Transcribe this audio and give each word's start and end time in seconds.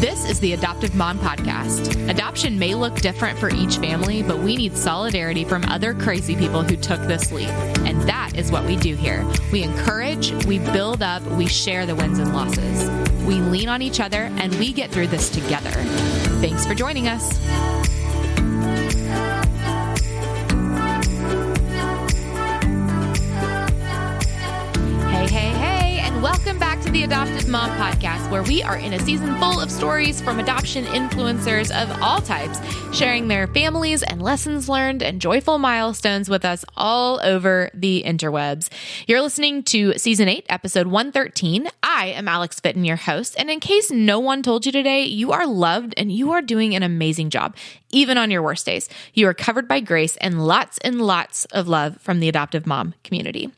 This 0.00 0.30
is 0.30 0.40
the 0.40 0.52
Adoptive 0.52 0.94
Mom 0.94 1.18
Podcast. 1.18 2.08
Adoption 2.10 2.58
may 2.58 2.74
look 2.74 2.96
different 2.96 3.38
for 3.38 3.48
each 3.48 3.78
family, 3.78 4.22
but 4.22 4.38
we 4.38 4.56
need 4.56 4.76
solidarity 4.76 5.44
from 5.44 5.64
other 5.64 5.94
crazy 5.94 6.36
people 6.36 6.62
who 6.62 6.76
took 6.76 7.00
this 7.02 7.32
leap. 7.32 7.48
And 7.86 8.00
that 8.02 8.32
is 8.36 8.52
what 8.52 8.64
we 8.64 8.76
do 8.76 8.94
here. 8.94 9.26
We 9.52 9.62
encourage, 9.62 10.32
we 10.44 10.58
build 10.58 11.02
up, 11.02 11.22
we 11.32 11.46
share 11.46 11.86
the 11.86 11.94
wins 11.94 12.18
and 12.18 12.32
losses. 12.34 12.90
We 13.24 13.36
lean 13.36 13.68
on 13.68 13.82
each 13.82 14.00
other, 14.00 14.30
and 14.36 14.54
we 14.56 14.72
get 14.72 14.90
through 14.90 15.08
this 15.08 15.30
together. 15.30 15.72
Thanks 16.40 16.66
for 16.66 16.74
joining 16.74 17.08
us. 17.08 17.40
Adoptive 27.06 27.46
Mom 27.48 27.70
Podcast, 27.78 28.28
where 28.32 28.42
we 28.42 28.64
are 28.64 28.78
in 28.78 28.92
a 28.92 28.98
season 28.98 29.38
full 29.38 29.60
of 29.60 29.70
stories 29.70 30.20
from 30.20 30.40
adoption 30.40 30.84
influencers 30.86 31.70
of 31.70 32.02
all 32.02 32.20
types, 32.20 32.58
sharing 32.92 33.28
their 33.28 33.46
families 33.46 34.02
and 34.02 34.20
lessons 34.20 34.68
learned 34.68 35.04
and 35.04 35.20
joyful 35.20 35.58
milestones 35.58 36.28
with 36.28 36.44
us 36.44 36.64
all 36.76 37.20
over 37.22 37.70
the 37.72 38.02
interwebs. 38.04 38.70
You're 39.06 39.22
listening 39.22 39.62
to 39.64 39.96
season 39.96 40.28
8, 40.28 40.46
episode 40.48 40.88
113. 40.88 41.68
I 41.80 42.06
am 42.06 42.26
Alex 42.26 42.58
Fitton, 42.58 42.84
your 42.84 42.96
host, 42.96 43.36
and 43.38 43.50
in 43.50 43.60
case 43.60 43.92
no 43.92 44.18
one 44.18 44.42
told 44.42 44.66
you 44.66 44.72
today, 44.72 45.04
you 45.04 45.30
are 45.30 45.46
loved 45.46 45.94
and 45.96 46.10
you 46.10 46.32
are 46.32 46.42
doing 46.42 46.74
an 46.74 46.82
amazing 46.82 47.30
job, 47.30 47.54
even 47.92 48.18
on 48.18 48.32
your 48.32 48.42
worst 48.42 48.66
days. 48.66 48.88
You 49.14 49.28
are 49.28 49.34
covered 49.34 49.68
by 49.68 49.78
grace 49.78 50.16
and 50.16 50.44
lots 50.44 50.78
and 50.78 51.00
lots 51.00 51.44
of 51.52 51.68
love 51.68 52.00
from 52.00 52.18
the 52.18 52.28
adoptive 52.28 52.66
mom 52.66 52.94
community. 53.04 53.52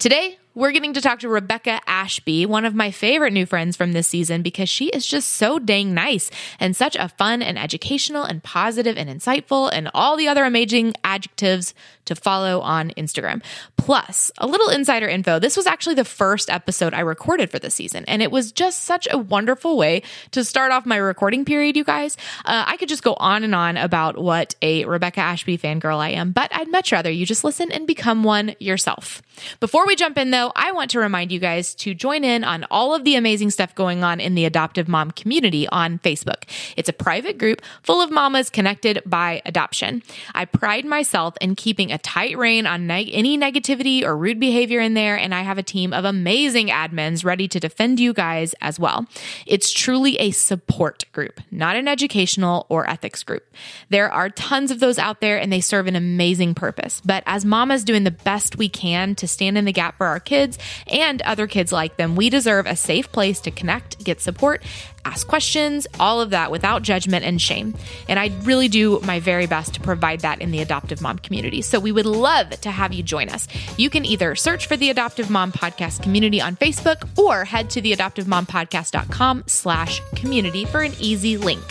Today, 0.00 0.39
we're 0.54 0.72
getting 0.72 0.92
to 0.94 1.00
talk 1.00 1.20
to 1.20 1.28
Rebecca 1.28 1.80
Ashby, 1.86 2.44
one 2.44 2.64
of 2.64 2.74
my 2.74 2.90
favorite 2.90 3.32
new 3.32 3.46
friends 3.46 3.76
from 3.76 3.92
this 3.92 4.08
season, 4.08 4.42
because 4.42 4.68
she 4.68 4.88
is 4.88 5.06
just 5.06 5.30
so 5.30 5.58
dang 5.58 5.94
nice 5.94 6.30
and 6.58 6.74
such 6.74 6.96
a 6.96 7.08
fun 7.08 7.42
and 7.42 7.58
educational 7.58 8.24
and 8.24 8.42
positive 8.42 8.96
and 8.96 9.08
insightful 9.08 9.70
and 9.72 9.90
all 9.94 10.16
the 10.16 10.28
other 10.28 10.44
amazing 10.44 10.94
adjectives 11.04 11.74
to 12.04 12.16
follow 12.16 12.60
on 12.60 12.90
Instagram. 12.96 13.42
Plus, 13.76 14.32
a 14.38 14.46
little 14.46 14.68
insider 14.68 15.06
info 15.06 15.38
this 15.38 15.56
was 15.56 15.66
actually 15.66 15.94
the 15.94 16.04
first 16.04 16.50
episode 16.50 16.94
I 16.94 17.00
recorded 17.00 17.50
for 17.50 17.58
this 17.58 17.74
season, 17.74 18.04
and 18.08 18.20
it 18.20 18.32
was 18.32 18.50
just 18.50 18.84
such 18.84 19.06
a 19.10 19.18
wonderful 19.18 19.76
way 19.76 20.02
to 20.32 20.44
start 20.44 20.72
off 20.72 20.84
my 20.86 20.96
recording 20.96 21.44
period, 21.44 21.76
you 21.76 21.84
guys. 21.84 22.16
Uh, 22.44 22.64
I 22.66 22.76
could 22.76 22.88
just 22.88 23.04
go 23.04 23.14
on 23.14 23.44
and 23.44 23.54
on 23.54 23.76
about 23.76 24.18
what 24.18 24.56
a 24.62 24.84
Rebecca 24.84 25.20
Ashby 25.20 25.58
fangirl 25.58 25.98
I 25.98 26.10
am, 26.10 26.32
but 26.32 26.54
I'd 26.54 26.68
much 26.68 26.90
rather 26.90 27.10
you 27.10 27.24
just 27.24 27.44
listen 27.44 27.70
and 27.70 27.86
become 27.86 28.24
one 28.24 28.56
yourself. 28.58 29.22
Before 29.60 29.86
we 29.86 29.96
jump 29.96 30.18
in, 30.18 30.30
though, 30.30 30.39
I 30.54 30.72
want 30.72 30.90
to 30.92 30.98
remind 30.98 31.32
you 31.32 31.38
guys 31.38 31.74
to 31.76 31.94
join 31.94 32.24
in 32.24 32.44
on 32.44 32.64
all 32.70 32.94
of 32.94 33.04
the 33.04 33.16
amazing 33.16 33.50
stuff 33.50 33.74
going 33.74 34.02
on 34.02 34.20
in 34.20 34.34
the 34.34 34.44
adoptive 34.44 34.88
mom 34.88 35.10
community 35.10 35.68
on 35.68 35.98
Facebook. 35.98 36.44
It's 36.76 36.88
a 36.88 36.92
private 36.92 37.38
group 37.38 37.62
full 37.82 38.00
of 38.00 38.10
mamas 38.10 38.50
connected 38.50 39.02
by 39.06 39.42
adoption. 39.44 40.02
I 40.34 40.44
pride 40.44 40.84
myself 40.84 41.34
in 41.40 41.54
keeping 41.54 41.92
a 41.92 41.98
tight 41.98 42.36
rein 42.36 42.66
on 42.66 42.90
any 42.90 43.38
negativity 43.38 44.02
or 44.02 44.16
rude 44.16 44.40
behavior 44.40 44.80
in 44.80 44.94
there, 44.94 45.16
and 45.16 45.34
I 45.34 45.42
have 45.42 45.58
a 45.58 45.62
team 45.62 45.92
of 45.92 46.04
amazing 46.04 46.68
admins 46.68 47.24
ready 47.24 47.46
to 47.48 47.60
defend 47.60 48.00
you 48.00 48.12
guys 48.12 48.54
as 48.60 48.80
well. 48.80 49.06
It's 49.46 49.70
truly 49.72 50.16
a 50.18 50.30
support 50.30 51.04
group, 51.12 51.40
not 51.50 51.76
an 51.76 51.88
educational 51.88 52.66
or 52.68 52.88
ethics 52.88 53.22
group. 53.22 53.44
There 53.88 54.10
are 54.10 54.30
tons 54.30 54.70
of 54.70 54.80
those 54.80 54.98
out 54.98 55.20
there, 55.20 55.38
and 55.38 55.52
they 55.52 55.60
serve 55.60 55.86
an 55.86 55.96
amazing 55.96 56.54
purpose. 56.54 57.00
But 57.04 57.22
as 57.26 57.44
mamas 57.44 57.84
doing 57.84 58.04
the 58.04 58.10
best 58.10 58.56
we 58.56 58.68
can 58.68 59.14
to 59.16 59.28
stand 59.28 59.58
in 59.58 59.64
the 59.64 59.72
gap 59.72 59.96
for 59.98 60.06
our 60.06 60.20
kids 60.30 60.58
and 60.86 61.20
other 61.22 61.46
kids 61.48 61.72
like 61.72 61.96
them, 61.96 62.14
we 62.14 62.30
deserve 62.30 62.66
a 62.66 62.76
safe 62.76 63.10
place 63.10 63.40
to 63.40 63.50
connect, 63.50 64.02
get 64.04 64.20
support, 64.20 64.62
ask 65.04 65.26
questions, 65.26 65.88
all 65.98 66.20
of 66.20 66.30
that 66.30 66.52
without 66.52 66.82
judgment 66.82 67.24
and 67.24 67.42
shame. 67.42 67.74
And 68.08 68.18
I 68.18 68.30
really 68.42 68.68
do 68.68 69.00
my 69.00 69.18
very 69.18 69.46
best 69.46 69.74
to 69.74 69.80
provide 69.80 70.20
that 70.20 70.40
in 70.40 70.52
the 70.52 70.60
adoptive 70.60 71.02
mom 71.02 71.18
community. 71.18 71.62
So 71.62 71.80
we 71.80 71.90
would 71.90 72.06
love 72.06 72.50
to 72.60 72.70
have 72.70 72.92
you 72.92 73.02
join 73.02 73.28
us. 73.28 73.48
You 73.76 73.90
can 73.90 74.04
either 74.04 74.36
search 74.36 74.68
for 74.68 74.76
the 74.76 74.90
Adoptive 74.90 75.30
Mom 75.30 75.50
Podcast 75.50 76.02
community 76.02 76.40
on 76.40 76.54
Facebook 76.56 77.08
or 77.18 77.44
head 77.44 77.68
to 77.70 77.80
the 77.80 77.92
adoptivemompodcast.com 77.92 79.44
slash 79.46 80.00
community 80.14 80.64
for 80.64 80.82
an 80.82 80.92
easy 81.00 81.36
link. 81.36 81.64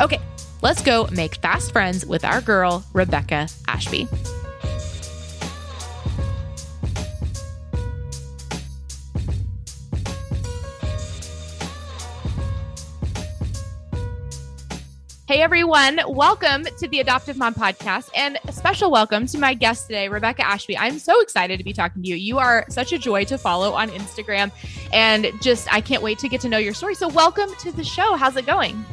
Okay, 0.00 0.18
let's 0.62 0.82
go 0.82 1.06
make 1.12 1.36
fast 1.36 1.70
friends 1.70 2.04
with 2.04 2.24
our 2.24 2.40
girl, 2.40 2.84
Rebecca 2.92 3.48
Ashby. 3.68 4.08
Hey 15.30 15.42
everyone, 15.42 16.00
welcome 16.08 16.64
to 16.64 16.88
the 16.88 16.98
Adoptive 16.98 17.36
Mom 17.36 17.54
Podcast 17.54 18.10
and 18.16 18.36
a 18.48 18.52
special 18.52 18.90
welcome 18.90 19.28
to 19.28 19.38
my 19.38 19.54
guest 19.54 19.86
today, 19.86 20.08
Rebecca 20.08 20.44
Ashby. 20.44 20.76
I'm 20.76 20.98
so 20.98 21.20
excited 21.20 21.56
to 21.56 21.62
be 21.62 21.72
talking 21.72 22.02
to 22.02 22.08
you. 22.08 22.16
You 22.16 22.40
are 22.40 22.66
such 22.68 22.92
a 22.92 22.98
joy 22.98 23.22
to 23.26 23.38
follow 23.38 23.72
on 23.72 23.90
Instagram 23.90 24.50
and 24.92 25.30
just 25.40 25.72
I 25.72 25.82
can't 25.82 26.02
wait 26.02 26.18
to 26.18 26.28
get 26.28 26.40
to 26.40 26.48
know 26.48 26.58
your 26.58 26.74
story. 26.74 26.96
So 26.96 27.06
welcome 27.06 27.48
to 27.60 27.70
the 27.70 27.84
show. 27.84 28.16
How's 28.16 28.36
it 28.36 28.44
going? 28.44 28.84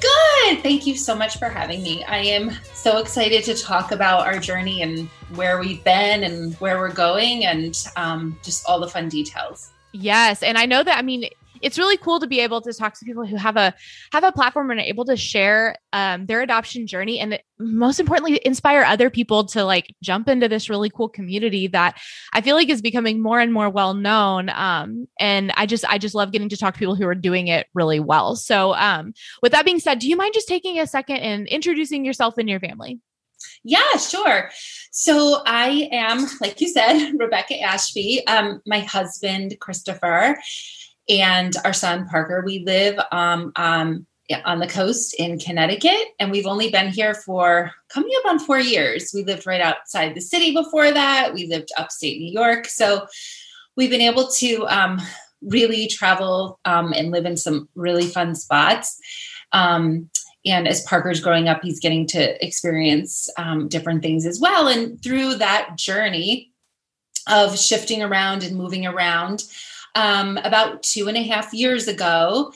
Good. 0.00 0.62
Thank 0.62 0.86
you 0.86 0.96
so 0.96 1.16
much 1.16 1.40
for 1.40 1.48
having 1.48 1.82
me. 1.82 2.04
I 2.04 2.18
am 2.18 2.52
so 2.72 2.98
excited 2.98 3.42
to 3.42 3.56
talk 3.56 3.90
about 3.90 4.24
our 4.24 4.38
journey 4.38 4.82
and 4.82 5.08
where 5.34 5.58
we've 5.58 5.82
been 5.82 6.22
and 6.22 6.54
where 6.60 6.78
we're 6.78 6.92
going 6.92 7.46
and 7.46 7.76
um, 7.96 8.38
just 8.44 8.64
all 8.68 8.78
the 8.78 8.88
fun 8.88 9.08
details. 9.08 9.72
Yes. 9.90 10.44
And 10.44 10.58
I 10.58 10.64
know 10.64 10.84
that, 10.84 10.96
I 10.96 11.02
mean, 11.02 11.28
it's 11.62 11.78
really 11.78 11.96
cool 11.96 12.20
to 12.20 12.26
be 12.26 12.40
able 12.40 12.60
to 12.60 12.72
talk 12.72 12.98
to 12.98 13.04
people 13.04 13.24
who 13.24 13.36
have 13.36 13.56
a 13.56 13.74
have 14.12 14.24
a 14.24 14.32
platform 14.32 14.70
and 14.70 14.80
are 14.80 14.84
able 14.84 15.04
to 15.04 15.16
share 15.16 15.76
um, 15.92 16.26
their 16.26 16.42
adoption 16.42 16.86
journey 16.86 17.18
and 17.18 17.38
most 17.58 18.00
importantly 18.00 18.40
inspire 18.44 18.82
other 18.82 19.08
people 19.08 19.44
to 19.44 19.64
like 19.64 19.94
jump 20.02 20.28
into 20.28 20.48
this 20.48 20.68
really 20.68 20.90
cool 20.90 21.08
community 21.08 21.66
that 21.66 21.98
i 22.32 22.40
feel 22.40 22.56
like 22.56 22.68
is 22.68 22.82
becoming 22.82 23.22
more 23.22 23.40
and 23.40 23.52
more 23.52 23.70
well 23.70 23.94
known 23.94 24.48
um, 24.50 25.06
and 25.20 25.52
i 25.56 25.66
just 25.66 25.84
i 25.88 25.98
just 25.98 26.14
love 26.14 26.32
getting 26.32 26.48
to 26.48 26.56
talk 26.56 26.74
to 26.74 26.78
people 26.78 26.96
who 26.96 27.06
are 27.06 27.14
doing 27.14 27.48
it 27.48 27.66
really 27.74 28.00
well 28.00 28.36
so 28.36 28.74
um, 28.74 29.12
with 29.42 29.52
that 29.52 29.64
being 29.64 29.78
said 29.78 29.98
do 29.98 30.08
you 30.08 30.16
mind 30.16 30.34
just 30.34 30.48
taking 30.48 30.78
a 30.78 30.86
second 30.86 31.16
and 31.16 31.46
introducing 31.48 32.04
yourself 32.04 32.36
and 32.38 32.48
your 32.48 32.60
family 32.60 33.00
yeah, 33.64 33.96
sure. 33.96 34.50
So 34.90 35.42
I 35.46 35.88
am, 35.92 36.26
like 36.40 36.60
you 36.60 36.68
said, 36.68 37.12
Rebecca 37.18 37.60
Ashby. 37.60 38.26
Um, 38.26 38.60
my 38.66 38.80
husband, 38.80 39.56
Christopher, 39.60 40.38
and 41.08 41.54
our 41.64 41.72
son 41.72 42.06
Parker. 42.08 42.42
We 42.44 42.60
live 42.60 42.98
um, 43.10 43.52
um, 43.56 44.06
on 44.44 44.60
the 44.60 44.66
coast 44.66 45.14
in 45.18 45.38
Connecticut, 45.38 46.08
and 46.18 46.30
we've 46.30 46.46
only 46.46 46.70
been 46.70 46.88
here 46.88 47.14
for 47.14 47.70
coming 47.88 48.12
up 48.20 48.30
on 48.30 48.38
four 48.38 48.60
years. 48.60 49.10
We 49.14 49.24
lived 49.24 49.46
right 49.46 49.60
outside 49.60 50.14
the 50.14 50.20
city 50.20 50.52
before 50.54 50.90
that. 50.92 51.34
We 51.34 51.46
lived 51.46 51.70
upstate 51.76 52.18
New 52.18 52.32
York, 52.32 52.66
so 52.66 53.06
we've 53.76 53.90
been 53.90 54.00
able 54.00 54.28
to 54.28 54.66
um, 54.68 55.00
really 55.42 55.86
travel 55.86 56.60
um, 56.64 56.92
and 56.92 57.10
live 57.10 57.26
in 57.26 57.36
some 57.36 57.68
really 57.74 58.06
fun 58.06 58.34
spots. 58.34 58.98
Um, 59.52 60.08
and 60.44 60.66
as 60.66 60.82
Parker's 60.82 61.20
growing 61.20 61.48
up, 61.48 61.60
he's 61.62 61.80
getting 61.80 62.06
to 62.08 62.44
experience 62.44 63.28
um, 63.36 63.68
different 63.68 64.02
things 64.02 64.26
as 64.26 64.40
well. 64.40 64.66
And 64.66 65.00
through 65.02 65.36
that 65.36 65.76
journey 65.76 66.52
of 67.28 67.58
shifting 67.58 68.02
around 68.02 68.42
and 68.42 68.56
moving 68.56 68.86
around, 68.86 69.44
um, 69.94 70.38
about 70.38 70.82
two 70.82 71.08
and 71.08 71.16
a 71.16 71.22
half 71.22 71.52
years 71.52 71.88
ago. 71.88 72.52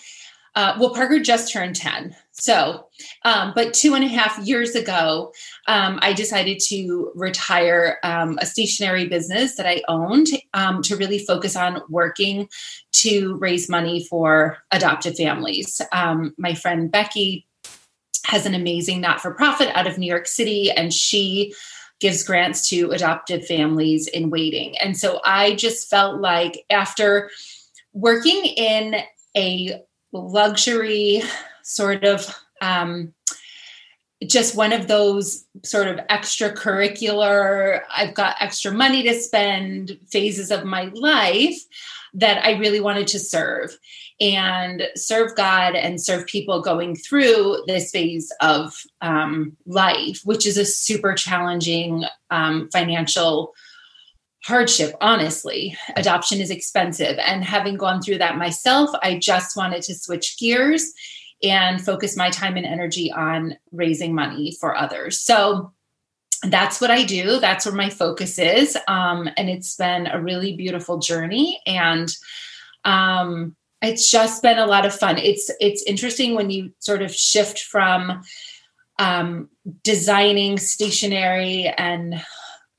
Uh, 0.54 0.74
well, 0.80 0.94
Parker 0.94 1.20
just 1.20 1.52
turned 1.52 1.76
10. 1.76 2.16
So, 2.32 2.86
um, 3.24 3.52
but 3.54 3.74
two 3.74 3.94
and 3.94 4.02
a 4.02 4.08
half 4.08 4.38
years 4.38 4.74
ago, 4.74 5.32
um, 5.68 5.98
I 6.00 6.14
decided 6.14 6.60
to 6.68 7.12
retire 7.14 7.98
um, 8.02 8.38
a 8.40 8.46
stationery 8.46 9.06
business 9.06 9.56
that 9.56 9.66
I 9.66 9.82
owned 9.86 10.28
um, 10.54 10.80
to 10.82 10.96
really 10.96 11.18
focus 11.18 11.56
on 11.56 11.82
working 11.90 12.48
to 12.92 13.36
raise 13.36 13.68
money 13.68 14.04
for 14.04 14.56
adopted 14.70 15.14
families. 15.16 15.80
Um, 15.92 16.34
my 16.38 16.54
friend 16.54 16.90
Becky 16.90 17.46
has 18.24 18.46
an 18.46 18.54
amazing 18.54 19.00
not 19.00 19.20
for 19.20 19.34
profit 19.34 19.68
out 19.74 19.86
of 19.86 19.98
New 19.98 20.08
York 20.08 20.26
City, 20.26 20.70
and 20.70 20.92
she 20.92 21.54
gives 22.00 22.22
grants 22.22 22.68
to 22.68 22.90
adoptive 22.90 23.46
families 23.46 24.06
in 24.06 24.30
waiting. 24.30 24.76
And 24.78 24.96
so 24.96 25.20
I 25.24 25.54
just 25.54 25.88
felt 25.88 26.20
like 26.20 26.64
after 26.70 27.30
working 27.92 28.44
in 28.44 28.96
a 29.36 29.82
luxury 30.12 31.22
sort 31.62 32.04
of 32.04 32.34
um, 32.60 33.12
just 34.24 34.56
one 34.56 34.72
of 34.72 34.88
those 34.88 35.44
sort 35.62 35.88
of 35.88 35.96
extracurricular, 36.06 37.82
I've 37.94 38.14
got 38.14 38.36
extra 38.40 38.72
money 38.72 39.02
to 39.02 39.14
spend 39.14 39.98
phases 40.10 40.50
of 40.50 40.64
my 40.64 40.90
life 40.94 41.58
that 42.14 42.42
I 42.44 42.52
really 42.52 42.80
wanted 42.80 43.06
to 43.08 43.18
serve 43.18 43.76
and 44.18 44.88
serve 44.94 45.36
God 45.36 45.74
and 45.74 46.00
serve 46.00 46.26
people 46.26 46.62
going 46.62 46.96
through 46.96 47.64
this 47.66 47.90
phase 47.90 48.32
of 48.40 48.74
um, 49.02 49.54
life, 49.66 50.22
which 50.24 50.46
is 50.46 50.56
a 50.56 50.64
super 50.64 51.12
challenging 51.12 52.04
um, 52.30 52.70
financial 52.72 53.52
hardship, 54.44 54.94
honestly. 55.02 55.76
Adoption 55.96 56.40
is 56.40 56.50
expensive. 56.50 57.18
And 57.18 57.44
having 57.44 57.76
gone 57.76 58.00
through 58.00 58.18
that 58.18 58.38
myself, 58.38 58.88
I 59.02 59.18
just 59.18 59.56
wanted 59.56 59.82
to 59.82 59.94
switch 59.94 60.38
gears 60.38 60.92
and 61.42 61.84
focus 61.84 62.16
my 62.16 62.30
time 62.30 62.56
and 62.56 62.66
energy 62.66 63.12
on 63.12 63.56
raising 63.72 64.14
money 64.14 64.56
for 64.58 64.76
others. 64.76 65.20
So 65.20 65.72
that's 66.42 66.80
what 66.80 66.90
I 66.90 67.04
do. 67.04 67.40
That's 67.40 67.66
where 67.66 67.74
my 67.74 67.90
focus 67.90 68.38
is. 68.38 68.76
Um, 68.88 69.28
and 69.36 69.48
it's 69.48 69.76
been 69.76 70.06
a 70.06 70.20
really 70.20 70.56
beautiful 70.56 70.98
journey. 70.98 71.60
And 71.66 72.14
um, 72.84 73.56
it's 73.82 74.10
just 74.10 74.42
been 74.42 74.58
a 74.58 74.66
lot 74.66 74.86
of 74.86 74.94
fun. 74.94 75.18
It's 75.18 75.50
it's 75.60 75.82
interesting 75.82 76.34
when 76.34 76.50
you 76.50 76.72
sort 76.78 77.02
of 77.02 77.14
shift 77.14 77.60
from 77.60 78.22
um, 78.98 79.48
designing 79.82 80.58
stationery 80.58 81.72
and 81.76 82.22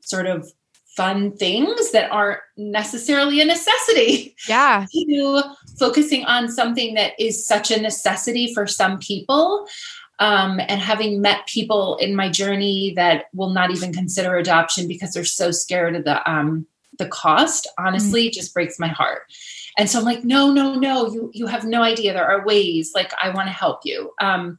sort 0.02 0.28
of 0.28 0.52
fun 0.96 1.32
things 1.38 1.92
that 1.92 2.12
aren't 2.12 2.40
necessarily 2.58 3.40
a 3.40 3.46
necessity. 3.46 4.36
Yeah. 4.50 4.86
To 4.94 5.44
focusing 5.78 6.26
on 6.26 6.50
something 6.50 6.96
that 6.96 7.14
is 7.20 7.46
such 7.46 7.72
a 7.72 7.82
necessity 7.82 8.54
for 8.54 8.68
some 8.68 9.00
people. 9.00 9.68
Um, 10.20 10.60
and 10.60 10.82
having 10.82 11.22
met 11.22 11.46
people 11.46 11.96
in 11.98 12.16
my 12.16 12.28
journey 12.28 12.94
that 12.96 13.26
will 13.36 13.52
not 13.52 13.70
even 13.70 13.94
consider 13.94 14.36
adoption 14.36 14.88
because 14.88 15.14
they're 15.14 15.24
so 15.24 15.52
scared 15.52 15.96
of 15.96 16.06
the 16.06 16.28
um, 16.28 16.66
the 16.98 17.08
cost, 17.08 17.68
honestly, 17.78 18.26
mm-hmm. 18.26 18.34
just 18.34 18.52
breaks 18.52 18.80
my 18.80 18.88
heart. 18.88 19.32
And 19.78 19.88
so 19.88 20.00
I'm 20.00 20.06
like, 20.06 20.24
no, 20.24 20.52
no, 20.52 20.74
no, 20.74 21.12
you 21.12 21.30
you 21.36 21.46
have 21.46 21.66
no 21.66 21.84
idea. 21.84 22.14
There 22.14 22.28
are 22.28 22.44
ways. 22.44 22.94
Like 22.96 23.14
I 23.22 23.30
want 23.30 23.48
to 23.48 23.54
help 23.54 23.82
you. 23.84 24.12
Um, 24.20 24.58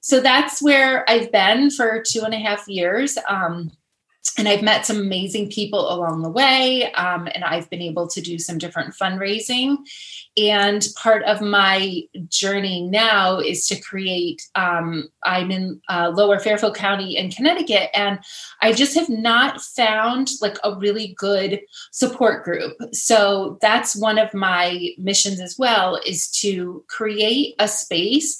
so 0.00 0.20
that's 0.20 0.62
where 0.62 1.08
I've 1.10 1.30
been 1.30 1.70
for 1.70 2.02
two 2.02 2.22
and 2.22 2.32
a 2.32 2.38
half 2.38 2.66
years. 2.68 3.18
Um, 3.28 3.72
and 4.38 4.48
I've 4.48 4.62
met 4.62 4.84
some 4.84 4.98
amazing 4.98 5.50
people 5.50 5.92
along 5.92 6.22
the 6.22 6.30
way, 6.30 6.92
um, 6.92 7.28
and 7.34 7.42
I've 7.42 7.70
been 7.70 7.80
able 7.80 8.06
to 8.08 8.20
do 8.20 8.38
some 8.38 8.58
different 8.58 8.94
fundraising. 8.94 9.78
And 10.36 10.86
part 10.96 11.22
of 11.24 11.40
my 11.40 12.02
journey 12.28 12.82
now 12.82 13.38
is 13.38 13.66
to 13.68 13.80
create. 13.80 14.46
Um, 14.54 15.08
I'm 15.24 15.50
in 15.50 15.80
uh, 15.88 16.12
Lower 16.14 16.38
Fairfield 16.38 16.76
County 16.76 17.16
in 17.16 17.30
Connecticut, 17.30 17.90
and 17.94 18.18
I 18.60 18.72
just 18.72 18.94
have 18.94 19.08
not 19.08 19.60
found 19.62 20.30
like 20.42 20.58
a 20.62 20.76
really 20.76 21.14
good 21.16 21.60
support 21.92 22.44
group. 22.44 22.76
So 22.92 23.58
that's 23.62 23.96
one 23.96 24.18
of 24.18 24.34
my 24.34 24.90
missions 24.98 25.40
as 25.40 25.56
well: 25.58 25.98
is 26.04 26.30
to 26.42 26.84
create 26.88 27.54
a 27.58 27.68
space 27.68 28.38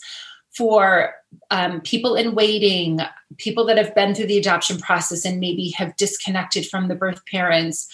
for 0.57 1.15
um, 1.51 1.81
people 1.83 2.15
in 2.15 2.35
waiting, 2.35 3.01
people 3.37 3.67
that 3.67 3.77
have 3.77 3.95
been 3.95 4.15
through 4.15 4.27
the 4.27 4.39
adoption 4.39 4.79
process 4.79 5.25
and 5.25 5.39
maybe 5.41 5.71
have 5.71 5.97
disconnected 5.97 6.67
from 6.67 6.89
the 6.89 6.95
birth 6.95 7.25
parents, 7.27 7.89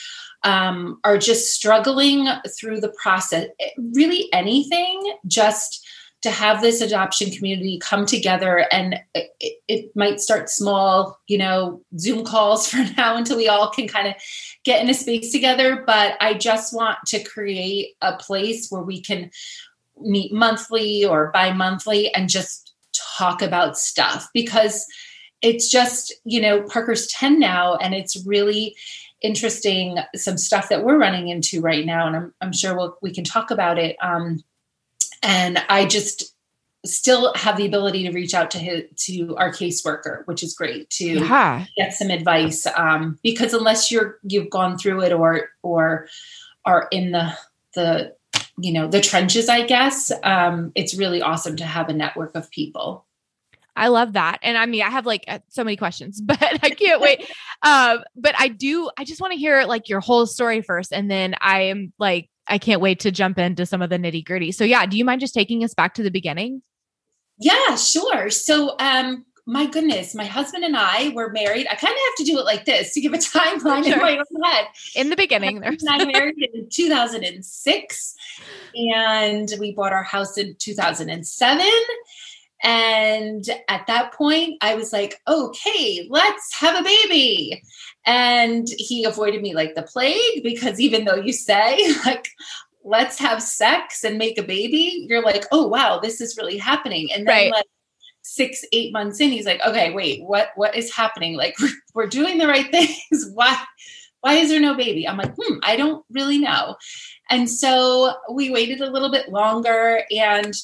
um, 0.44 0.98
are 1.04 1.18
just 1.18 1.52
struggling 1.52 2.28
through 2.58 2.80
the 2.80 2.92
process. 3.02 3.48
Really, 3.94 4.28
anything, 4.32 5.16
just 5.26 5.86
to 6.22 6.30
have 6.30 6.62
this 6.62 6.80
adoption 6.80 7.30
community 7.32 7.78
come 7.78 8.06
together 8.06 8.66
and 8.70 9.00
it, 9.12 9.60
it, 9.66 9.96
might 9.96 10.20
start 10.20 10.48
small, 10.48 11.18
you 11.26 11.36
know, 11.36 11.82
Zoom 11.98 12.24
calls 12.24 12.68
for 12.70 12.84
now 12.96 13.16
until 13.16 13.36
we 13.36 13.48
all 13.48 13.70
can 13.70 13.88
kind 13.88 14.06
of 14.06 14.14
get 14.64 14.80
in 14.80 14.88
a 14.88 14.94
space 14.94 15.32
together. 15.32 15.82
But 15.84 16.16
I 16.20 16.34
just 16.34 16.72
want 16.72 16.98
to 17.06 17.22
create 17.22 17.96
a 18.00 18.16
place 18.16 18.68
where 18.70 18.82
we 18.82 19.00
can 19.00 19.30
meet 20.00 20.32
monthly 20.32 21.04
or 21.04 21.30
bi-monthly 21.32 22.12
and 22.14 22.28
just 22.28 22.74
talk 23.16 23.42
about 23.42 23.78
stuff 23.78 24.28
because 24.32 24.86
it's 25.40 25.68
just 25.70 26.12
you 26.24 26.40
know 26.40 26.62
parker's 26.62 27.06
10 27.08 27.38
now 27.38 27.76
and 27.76 27.94
it's 27.94 28.24
really 28.26 28.76
interesting 29.20 29.98
some 30.14 30.36
stuff 30.36 30.68
that 30.68 30.84
we're 30.84 30.98
running 30.98 31.28
into 31.28 31.60
right 31.60 31.86
now 31.86 32.06
and 32.06 32.16
i'm, 32.16 32.34
I'm 32.40 32.52
sure 32.52 32.76
we'll, 32.76 32.96
we 33.02 33.12
can 33.12 33.24
talk 33.24 33.50
about 33.50 33.78
it 33.78 33.96
um, 34.02 34.42
and 35.22 35.62
i 35.68 35.84
just 35.84 36.34
still 36.84 37.32
have 37.34 37.56
the 37.56 37.66
ability 37.66 38.02
to 38.04 38.10
reach 38.10 38.34
out 38.34 38.50
to 38.50 38.58
his, 38.58 38.82
to 38.96 39.36
our 39.36 39.50
caseworker 39.50 40.26
which 40.26 40.42
is 40.42 40.54
great 40.54 40.90
to 40.90 41.04
yeah. 41.04 41.64
get 41.76 41.92
some 41.92 42.10
advice 42.10 42.66
um, 42.76 43.18
because 43.22 43.54
unless 43.54 43.90
you're 43.90 44.18
you've 44.24 44.50
gone 44.50 44.76
through 44.76 45.00
it 45.02 45.12
or 45.12 45.50
or 45.62 46.08
are 46.64 46.88
in 46.90 47.12
the 47.12 47.32
the 47.74 48.14
you 48.62 48.72
know 48.72 48.86
the 48.86 49.00
trenches 49.00 49.48
i 49.48 49.64
guess 49.66 50.12
um, 50.22 50.72
it's 50.74 50.96
really 50.96 51.20
awesome 51.20 51.56
to 51.56 51.64
have 51.64 51.88
a 51.88 51.92
network 51.92 52.34
of 52.34 52.50
people 52.50 53.06
I 53.74 53.88
love 53.88 54.12
that. 54.12 54.38
And 54.42 54.58
I 54.58 54.66
mean, 54.66 54.82
I 54.82 54.90
have 54.90 55.06
like 55.06 55.24
uh, 55.28 55.38
so 55.48 55.64
many 55.64 55.76
questions, 55.76 56.20
but 56.24 56.42
I 56.42 56.70
can't 56.70 57.00
wait. 57.00 57.26
um, 57.62 58.02
but 58.14 58.34
I 58.38 58.48
do, 58.48 58.90
I 58.98 59.04
just 59.04 59.20
want 59.20 59.32
to 59.32 59.38
hear 59.38 59.64
like 59.64 59.88
your 59.88 60.00
whole 60.00 60.26
story 60.26 60.60
first. 60.60 60.92
And 60.92 61.10
then 61.10 61.34
I 61.40 61.62
am 61.62 61.92
like, 61.98 62.28
I 62.46 62.58
can't 62.58 62.80
wait 62.80 63.00
to 63.00 63.10
jump 63.10 63.38
into 63.38 63.64
some 63.64 63.82
of 63.82 63.88
the 63.88 63.98
nitty 63.98 64.24
gritty. 64.24 64.52
So 64.52 64.64
yeah, 64.64 64.84
do 64.84 64.98
you 64.98 65.04
mind 65.04 65.20
just 65.20 65.34
taking 65.34 65.64
us 65.64 65.74
back 65.74 65.94
to 65.94 66.02
the 66.02 66.10
beginning? 66.10 66.62
Yeah, 67.38 67.76
sure. 67.76 68.30
So, 68.30 68.76
um, 68.78 69.24
my 69.46 69.66
goodness, 69.66 70.14
my 70.14 70.24
husband 70.24 70.64
and 70.64 70.76
I 70.76 71.10
were 71.14 71.30
married. 71.30 71.66
I 71.66 71.74
kind 71.74 71.92
of 71.92 71.98
have 71.98 72.14
to 72.18 72.24
do 72.24 72.38
it 72.38 72.44
like 72.44 72.64
this 72.64 72.94
to 72.94 73.00
give 73.00 73.12
a 73.12 73.16
timeline 73.18 73.84
sure. 73.84 73.94
in 73.94 73.98
my 73.98 74.16
own 74.16 74.42
head. 74.44 74.66
In 74.94 75.10
the 75.10 75.16
beginning, 75.16 75.60
there's 75.60 75.84
I 75.88 76.04
married 76.04 76.36
in 76.54 76.68
2006, 76.70 78.14
and 78.74 79.52
we 79.58 79.74
bought 79.74 79.92
our 79.92 80.04
house 80.04 80.38
in 80.38 80.54
2007. 80.58 81.66
And 82.64 83.44
at 83.68 83.88
that 83.88 84.12
point, 84.12 84.58
I 84.60 84.76
was 84.76 84.92
like, 84.92 85.20
okay, 85.26 86.06
let's 86.08 86.54
have 86.60 86.78
a 86.78 86.84
baby. 86.84 87.60
And 88.06 88.68
he 88.78 89.04
avoided 89.04 89.42
me 89.42 89.54
like 89.54 89.74
the 89.74 89.82
plague 89.82 90.44
because 90.44 90.78
even 90.78 91.04
though 91.04 91.16
you 91.16 91.32
say, 91.32 91.92
like, 92.06 92.28
let's 92.84 93.18
have 93.18 93.42
sex 93.42 94.04
and 94.04 94.16
make 94.16 94.38
a 94.38 94.44
baby, 94.44 95.06
you're 95.08 95.22
like, 95.22 95.44
oh, 95.50 95.66
wow, 95.66 95.98
this 95.98 96.20
is 96.20 96.36
really 96.36 96.58
happening. 96.58 97.08
And 97.12 97.26
then, 97.26 97.34
right. 97.34 97.50
like, 97.50 97.66
six 98.22 98.64
eight 98.72 98.92
months 98.92 99.20
in 99.20 99.30
he's 99.30 99.46
like 99.46 99.60
okay 99.66 99.92
wait 99.92 100.22
what 100.24 100.50
what 100.56 100.76
is 100.76 100.94
happening? 100.94 101.36
Like 101.36 101.56
we're, 101.94 102.06
doing 102.06 102.38
the 102.38 102.48
right 102.48 102.70
things. 102.70 103.30
Why 103.34 103.56
why 104.20 104.34
is 104.34 104.50
there 104.50 104.60
no 104.60 104.74
baby? 104.74 105.06
I'm 105.06 105.16
like 105.16 105.34
hmm 105.36 105.58
i 105.62 105.76
don't 105.76 106.04
really 106.10 106.38
know. 106.38 106.76
And 107.30 107.50
so 107.50 108.14
we 108.32 108.50
waited 108.50 108.80
a 108.80 108.90
little 108.90 109.10
bit 109.10 109.30
longer 109.30 110.04
and 110.10 110.54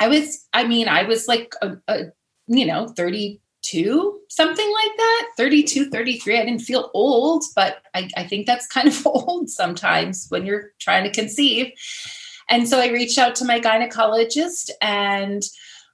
i 0.00 0.08
was 0.08 0.46
i 0.52 0.66
mean 0.66 0.88
i 0.88 1.02
was 1.04 1.26
like 1.26 1.54
a, 1.62 1.76
a 1.88 2.04
you 2.48 2.66
know 2.66 2.88
32 2.88 4.20
something 4.28 4.72
like 4.72 4.96
that 4.96 5.28
32 5.36 5.90
33 5.90 6.38
i 6.38 6.44
didn't 6.44 6.60
feel 6.60 6.90
old 6.92 7.44
but 7.54 7.78
I, 7.94 8.08
I 8.16 8.24
think 8.24 8.46
that's 8.46 8.66
kind 8.66 8.88
of 8.88 9.06
old 9.06 9.48
sometimes 9.48 10.26
when 10.28 10.44
you're 10.46 10.72
trying 10.78 11.04
to 11.04 11.10
conceive. 11.10 11.72
And 12.48 12.68
so 12.68 12.78
i 12.78 12.88
reached 12.88 13.18
out 13.18 13.34
to 13.36 13.44
my 13.44 13.60
gynecologist 13.60 14.70
and 14.80 15.42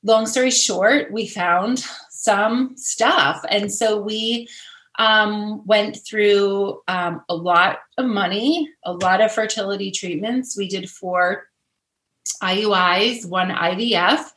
long 0.03 0.27
story 0.27 0.51
short, 0.51 1.13
we 1.13 1.27
found 1.27 1.85
some 2.11 2.77
stuff. 2.77 3.45
And 3.49 3.73
so 3.73 4.01
we 4.01 4.49
um, 4.99 5.67
went 5.67 5.99
through 6.05 6.81
um, 6.89 7.23
a 7.29 7.35
lot 7.35 7.79
of 7.99 8.07
money, 8.07 8.71
a 8.85 8.93
lot 8.93 9.21
of 9.21 9.33
fertility 9.33 9.91
treatments. 9.91 10.57
We 10.57 10.69
did 10.69 10.91
four 10.91 11.49
IUIs, 12.43 13.27
one 13.27 13.49
IVF, 13.49 14.31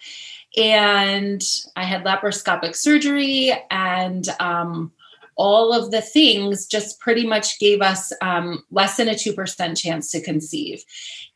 and 0.57 1.43
I 1.75 1.83
had 1.83 2.05
laparoscopic 2.05 2.75
surgery 2.75 3.53
and 3.69 4.27
um, 4.39 4.93
all 5.35 5.73
of 5.73 5.91
the 5.91 6.01
things 6.01 6.65
just 6.65 6.99
pretty 6.99 7.25
much 7.27 7.59
gave 7.59 7.81
us 7.81 8.13
um, 8.21 8.63
less 8.71 8.97
than 8.97 9.09
a 9.09 9.13
2% 9.13 9.77
chance 9.77 10.11
to 10.11 10.21
conceive. 10.21 10.83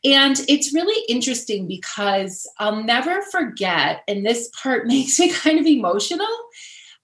And 0.04 0.40
it's 0.48 0.72
really 0.72 1.04
interesting 1.08 1.68
because 1.68 2.48
I'll 2.58 2.82
never 2.82 3.22
forget, 3.22 4.02
and 4.08 4.24
this 4.24 4.50
part 4.60 4.86
makes 4.86 5.18
me 5.18 5.30
kind 5.30 5.58
of 5.58 5.66
emotional. 5.66 6.26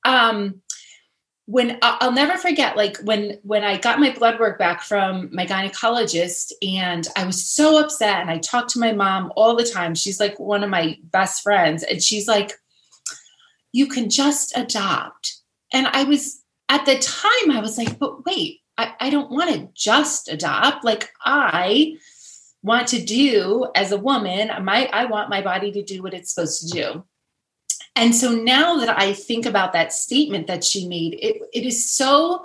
Um, 0.05 0.63
when 1.49 1.79
I'll 1.81 2.13
never 2.13 2.37
forget, 2.37 2.77
like 2.77 2.97
when 2.99 3.39
when 3.43 3.63
I 3.63 3.77
got 3.77 4.01
my 4.01 4.13
blood 4.13 4.41
work 4.41 4.59
back 4.59 4.83
from 4.83 5.31
my 5.33 5.47
gynecologist, 5.47 6.51
and 6.61 7.07
I 7.17 7.25
was 7.25 7.45
so 7.45 7.79
upset, 7.79 8.21
and 8.21 8.31
I 8.31 8.39
talked 8.39 8.71
to 8.71 8.81
my 8.81 8.93
mom 8.93 9.33
all 9.37 9.55
the 9.55 9.65
time. 9.65 9.95
She's 9.95 10.19
like 10.19 10.41
one 10.41 10.65
of 10.65 10.71
my 10.71 10.99
best 11.05 11.43
friends, 11.43 11.85
and 11.85 12.03
she's 12.03 12.27
like, 12.27 12.55
"You 13.71 13.87
can 13.87 14.11
just 14.11 14.57
adopt." 14.57 15.37
And 15.73 15.87
I 15.87 16.03
was 16.03 16.43
at 16.69 16.85
the 16.87 16.99
time, 16.99 17.51
I 17.51 17.61
was 17.61 17.79
like, 17.79 17.99
"But 17.99 18.25
wait, 18.25 18.61
I, 18.77 18.95
I 19.01 19.11
don't 19.11 19.31
want 19.31 19.55
to 19.55 19.69
just 19.75 20.29
adopt. 20.29 20.85
Like 20.85 21.11
I." 21.25 21.97
want 22.67 22.89
to 22.89 23.01
do 23.01 23.65
as 23.77 23.93
a 23.93 23.97
woman 23.97 24.51
my 24.65 24.91
i 24.93 25.05
want 25.05 25.31
my 25.31 25.41
body 25.41 25.71
to 25.71 25.85
do 25.85 26.03
what 26.03 26.13
it's 26.13 26.35
supposed 26.35 26.69
to 26.69 26.75
do 26.75 27.05
and 27.95 28.13
so 28.13 28.33
now 28.33 28.77
that 28.77 28.89
i 29.01 29.13
think 29.13 29.47
about 29.47 29.73
that 29.73 29.93
statement 29.93 30.49
that 30.49 30.65
she 30.65 30.89
made 30.89 31.17
it, 31.23 31.41
it 31.53 31.65
is 31.65 31.89
so 31.89 32.43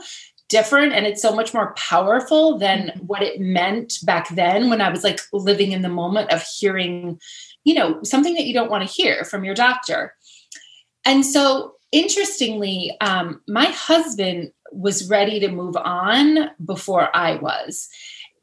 different 0.48 0.94
and 0.94 1.08
it's 1.08 1.22
so 1.22 1.34
much 1.34 1.54
more 1.54 1.74
powerful 1.74 2.60
than 2.60 2.88
mm-hmm. 2.88 3.00
what 3.08 3.24
it 3.24 3.40
meant 3.42 3.98
back 4.04 4.30
then 4.36 4.70
when 4.70 4.80
i 4.80 4.90
was 4.90 5.04
like 5.04 5.22
living 5.34 5.72
in 5.72 5.82
the 5.82 5.90
moment 5.90 6.32
of 6.32 6.44
hearing 6.44 7.20
you 7.64 7.74
know 7.74 8.04
something 8.04 8.36
that 8.36 8.46
you 8.46 8.54
don't 8.54 8.70
want 8.70 8.88
to 8.88 8.94
hear 8.94 9.24
from 9.24 9.44
your 9.44 9.56
doctor 9.56 10.14
and 11.04 11.26
so 11.26 11.74
interestingly 11.92 12.96
um, 13.02 13.42
my 13.48 13.66
husband 13.66 14.52
was 14.72 15.10
ready 15.10 15.40
to 15.40 15.50
move 15.50 15.76
on 15.76 16.52
before 16.64 17.10
I 17.16 17.36
was. 17.36 17.90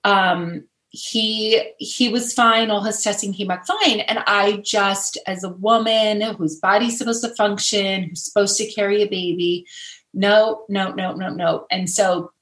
Um, 0.05 0.65
he 0.91 1.63
he 1.79 2.09
was 2.09 2.33
fine 2.33 2.71
all 2.71 2.81
his 2.81 3.03
testing 3.03 3.35
came 3.35 3.49
back 3.49 3.67
fine 3.67 4.01
and 4.01 4.21
i 4.27 4.57
just 4.65 5.19
as 5.27 5.45
a 5.45 5.51
woman 5.51 6.23
whose 6.35 6.57
body's 6.57 6.97
supposed 6.97 7.23
to 7.23 7.35
function 7.35 8.05
who's 8.05 8.25
supposed 8.25 8.57
to 8.57 8.71
carry 8.73 9.03
a 9.03 9.09
baby 9.09 9.67
no 10.15 10.65
no 10.71 10.91
no 10.93 11.13
no 11.13 11.29
no 11.29 11.67
and 11.71 11.91
so 11.91 12.33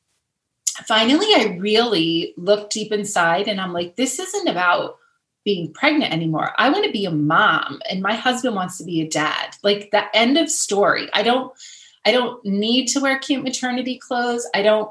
finally 0.87 1.27
i 1.35 1.57
really 1.59 2.35
looked 2.37 2.73
deep 2.73 2.93
inside 2.93 3.49
and 3.49 3.61
i'm 3.61 3.73
like 3.73 3.97
this 3.97 4.21
isn't 4.21 4.49
about 4.49 4.97
being 5.47 5.73
pregnant 5.73 6.13
anymore. 6.13 6.51
I 6.59 6.69
want 6.69 6.85
to 6.85 6.91
be 6.91 7.07
a 7.07 7.11
mom 7.11 7.81
and 7.89 8.03
my 8.03 8.15
husband 8.15 8.57
wants 8.57 8.77
to 8.79 8.85
be 8.85 9.01
a 9.01 9.09
dad. 9.09 9.57
Like 9.63 9.93
the 9.93 10.05
end 10.15 10.37
of 10.37 10.51
story. 10.51 11.09
I 11.15 11.23
don't 11.23 11.51
i 12.05 12.13
don't 12.13 12.45
need 12.45 12.87
to 12.89 13.01
wear 13.01 13.19
cute 13.19 13.45
maternity 13.45 13.99
clothes. 13.99 14.47
I 14.53 14.63
don't 14.63 14.91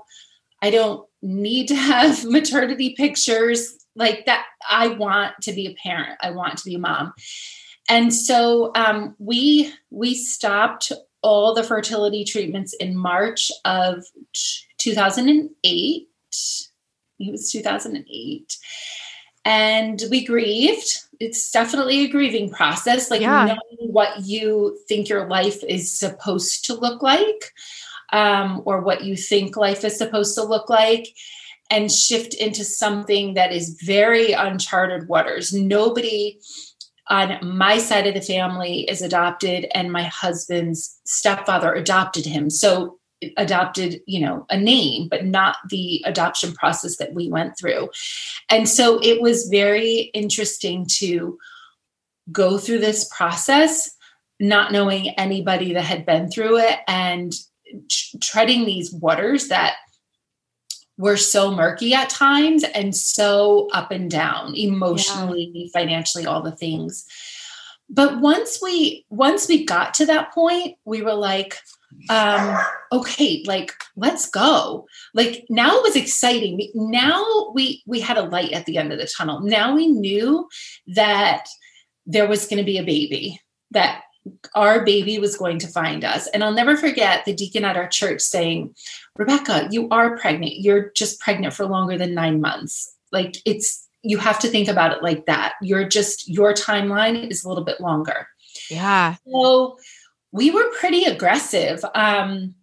i 0.64 0.72
don't 0.72 1.08
need 1.22 1.68
to 1.68 1.76
have 1.92 2.26
maternity 2.26 2.96
pictures. 2.98 3.78
Like 3.96 4.26
that 4.26 4.46
i 4.68 4.88
want 4.88 5.34
to 5.42 5.52
be 5.52 5.68
a 5.68 5.76
parent. 5.76 6.18
I 6.22 6.32
want 6.32 6.58
to 6.58 6.66
be 6.66 6.76
a 6.76 6.80
mom. 6.80 7.14
And 7.88 8.12
so 8.12 8.72
um, 8.76 9.16
we 9.20 9.72
we 9.92 10.16
stopped 10.16 10.92
all 11.22 11.54
the 11.54 11.64
fertility 11.64 12.24
treatments 12.24 12.74
in 12.74 12.96
march 12.96 13.52
of 13.66 14.06
2008 14.78 16.08
it 17.18 17.32
was 17.32 17.52
2008 17.52 18.58
and 19.46 20.04
we 20.10 20.26
grieved 20.26 21.02
it's 21.22 21.50
definitely 21.52 22.04
a 22.04 22.10
grieving 22.10 22.50
process 22.50 23.10
like 23.10 23.22
yeah. 23.22 23.46
knowing 23.46 23.94
what 23.94 24.26
you 24.26 24.78
think 24.88 25.08
your 25.08 25.28
life 25.28 25.64
is 25.64 25.98
supposed 25.98 26.66
to 26.66 26.74
look 26.74 27.02
like 27.02 27.54
um, 28.12 28.62
or 28.66 28.82
what 28.82 29.04
you 29.04 29.16
think 29.16 29.56
life 29.56 29.84
is 29.84 29.98
supposed 29.98 30.36
to 30.36 30.44
look 30.44 30.70
like 30.70 31.08
and 31.70 31.92
shift 31.92 32.34
into 32.34 32.64
something 32.64 33.34
that 33.34 33.52
is 33.52 33.80
very 33.84 34.34
uncharted 34.34 35.08
waters. 35.08 35.54
Nobody 35.54 36.40
on 37.08 37.40
my 37.44 37.78
side 37.78 38.08
of 38.08 38.14
the 38.14 38.22
family 38.22 38.82
is 38.90 39.02
adopted, 39.02 39.68
and 39.76 39.92
my 39.92 40.04
husband's 40.04 41.00
stepfather 41.06 41.74
adopted 41.74 42.26
him. 42.26 42.50
So, 42.50 43.00
adopted, 43.38 44.02
you 44.06 44.20
know, 44.20 44.46
a 44.50 44.58
name, 44.58 45.08
but 45.10 45.26
not 45.26 45.58
the 45.70 46.04
adoption 46.06 46.54
process 46.54 46.98
that 46.98 47.14
we 47.14 47.30
went 47.30 47.58
through. 47.58 47.90
And 48.50 48.68
so, 48.68 49.00
it 49.02 49.22
was 49.22 49.48
very 49.48 50.12
interesting 50.14 50.86
to 50.98 51.38
go 52.32 52.58
through 52.58 52.80
this 52.80 53.10
process, 53.16 53.92
not 54.40 54.72
knowing 54.72 55.10
anybody 55.12 55.74
that 55.74 55.84
had 55.84 56.06
been 56.06 56.30
through 56.30 56.58
it 56.58 56.80
and 56.88 57.34
treading 58.22 58.66
these 58.66 58.92
waters 58.92 59.48
that 59.48 59.76
were 60.98 61.18
so 61.18 61.52
murky 61.52 61.94
at 61.94 62.10
times 62.10 62.64
and 62.64 62.96
so 62.96 63.68
up 63.74 63.92
and 63.92 64.10
down 64.10 64.56
emotionally 64.56 65.52
yeah. 65.54 65.68
financially 65.74 66.26
all 66.26 66.42
the 66.42 66.56
things 66.56 67.06
but 67.90 68.22
once 68.22 68.60
we 68.62 69.06
once 69.10 69.48
we 69.48 69.66
got 69.66 69.94
to 69.94 70.06
that 70.06 70.34
point 70.34 70.78
we 70.86 71.02
were 71.02 71.14
like 71.14 71.60
um 72.10 72.58
okay 72.92 73.44
like 73.48 73.74
let's 73.96 74.30
go 74.30 74.86
like 75.14 75.46
now 75.50 75.78
it 75.78 75.84
was 75.84 75.96
exciting 75.96 76.70
now 76.74 77.52
we 77.54 77.82
we 77.86 78.00
had 78.00 78.18
a 78.18 78.24
light 78.24 78.52
at 78.52 78.66
the 78.66 78.78
end 78.78 78.92
of 78.92 79.00
the 79.00 79.08
tunnel 79.18 79.40
now 79.40 79.74
we 79.74 79.88
knew 79.88 80.48
that 80.88 81.46
there 82.06 82.28
was 82.28 82.48
going 82.48 82.58
to 82.58 82.64
be 82.64 82.78
a 82.78 82.84
baby 82.84 83.40
that 83.72 84.02
our 84.56 84.84
baby 84.84 85.20
was 85.20 85.38
going 85.38 85.60
to 85.60 85.68
find 85.68 86.04
us. 86.04 86.28
And 86.28 86.44
I'll 86.44 86.54
never 86.54 86.76
forget 86.76 87.26
the 87.26 87.34
deacon 87.34 87.64
at 87.64 87.78
our 87.78 87.88
church 87.88 88.22
saying, 88.22 88.76
Rebecca, 89.18 89.68
you 89.70 89.88
are 89.90 90.18
pregnant. 90.18 90.56
You're 90.56 90.92
just 90.96 91.20
pregnant 91.20 91.54
for 91.54 91.66
longer 91.66 91.98
than 91.98 92.14
nine 92.14 92.42
months. 92.42 92.92
Like 93.12 93.38
it's, 93.46 93.88
you 94.02 94.18
have 94.18 94.40
to 94.40 94.48
think 94.48 94.68
about 94.68 94.94
it 94.94 95.04
like 95.04 95.26
that. 95.26 95.54
You're 95.62 95.88
just, 95.88 96.28
your 96.28 96.54
timeline 96.54 97.30
is 97.30 97.44
a 97.44 97.50
little 97.50 97.64
bit 97.64 97.80
longer. 97.80 98.28
Yeah. 98.70 99.16
So 99.32 99.78
we 100.36 100.52
were 100.52 100.70
pretty 100.80 101.06
aggressive. 101.06 101.84
Um, 101.94 102.56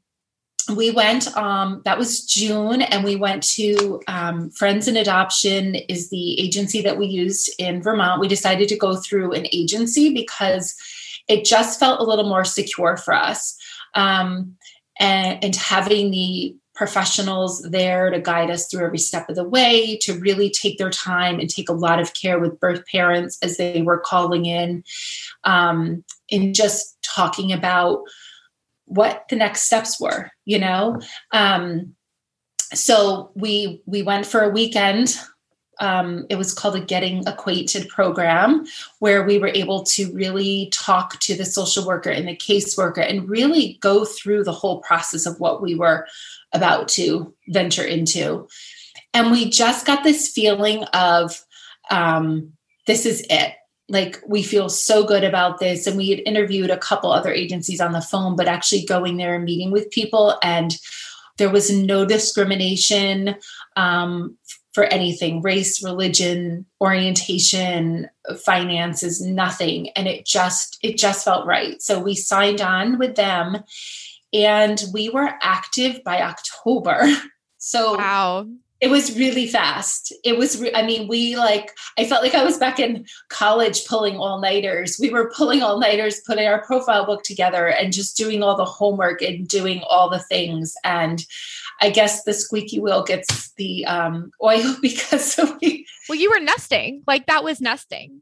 we 0.76 0.92
went 0.92 1.36
um, 1.36 1.82
that 1.84 1.98
was 1.98 2.24
june 2.24 2.82
and 2.82 3.02
we 3.02 3.16
went 3.16 3.42
to 3.42 4.00
um, 4.06 4.48
friends 4.50 4.86
in 4.86 4.96
adoption 4.96 5.74
is 5.74 6.08
the 6.08 6.40
agency 6.40 6.80
that 6.80 6.96
we 6.96 7.06
used 7.06 7.52
in 7.58 7.82
vermont 7.82 8.20
we 8.20 8.28
decided 8.28 8.68
to 8.68 8.78
go 8.78 8.94
through 8.94 9.32
an 9.32 9.44
agency 9.50 10.14
because 10.14 10.76
it 11.28 11.44
just 11.44 11.78
felt 11.78 12.00
a 12.00 12.04
little 12.04 12.28
more 12.28 12.44
secure 12.44 12.96
for 12.96 13.14
us. 13.14 13.56
Um, 13.94 14.56
and, 14.98 15.42
and 15.42 15.56
having 15.56 16.10
the 16.10 16.56
professionals 16.74 17.62
there 17.62 18.10
to 18.10 18.20
guide 18.20 18.50
us 18.50 18.66
through 18.66 18.84
every 18.84 18.98
step 18.98 19.28
of 19.28 19.36
the 19.36 19.48
way, 19.48 19.96
to 19.98 20.18
really 20.18 20.50
take 20.50 20.78
their 20.78 20.90
time 20.90 21.38
and 21.38 21.48
take 21.48 21.68
a 21.68 21.74
lot 21.74 22.00
of 22.00 22.14
care 22.14 22.38
with 22.38 22.58
birth 22.60 22.84
parents 22.86 23.38
as 23.42 23.56
they 23.56 23.82
were 23.82 23.98
calling 23.98 24.46
in, 24.46 24.82
um, 25.44 26.02
and 26.32 26.54
just 26.54 26.96
talking 27.02 27.52
about 27.52 28.02
what 28.86 29.26
the 29.28 29.36
next 29.36 29.62
steps 29.62 30.00
were, 30.00 30.30
you 30.44 30.58
know. 30.58 31.00
Um, 31.32 31.94
so 32.74 33.30
we 33.34 33.82
we 33.86 34.02
went 34.02 34.26
for 34.26 34.40
a 34.40 34.48
weekend 34.48 35.16
um, 35.82 36.26
it 36.30 36.36
was 36.36 36.54
called 36.54 36.76
a 36.76 36.80
Getting 36.80 37.26
Acquainted 37.26 37.88
program, 37.88 38.64
where 39.00 39.24
we 39.24 39.38
were 39.38 39.48
able 39.48 39.82
to 39.84 40.12
really 40.12 40.68
talk 40.72 41.18
to 41.20 41.34
the 41.34 41.44
social 41.44 41.84
worker 41.84 42.08
and 42.08 42.28
the 42.28 42.36
caseworker 42.36 43.04
and 43.08 43.28
really 43.28 43.78
go 43.80 44.04
through 44.04 44.44
the 44.44 44.52
whole 44.52 44.80
process 44.80 45.26
of 45.26 45.40
what 45.40 45.60
we 45.60 45.74
were 45.74 46.06
about 46.52 46.86
to 46.88 47.34
venture 47.48 47.84
into. 47.84 48.46
And 49.12 49.32
we 49.32 49.50
just 49.50 49.84
got 49.84 50.04
this 50.04 50.28
feeling 50.28 50.84
of 50.94 51.42
um, 51.90 52.52
this 52.86 53.04
is 53.04 53.26
it. 53.28 53.54
Like 53.92 54.20
we 54.26 54.42
feel 54.42 54.68
so 54.68 55.04
good 55.04 55.22
about 55.22 55.60
this. 55.60 55.86
And 55.86 55.96
we 55.96 56.10
had 56.10 56.20
interviewed 56.26 56.70
a 56.70 56.78
couple 56.78 57.12
other 57.12 57.32
agencies 57.32 57.80
on 57.80 57.92
the 57.92 58.00
phone, 58.00 58.34
but 58.34 58.48
actually 58.48 58.84
going 58.84 59.18
there 59.18 59.36
and 59.36 59.44
meeting 59.44 59.70
with 59.70 59.90
people 59.90 60.38
and 60.42 60.76
there 61.38 61.50
was 61.50 61.70
no 61.72 62.04
discrimination 62.04 63.36
um, 63.76 64.36
for 64.72 64.84
anything. 64.84 65.42
Race 65.42 65.82
religion 65.82 66.66
orientation 66.80 68.08
finances 68.44 69.20
nothing. 69.20 69.90
And 69.90 70.08
it 70.08 70.26
just 70.26 70.78
it 70.82 70.96
just 70.96 71.24
felt 71.24 71.46
right. 71.46 71.80
So 71.80 71.98
we 71.98 72.14
signed 72.14 72.60
on 72.60 72.98
with 72.98 73.16
them 73.16 73.56
and 74.32 74.82
we 74.92 75.10
were 75.10 75.34
active 75.42 76.02
by 76.04 76.22
october. 76.22 77.02
So 77.64 77.96
wow 77.96 78.48
it 78.82 78.90
was 78.90 79.16
really 79.16 79.46
fast. 79.46 80.12
It 80.24 80.36
was 80.36 80.60
re- 80.60 80.74
i 80.74 80.82
mean 80.84 81.06
we 81.06 81.36
like 81.36 81.70
i 81.96 82.04
felt 82.04 82.22
like 82.22 82.34
i 82.34 82.44
was 82.44 82.58
back 82.58 82.80
in 82.80 83.06
college 83.28 83.86
pulling 83.86 84.16
all-nighters. 84.16 84.98
We 85.00 85.08
were 85.10 85.32
pulling 85.34 85.62
all-nighters 85.62 86.20
putting 86.26 86.48
our 86.48 86.62
profile 86.66 87.06
book 87.06 87.22
together 87.22 87.68
and 87.68 87.92
just 87.92 88.16
doing 88.16 88.42
all 88.42 88.56
the 88.56 88.64
homework 88.64 89.22
and 89.22 89.46
doing 89.46 89.82
all 89.88 90.10
the 90.10 90.18
things. 90.18 90.74
And 90.84 91.24
i 91.80 91.88
guess 91.88 92.24
the 92.24 92.34
squeaky 92.34 92.80
wheel 92.80 93.04
gets 93.04 93.52
the 93.52 93.86
um, 93.86 94.32
oil 94.42 94.74
because 94.82 95.38
we 95.62 95.86
well 96.08 96.18
you 96.18 96.30
were 96.30 96.40
nesting. 96.40 97.04
Like 97.06 97.26
that 97.26 97.44
was 97.44 97.60
nesting. 97.60 98.20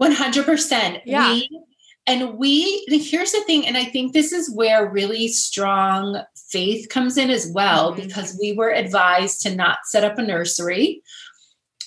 100% 0.00 1.02
yeah. 1.04 1.32
We 1.32 1.48
and 2.10 2.36
we, 2.36 2.84
here's 2.88 3.30
the 3.30 3.44
thing, 3.44 3.66
and 3.68 3.76
I 3.76 3.84
think 3.84 4.12
this 4.12 4.32
is 4.32 4.52
where 4.52 4.90
really 4.90 5.28
strong 5.28 6.20
faith 6.34 6.88
comes 6.88 7.16
in 7.16 7.30
as 7.30 7.50
well, 7.54 7.92
mm-hmm. 7.92 8.06
because 8.06 8.36
we 8.40 8.52
were 8.52 8.70
advised 8.70 9.42
to 9.42 9.54
not 9.54 9.78
set 9.84 10.02
up 10.02 10.18
a 10.18 10.22
nursery. 10.22 11.02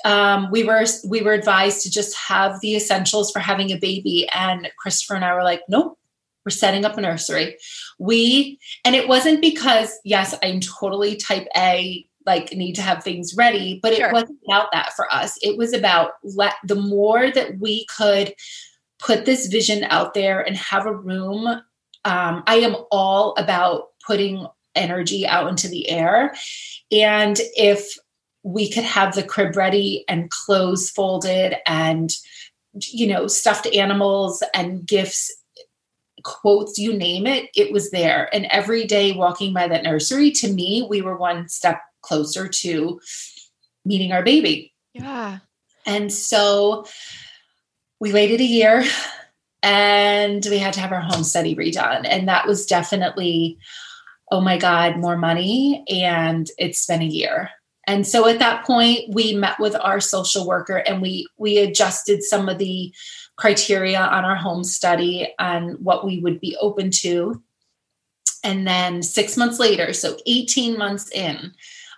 Um, 0.05 0.49
we 0.49 0.63
were 0.63 0.85
we 1.09 1.21
were 1.21 1.33
advised 1.33 1.81
to 1.83 1.91
just 1.91 2.17
have 2.17 2.61
the 2.61 2.75
essentials 2.75 3.31
for 3.31 3.39
having 3.39 3.71
a 3.71 3.77
baby, 3.77 4.27
and 4.33 4.71
Christopher 4.77 5.15
and 5.15 5.25
I 5.25 5.33
were 5.33 5.43
like, 5.43 5.61
nope, 5.67 5.99
we're 6.45 6.51
setting 6.51 6.85
up 6.85 6.97
a 6.97 7.01
nursery. 7.01 7.57
We 7.99 8.59
and 8.85 8.95
it 8.95 9.09
wasn't 9.09 9.41
because 9.41 9.91
yes, 10.05 10.37
I'm 10.41 10.61
totally 10.61 11.17
type 11.17 11.47
A, 11.57 12.07
like 12.25 12.53
need 12.53 12.75
to 12.75 12.81
have 12.81 13.03
things 13.03 13.35
ready, 13.35 13.81
but 13.83 13.93
sure. 13.93 14.07
it 14.07 14.13
wasn't 14.13 14.39
about 14.47 14.69
that 14.71 14.93
for 14.93 15.13
us. 15.13 15.37
It 15.41 15.57
was 15.57 15.73
about 15.73 16.11
let 16.23 16.55
the 16.65 16.75
more 16.75 17.29
that 17.29 17.59
we 17.59 17.85
could 17.85 18.33
put 19.03 19.25
this 19.25 19.47
vision 19.47 19.83
out 19.85 20.13
there 20.13 20.39
and 20.41 20.55
have 20.55 20.85
a 20.85 20.95
room. 20.95 21.47
Um, 22.05 22.43
I 22.47 22.55
am 22.55 22.75
all 22.91 23.33
about 23.37 23.89
putting 24.05 24.47
energy 24.75 25.27
out 25.27 25.49
into 25.49 25.67
the 25.67 25.89
air. 25.89 26.33
And 26.91 27.39
if 27.55 27.97
we 28.43 28.69
could 28.71 28.83
have 28.83 29.15
the 29.15 29.23
crib 29.23 29.55
ready 29.55 30.03
and 30.07 30.29
clothes 30.29 30.89
folded 30.89 31.55
and, 31.65 32.11
you 32.91 33.07
know, 33.07 33.27
stuffed 33.27 33.67
animals 33.67 34.43
and 34.53 34.85
gifts, 34.85 35.31
quotes, 36.23 36.77
you 36.77 36.93
name 36.93 37.27
it, 37.27 37.49
it 37.55 37.71
was 37.71 37.91
there. 37.91 38.33
And 38.33 38.45
every 38.45 38.85
day 38.85 39.11
walking 39.11 39.53
by 39.53 39.67
that 39.67 39.83
nursery, 39.83 40.31
to 40.31 40.51
me, 40.51 40.85
we 40.89 41.01
were 41.01 41.17
one 41.17 41.49
step 41.49 41.81
closer 42.01 42.47
to 42.47 42.99
meeting 43.85 44.11
our 44.11 44.23
baby. 44.23 44.73
Yeah. 44.93 45.39
And 45.85 46.11
so 46.11 46.85
we 47.99 48.13
waited 48.13 48.41
a 48.41 48.45
year 48.45 48.83
and 49.61 50.45
we 50.49 50.57
had 50.57 50.73
to 50.73 50.79
have 50.79 50.91
our 50.91 51.01
home 51.01 51.23
study 51.23 51.55
redone. 51.55 52.05
And 52.07 52.27
that 52.27 52.47
was 52.47 52.65
definitely 52.65 53.57
oh 54.33 54.41
my 54.41 54.57
God, 54.57 54.97
more 54.97 55.15
money. 55.15 55.83
And 55.87 56.49
it's 56.57 56.87
been 56.87 57.03
a 57.03 57.05
year. 57.05 57.51
And 57.85 58.07
so 58.07 58.27
at 58.27 58.39
that 58.39 58.65
point, 58.65 59.13
we 59.13 59.35
met 59.35 59.59
with 59.59 59.75
our 59.75 59.99
social 59.99 60.47
worker 60.47 60.77
and 60.77 61.01
we 61.01 61.27
we 61.37 61.59
adjusted 61.59 62.23
some 62.23 62.49
of 62.49 62.57
the 62.57 62.91
criteria 63.37 63.99
on 63.99 64.25
our 64.25 64.35
home 64.35 64.63
study 64.63 65.31
on 65.37 65.73
what 65.83 66.03
we 66.03 66.19
would 66.19 66.39
be 66.39 66.57
open 66.59 66.89
to. 67.01 67.43
And 68.43 68.65
then 68.65 69.03
six 69.03 69.37
months 69.37 69.59
later, 69.59 69.93
so 69.93 70.17
18 70.25 70.77
months 70.77 71.11
in, 71.11 71.53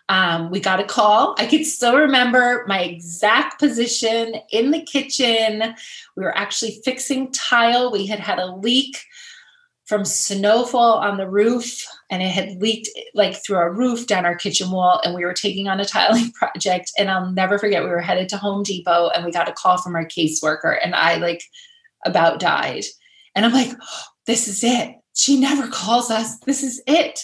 um, 0.10 0.52
we 0.52 0.60
got 0.60 0.80
a 0.80 0.86
call. 0.86 1.36
I 1.38 1.48
could 1.48 1.66
still 1.66 1.98
remember 1.98 2.64
my 2.68 2.82
exact 2.82 3.60
position 3.60 4.36
in 4.52 4.72
the 4.72 4.82
kitchen. 4.82 5.76
We 6.16 6.24
were 6.24 6.38
actually 6.38 6.80
fixing 6.84 7.32
tile. 7.32 7.92
We 7.92 8.06
had 8.06 8.20
had 8.20 8.40
a 8.40 8.56
leak 8.56 8.98
from 9.86 10.04
snowfall 10.04 10.98
on 10.98 11.18
the 11.18 11.30
roof 11.30 11.84
and 12.10 12.22
it 12.22 12.30
had 12.30 12.62
leaked 12.62 12.90
like 13.14 13.36
through 13.36 13.58
our 13.58 13.72
roof 13.72 14.08
down 14.08 14.26
our 14.26 14.36
kitchen 14.36 14.72
wall 14.72 15.00
and 15.04 15.14
we 15.14 15.24
were 15.24 15.34
taking 15.34 15.68
on 15.68 15.80
a 15.80 15.86
tiling 15.86 16.32
project 16.34 16.92
and 16.98 17.10
i'll 17.10 17.32
never 17.32 17.60
forget 17.60 17.84
we 17.84 17.90
were 17.90 18.02
headed 18.02 18.28
to 18.28 18.38
home 18.38 18.64
depot 18.64 19.10
and 19.10 19.24
we 19.24 19.32
got 19.32 19.48
a 19.48 19.54
call 19.54 19.78
from 19.78 19.96
our 19.96 20.06
caseworker 20.06 20.78
and 20.84 20.96
i 20.96 21.18
like 21.18 21.44
about 22.04 22.40
died 22.40 22.84
and 23.36 23.46
i'm 23.46 23.54
like 23.54 23.72
this 24.26 24.48
is 24.48 24.64
it 24.64 24.96
she 25.14 25.40
never 25.40 25.68
calls 25.68 26.10
us 26.10 26.40
this 26.40 26.64
is 26.64 26.82
it 26.88 27.20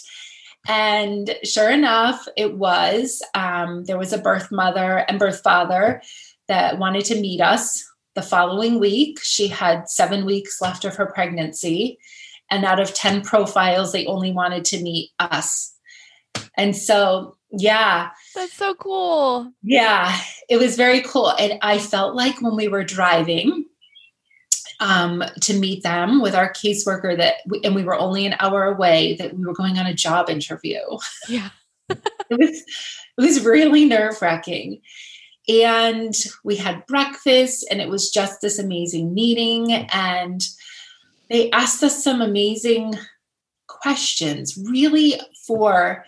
and 0.67 1.35
sure 1.43 1.69
enough 1.69 2.27
it 2.37 2.55
was 2.55 3.21
um, 3.33 3.85
there 3.85 3.97
was 3.97 4.13
a 4.13 4.17
birth 4.17 4.51
mother 4.51 5.05
and 5.07 5.19
birth 5.19 5.41
father 5.41 6.01
that 6.47 6.77
wanted 6.77 7.05
to 7.05 7.19
meet 7.19 7.41
us 7.41 7.83
the 8.15 8.21
following 8.21 8.79
week. 8.79 9.19
She 9.21 9.47
had 9.47 9.89
seven 9.89 10.25
weeks 10.25 10.61
left 10.61 10.85
of 10.85 10.95
her 10.95 11.05
pregnancy 11.05 11.97
and 12.49 12.65
out 12.65 12.79
of 12.79 12.93
10 12.93 13.21
profiles 13.21 13.91
they 13.91 14.05
only 14.05 14.31
wanted 14.31 14.65
to 14.65 14.81
meet 14.81 15.11
us. 15.19 15.73
And 16.57 16.75
so 16.75 17.37
yeah. 17.53 18.11
That's 18.35 18.53
so 18.53 18.75
cool. 18.75 19.51
Yeah 19.63 20.17
it 20.51 20.57
was 20.57 20.75
very 20.75 21.01
cool. 21.01 21.31
And 21.39 21.57
i 21.61 21.79
felt 21.79 22.13
like 22.13 22.41
when 22.41 22.55
we 22.55 22.67
were 22.67 22.83
driving 22.83 23.65
um, 24.81 25.23
to 25.41 25.53
meet 25.53 25.83
them 25.83 26.21
with 26.21 26.35
our 26.35 26.51
caseworker 26.51 27.15
that 27.15 27.35
we, 27.45 27.61
and 27.63 27.75
we 27.75 27.83
were 27.83 27.95
only 27.95 28.25
an 28.25 28.35
hour 28.39 28.65
away 28.65 29.15
that 29.17 29.37
we 29.37 29.45
were 29.45 29.53
going 29.53 29.77
on 29.77 29.85
a 29.85 29.93
job 29.93 30.29
interview. 30.29 30.81
Yeah. 31.29 31.49
It 32.29 32.39
was 32.39 32.63
it 33.17 33.21
was 33.21 33.45
really 33.45 33.83
nerve-wracking. 33.83 34.81
And 35.49 36.15
we 36.45 36.55
had 36.55 36.85
breakfast 36.85 37.67
and 37.69 37.81
it 37.81 37.89
was 37.89 38.09
just 38.09 38.39
this 38.39 38.57
amazing 38.57 39.13
meeting 39.13 39.73
and 39.91 40.41
they 41.29 41.51
asked 41.51 41.83
us 41.83 42.01
some 42.01 42.21
amazing 42.21 42.95
questions, 43.67 44.57
really 44.57 45.19
for 45.45 46.05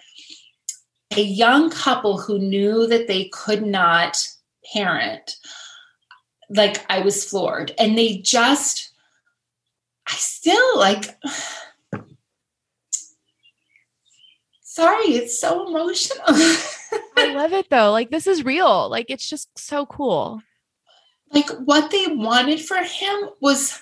a 1.12 1.22
young 1.22 1.70
couple 1.70 2.20
who 2.20 2.40
knew 2.40 2.88
that 2.88 3.08
they 3.08 3.26
could 3.34 3.66
not 3.66 4.26
parent. 4.74 5.36
Like 6.54 6.86
I 6.90 7.02
was 7.02 7.26
floored. 7.26 7.74
And 7.78 7.98
they 7.98 8.18
just, 8.18 8.92
I 10.08 10.14
still 10.14 10.78
like, 10.78 11.18
sorry, 14.62 15.06
it's 15.06 15.40
so 15.40 15.68
emotional. 15.68 16.24
I 16.28 17.34
love 17.34 17.54
it 17.54 17.70
though. 17.70 17.92
Like 17.92 18.12
this 18.12 18.28
is 18.28 18.46
real. 18.46 18.90
Like 18.90 19.10
it's 19.10 19.30
just 19.30 19.50
so 19.58 19.86
cool. 19.86 20.42
Like 21.32 21.50
what 21.66 21.92
they 21.92 22.08
wanted 22.08 22.62
for 22.62 22.78
him 22.78 23.30
was 23.42 23.82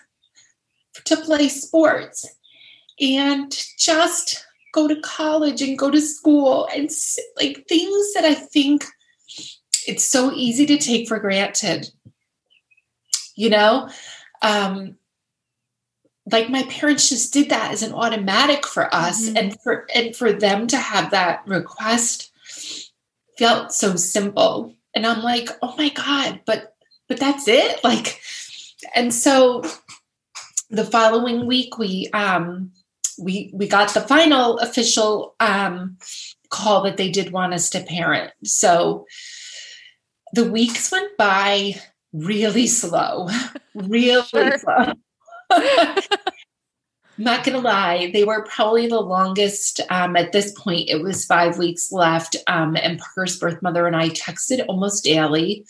to 1.05 1.17
play 1.17 1.49
sports 1.49 2.25
and 2.99 3.51
just 3.77 4.45
go 4.73 4.87
to 4.87 4.99
college 5.01 5.61
and 5.61 5.77
go 5.77 5.91
to 5.91 5.99
school 5.99 6.67
and 6.73 6.89
like 7.37 7.65
things 7.67 8.13
that 8.13 8.23
I 8.23 8.33
think 8.33 8.85
it's 9.87 10.05
so 10.05 10.31
easy 10.33 10.65
to 10.67 10.77
take 10.77 11.07
for 11.07 11.19
granted. 11.19 11.89
You 13.35 13.50
know, 13.50 13.89
um, 14.41 14.98
like 16.31 16.50
my 16.50 16.63
parents 16.63 17.09
just 17.09 17.33
did 17.33 17.50
that 17.50 17.72
as 17.72 17.83
an 17.83 17.94
automatic 17.94 18.65
for 18.65 18.94
us, 18.94 19.27
mm-hmm. 19.27 19.37
and 19.37 19.61
for 19.61 19.87
and 19.94 20.15
for 20.15 20.31
them 20.31 20.67
to 20.67 20.77
have 20.77 21.11
that 21.11 21.48
request 21.48 22.31
felt 23.37 23.74
so 23.74 23.96
simple. 23.96 24.75
And 24.94 25.05
I'm 25.05 25.22
like, 25.22 25.50
oh 25.61 25.75
my 25.77 25.89
god, 25.89 26.41
but 26.46 26.75
but 27.07 27.20
that's 27.20 27.48
it, 27.48 27.81
like, 27.83 28.22
and 28.96 29.13
so 29.13 29.63
the 30.72 30.85
following 30.85 31.46
week 31.46 31.77
we 31.77 32.09
um 32.13 32.72
we 33.20 33.51
we 33.53 33.67
got 33.67 33.94
the 33.94 34.01
final 34.01 34.57
official 34.59 35.35
um 35.39 35.98
call 36.50 36.83
that 36.83 36.98
they 36.98 37.09
did 37.09 37.31
want 37.31 37.53
us 37.53 37.70
to 37.70 37.81
parent 37.81 38.31
so 38.44 39.05
the 40.33 40.50
weeks 40.50 40.91
went 40.91 41.15
by 41.17 41.75
really 42.13 42.67
slow 42.67 43.29
really 43.75 44.57
slow 44.57 44.93
not 47.17 47.43
gonna 47.43 47.59
lie 47.59 48.09
they 48.13 48.24
were 48.24 48.43
probably 48.45 48.87
the 48.87 49.00
longest 49.00 49.81
um, 49.89 50.15
at 50.15 50.31
this 50.31 50.51
point 50.59 50.89
it 50.89 51.01
was 51.01 51.25
five 51.25 51.57
weeks 51.57 51.91
left 51.91 52.35
um, 52.47 52.75
and 52.75 53.00
parker's 53.00 53.37
birth 53.37 53.61
mother 53.61 53.87
and 53.87 53.95
i 53.95 54.09
texted 54.09 54.63
almost 54.67 55.03
daily 55.03 55.65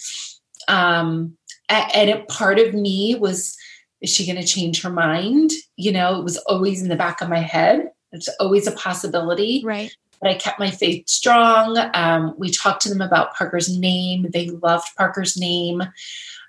um, 0.67 1.35
and 1.69 2.09
it, 2.09 2.27
part 2.27 2.59
of 2.59 2.73
me 2.73 3.15
was 3.15 3.57
is 4.01 4.09
she 4.09 4.25
going 4.25 4.41
to 4.41 4.47
change 4.47 4.81
her 4.81 4.89
mind? 4.89 5.51
You 5.77 5.91
know, 5.91 6.19
it 6.19 6.23
was 6.23 6.37
always 6.39 6.81
in 6.81 6.89
the 6.89 6.95
back 6.95 7.21
of 7.21 7.29
my 7.29 7.39
head. 7.39 7.91
It's 8.11 8.27
always 8.39 8.67
a 8.67 8.71
possibility. 8.71 9.61
Right. 9.63 9.95
But 10.21 10.29
I 10.29 10.35
kept 10.35 10.59
my 10.59 10.69
faith 10.69 11.09
strong. 11.09 11.77
Um, 11.93 12.35
we 12.37 12.51
talked 12.51 12.83
to 12.83 12.89
them 12.89 13.01
about 13.01 13.35
Parker's 13.35 13.75
name. 13.75 14.27
They 14.31 14.49
loved 14.49 14.95
Parker's 14.95 15.35
name. 15.35 15.81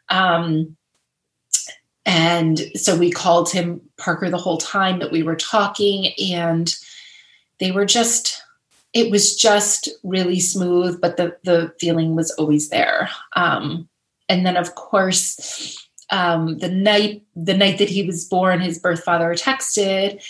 Um, 0.09 0.77
and 2.05 2.61
so 2.75 2.97
we 2.97 3.11
called 3.11 3.51
him 3.51 3.81
Parker 3.97 4.29
the 4.29 4.37
whole 4.37 4.59
time 4.59 4.99
that 4.99 5.13
we 5.13 5.23
were 5.23 5.37
talking. 5.37 6.13
And 6.33 6.75
they 7.61 7.71
were 7.71 7.87
just, 7.87 8.43
it 8.93 9.11
was 9.11 9.37
just 9.37 9.89
really 10.03 10.41
smooth, 10.41 11.01
but 11.01 11.17
the, 11.17 11.37
the 11.45 11.73
feeling 11.81 12.15
was 12.15 12.31
always 12.33 12.69
there. 12.69 13.09
Um, 13.35 13.89
and 14.29 14.45
then, 14.45 14.57
of 14.57 14.75
course, 14.75 15.79
um, 16.11 16.59
the 16.59 16.69
night 16.69 17.23
the 17.35 17.57
night 17.57 17.79
that 17.79 17.89
he 17.89 18.07
was 18.07 18.27
born, 18.27 18.61
his 18.61 18.79
birth 18.79 19.03
father 19.03 19.35
texted, 19.35 20.23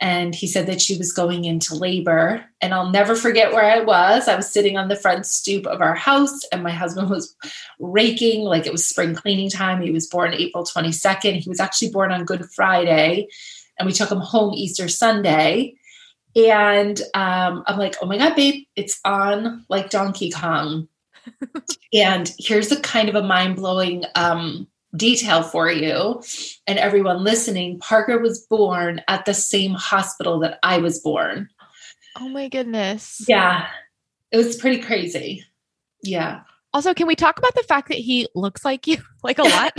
and 0.00 0.34
he 0.34 0.46
said 0.46 0.66
that 0.66 0.80
she 0.80 0.96
was 0.96 1.12
going 1.12 1.44
into 1.44 1.74
labor. 1.74 2.44
And 2.62 2.72
I'll 2.72 2.90
never 2.90 3.14
forget 3.14 3.52
where 3.52 3.70
I 3.70 3.80
was. 3.80 4.28
I 4.28 4.36
was 4.36 4.50
sitting 4.50 4.78
on 4.78 4.88
the 4.88 4.96
front 4.96 5.26
stoop 5.26 5.66
of 5.66 5.82
our 5.82 5.94
house, 5.94 6.42
and 6.52 6.62
my 6.62 6.70
husband 6.70 7.10
was 7.10 7.36
raking 7.78 8.44
like 8.44 8.66
it 8.66 8.72
was 8.72 8.86
spring 8.86 9.14
cleaning 9.14 9.50
time. 9.50 9.82
He 9.82 9.90
was 9.90 10.06
born 10.06 10.32
April 10.32 10.64
22nd. 10.64 11.40
He 11.40 11.48
was 11.48 11.60
actually 11.60 11.90
born 11.90 12.12
on 12.12 12.24
Good 12.24 12.46
Friday, 12.46 13.28
and 13.78 13.86
we 13.86 13.92
took 13.92 14.10
him 14.10 14.20
home 14.20 14.54
Easter 14.54 14.88
Sunday. 14.88 15.74
And 16.34 16.98
um, 17.14 17.64
I'm 17.66 17.78
like, 17.78 17.96
oh 18.00 18.06
my 18.06 18.16
God, 18.16 18.36
babe, 18.36 18.64
it's 18.76 19.00
on 19.04 19.66
like 19.68 19.90
Donkey 19.90 20.30
Kong. 20.30 20.88
and 21.92 22.32
here's 22.38 22.72
a 22.72 22.80
kind 22.80 23.08
of 23.08 23.16
a 23.16 23.22
mind 23.22 23.56
blowing 23.56 24.04
um, 24.14 24.66
detail 24.96 25.42
for 25.42 25.70
you 25.70 26.22
and 26.66 26.78
everyone 26.78 27.22
listening 27.22 27.78
Parker 27.78 28.18
was 28.18 28.44
born 28.46 29.00
at 29.08 29.24
the 29.24 29.34
same 29.34 29.72
hospital 29.72 30.40
that 30.40 30.58
I 30.62 30.78
was 30.78 30.98
born. 30.98 31.48
Oh 32.18 32.28
my 32.28 32.48
goodness. 32.48 33.24
Yeah. 33.28 33.68
It 34.32 34.36
was 34.36 34.56
pretty 34.56 34.82
crazy. 34.82 35.44
Yeah. 36.02 36.40
Also, 36.72 36.94
can 36.94 37.06
we 37.06 37.16
talk 37.16 37.38
about 37.38 37.54
the 37.54 37.62
fact 37.62 37.88
that 37.88 37.98
he 37.98 38.28
looks 38.34 38.64
like 38.64 38.86
you 38.86 38.98
like 39.22 39.38
a 39.38 39.42
lot? 39.44 39.78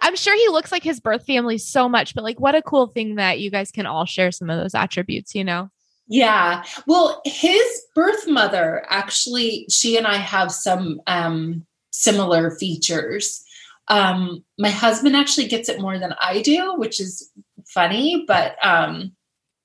I'm 0.00 0.16
sure 0.16 0.34
he 0.34 0.48
looks 0.48 0.72
like 0.72 0.82
his 0.82 1.00
birth 1.00 1.26
family 1.26 1.58
so 1.58 1.88
much, 1.88 2.14
but 2.14 2.24
like 2.24 2.40
what 2.40 2.54
a 2.54 2.62
cool 2.62 2.86
thing 2.86 3.16
that 3.16 3.40
you 3.40 3.50
guys 3.50 3.70
can 3.70 3.86
all 3.86 4.06
share 4.06 4.32
some 4.32 4.48
of 4.48 4.58
those 4.58 4.74
attributes, 4.74 5.34
you 5.34 5.44
know? 5.44 5.70
Yeah. 6.08 6.64
Well, 6.86 7.20
his 7.24 7.82
birth 7.94 8.28
mother 8.28 8.86
actually, 8.88 9.66
she 9.68 9.96
and 9.96 10.06
I 10.06 10.16
have 10.16 10.52
some 10.52 11.00
um 11.06 11.66
similar 11.90 12.52
features. 12.52 13.42
Um, 13.88 14.44
my 14.58 14.70
husband 14.70 15.16
actually 15.16 15.48
gets 15.48 15.68
it 15.68 15.80
more 15.80 15.98
than 15.98 16.14
I 16.20 16.42
do, 16.42 16.74
which 16.76 17.00
is 17.00 17.30
funny, 17.66 18.24
but 18.26 18.56
um, 18.64 19.12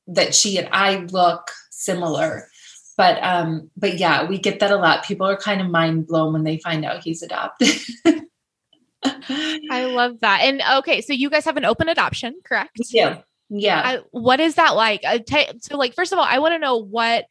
that 0.07 0.35
she 0.35 0.57
and 0.57 0.69
I 0.71 0.97
look 0.97 1.51
similar. 1.71 2.47
But 2.97 3.23
um, 3.23 3.71
but 3.75 3.97
yeah, 3.97 4.27
we 4.27 4.37
get 4.37 4.59
that 4.59 4.71
a 4.71 4.75
lot. 4.75 5.05
People 5.05 5.27
are 5.27 5.37
kind 5.37 5.61
of 5.61 5.69
mind 5.69 6.07
blown 6.07 6.33
when 6.33 6.43
they 6.43 6.57
find 6.57 6.85
out 6.85 7.03
he's 7.03 7.23
adopted. 7.23 7.75
I 9.03 9.85
love 9.85 10.19
that. 10.21 10.41
And 10.43 10.61
okay, 10.79 11.01
so 11.01 11.13
you 11.13 11.29
guys 11.29 11.45
have 11.45 11.57
an 11.57 11.65
open 11.65 11.89
adoption, 11.89 12.35
correct? 12.43 12.77
Yeah. 12.91 13.21
Yeah. 13.49 13.81
I, 13.83 13.99
what 14.11 14.39
is 14.39 14.55
that 14.55 14.75
like? 14.75 15.01
Uh, 15.05 15.19
t- 15.25 15.47
so, 15.61 15.77
like, 15.77 15.95
first 15.95 16.13
of 16.13 16.19
all, 16.19 16.25
I 16.27 16.39
want 16.39 16.53
to 16.53 16.59
know 16.59 16.77
what 16.77 17.25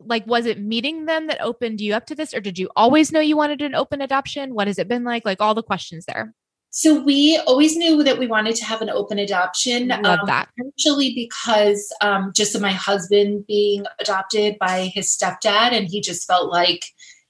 like 0.00 0.26
was 0.26 0.46
it 0.46 0.60
meeting 0.60 1.06
them 1.06 1.26
that 1.26 1.40
opened 1.40 1.80
you 1.80 1.94
up 1.94 2.06
to 2.06 2.14
this 2.14 2.34
or 2.34 2.40
did 2.40 2.58
you 2.58 2.68
always 2.76 3.12
know 3.12 3.20
you 3.20 3.36
wanted 3.36 3.62
an 3.62 3.74
open 3.74 4.00
adoption 4.00 4.54
what 4.54 4.66
has 4.66 4.78
it 4.78 4.88
been 4.88 5.04
like 5.04 5.24
like 5.24 5.40
all 5.40 5.54
the 5.54 5.62
questions 5.62 6.04
there 6.06 6.34
So 6.76 7.00
we 7.00 7.38
always 7.46 7.74
knew 7.74 8.02
that 8.02 8.18
we 8.18 8.26
wanted 8.26 8.54
to 8.56 8.66
have 8.66 8.82
an 8.82 8.90
open 8.90 9.18
adoption. 9.18 9.88
Love 9.88 10.04
um, 10.04 10.26
that. 10.26 10.50
Partially 10.60 11.14
because 11.14 11.90
um, 12.02 12.32
just 12.36 12.54
of 12.54 12.60
my 12.60 12.72
husband 12.72 13.46
being 13.46 13.86
adopted 13.98 14.58
by 14.58 14.90
his 14.94 15.08
stepdad, 15.08 15.72
and 15.72 15.88
he 15.88 16.02
just 16.02 16.26
felt 16.26 16.52
like 16.52 16.84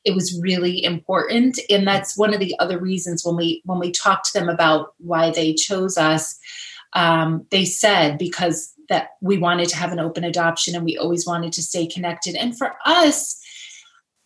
it 0.05 0.17
was 0.17 0.37
really 0.43 0.83
important. 0.83 1.61
And 1.71 1.87
that's 1.87 2.19
one 2.19 2.35
of 2.35 2.41
the 2.41 2.59
other 2.59 2.81
reasons 2.81 3.25
when 3.25 3.37
we 3.37 3.63
when 3.65 3.79
we 3.79 3.93
talked 3.93 4.27
to 4.27 4.33
them 4.33 4.49
about 4.49 4.95
why 4.99 5.31
they 5.31 5.55
chose 5.55 5.97
us, 5.97 6.37
um, 6.95 7.47
they 7.53 7.65
said 7.65 8.19
because 8.19 8.73
that 8.89 9.11
we 9.21 9.39
wanted 9.39 9.69
to 9.71 9.77
have 9.77 9.93
an 9.93 10.01
open 10.01 10.25
adoption 10.25 10.75
and 10.75 10.85
we 10.85 10.97
always 10.97 11.27
wanted 11.27 11.53
to 11.55 11.63
stay 11.63 11.87
connected. 11.87 12.35
And 12.35 12.57
for 12.57 12.75
us, 12.85 13.41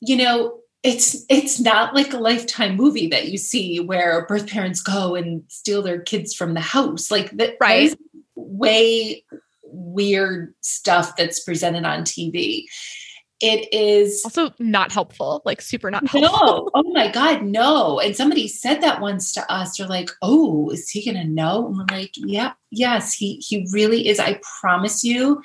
you 0.01 0.16
know, 0.16 0.59
it's 0.83 1.25
it's 1.29 1.61
not 1.61 1.94
like 1.94 2.14
a 2.14 2.18
lifetime 2.18 2.77
movie 2.77 3.09
that 3.09 3.29
you 3.29 3.37
see 3.37 3.81
where 3.81 4.27
birth 4.27 4.49
parents 4.49 4.81
go 4.81 5.14
and 5.14 5.42
steal 5.49 5.83
their 5.83 6.01
kids 6.01 6.35
from 6.35 6.55
the 6.55 6.61
house. 6.61 7.11
Like 7.11 7.31
that 7.33 7.57
right. 7.61 7.94
way 8.35 9.25
weird 9.73 10.55
stuff 10.62 11.16
that's 11.16 11.40
presented 11.40 11.85
on 11.85 12.03
tv 12.03 12.64
it 13.40 13.72
is 13.72 14.22
also 14.24 14.53
not 14.59 14.92
helpful 14.92 15.42
like 15.44 15.61
super 15.61 15.90
not 15.90 16.07
helpful. 16.07 16.38
No 16.38 16.70
oh 16.74 16.92
my 16.92 17.11
god 17.11 17.42
no. 17.42 17.98
And 18.00 18.14
somebody 18.14 18.48
said 18.48 18.81
that 18.83 19.00
once 19.00 19.33
to 19.35 19.53
us. 19.53 19.76
They're 19.76 19.87
like 19.87 20.11
oh 20.22 20.70
is 20.70 20.90
he 20.90 21.05
gonna 21.05 21.24
know? 21.24 21.66
And 21.66 21.76
we're 21.76 21.96
like 21.96 22.12
yeah 22.16 22.53
yes 22.70 23.14
he 23.14 23.37
he 23.37 23.66
really 23.72 24.09
is. 24.09 24.18
I 24.18 24.40
promise 24.61 25.03
you 25.03 25.42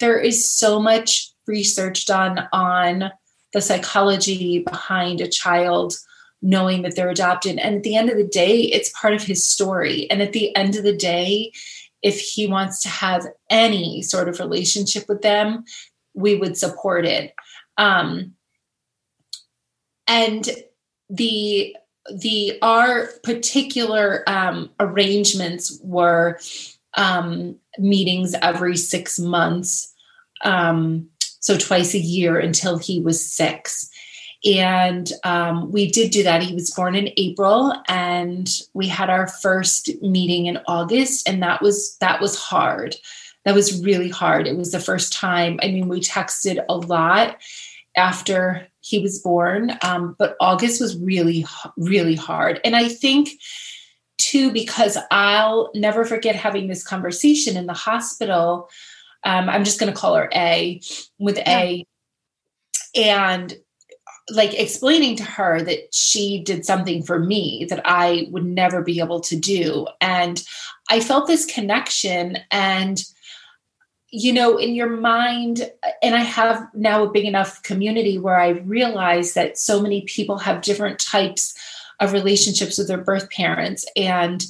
there 0.00 0.18
is 0.18 0.48
so 0.48 0.80
much 0.80 1.30
research 1.46 2.06
done 2.06 2.48
on 2.52 3.10
the 3.52 3.60
psychology 3.60 4.60
behind 4.60 5.20
a 5.20 5.28
child 5.28 5.94
knowing 6.42 6.82
that 6.82 6.96
they're 6.96 7.10
adopted. 7.10 7.58
And 7.58 7.76
at 7.76 7.82
the 7.82 7.96
end 7.96 8.10
of 8.10 8.16
the 8.16 8.26
day, 8.26 8.60
it's 8.60 8.92
part 8.98 9.14
of 9.14 9.22
his 9.22 9.46
story. 9.46 10.10
And 10.10 10.22
at 10.22 10.32
the 10.32 10.54
end 10.56 10.76
of 10.76 10.84
the 10.84 10.96
day, 10.96 11.52
if 12.02 12.18
he 12.18 12.46
wants 12.46 12.80
to 12.82 12.88
have 12.88 13.26
any 13.50 14.02
sort 14.02 14.28
of 14.28 14.38
relationship 14.38 15.06
with 15.08 15.20
them, 15.20 15.64
we 16.14 16.36
would 16.36 16.56
support 16.56 17.04
it. 17.06 17.34
Um, 17.76 18.34
and 20.06 20.48
the 21.08 21.76
the 22.12 22.58
our 22.62 23.08
particular 23.22 24.24
um, 24.26 24.70
arrangements 24.80 25.78
were 25.82 26.38
um, 26.96 27.56
meetings 27.78 28.34
every 28.42 28.76
six 28.76 29.18
months 29.18 29.94
um, 30.42 31.08
so 31.40 31.56
twice 31.56 31.94
a 31.94 31.98
year 31.98 32.38
until 32.38 32.78
he 32.78 33.00
was 33.00 33.24
six. 33.24 33.90
And 34.44 35.12
um, 35.24 35.70
we 35.70 35.90
did 35.90 36.10
do 36.10 36.22
that. 36.22 36.42
He 36.42 36.54
was 36.54 36.70
born 36.70 36.94
in 36.94 37.10
April, 37.18 37.74
and 37.88 38.48
we 38.72 38.88
had 38.88 39.10
our 39.10 39.26
first 39.26 39.90
meeting 40.00 40.46
in 40.46 40.58
August, 40.66 41.28
and 41.28 41.42
that 41.42 41.60
was 41.60 41.96
that 41.98 42.22
was 42.22 42.38
hard. 42.38 42.96
That 43.44 43.54
was 43.54 43.82
really 43.82 44.10
hard. 44.10 44.46
It 44.46 44.56
was 44.56 44.72
the 44.72 44.80
first 44.80 45.12
time. 45.12 45.58
I 45.62 45.68
mean, 45.68 45.88
we 45.88 46.00
texted 46.00 46.64
a 46.68 46.76
lot 46.76 47.38
after 47.96 48.68
he 48.80 48.98
was 48.98 49.18
born, 49.18 49.72
um, 49.82 50.14
but 50.18 50.36
August 50.40 50.80
was 50.80 50.96
really, 50.98 51.46
really 51.76 52.14
hard. 52.14 52.60
And 52.64 52.76
I 52.76 52.88
think 52.88 53.30
too 54.18 54.52
because 54.52 54.98
I'll 55.10 55.70
never 55.74 56.04
forget 56.04 56.36
having 56.36 56.68
this 56.68 56.86
conversation 56.86 57.56
in 57.56 57.66
the 57.66 57.72
hospital 57.72 58.68
um, 59.24 59.48
I'm 59.48 59.64
just 59.64 59.78
going 59.78 59.92
to 59.92 59.98
call 59.98 60.14
her 60.14 60.30
A 60.34 60.80
with 61.18 61.36
yeah. 61.36 61.58
A. 61.58 61.86
And 62.96 63.54
like 64.30 64.54
explaining 64.54 65.16
to 65.16 65.24
her 65.24 65.60
that 65.62 65.94
she 65.94 66.42
did 66.42 66.64
something 66.64 67.02
for 67.02 67.18
me 67.18 67.66
that 67.68 67.82
I 67.84 68.28
would 68.30 68.44
never 68.44 68.82
be 68.82 69.00
able 69.00 69.20
to 69.20 69.36
do. 69.36 69.86
And 70.00 70.42
I 70.88 71.00
felt 71.00 71.26
this 71.26 71.44
connection. 71.44 72.38
And, 72.50 73.02
you 74.12 74.32
know, 74.32 74.56
in 74.56 74.74
your 74.74 74.88
mind, 74.88 75.70
and 76.02 76.14
I 76.16 76.20
have 76.20 76.66
now 76.74 77.04
a 77.04 77.10
big 77.10 77.24
enough 77.24 77.62
community 77.62 78.18
where 78.18 78.40
I 78.40 78.48
realize 78.48 79.34
that 79.34 79.56
so 79.56 79.80
many 79.80 80.02
people 80.02 80.38
have 80.38 80.62
different 80.62 80.98
types 80.98 81.54
of 82.00 82.12
relationships 82.12 82.76
with 82.76 82.88
their 82.88 83.02
birth 83.02 83.30
parents. 83.30 83.84
And, 83.96 84.44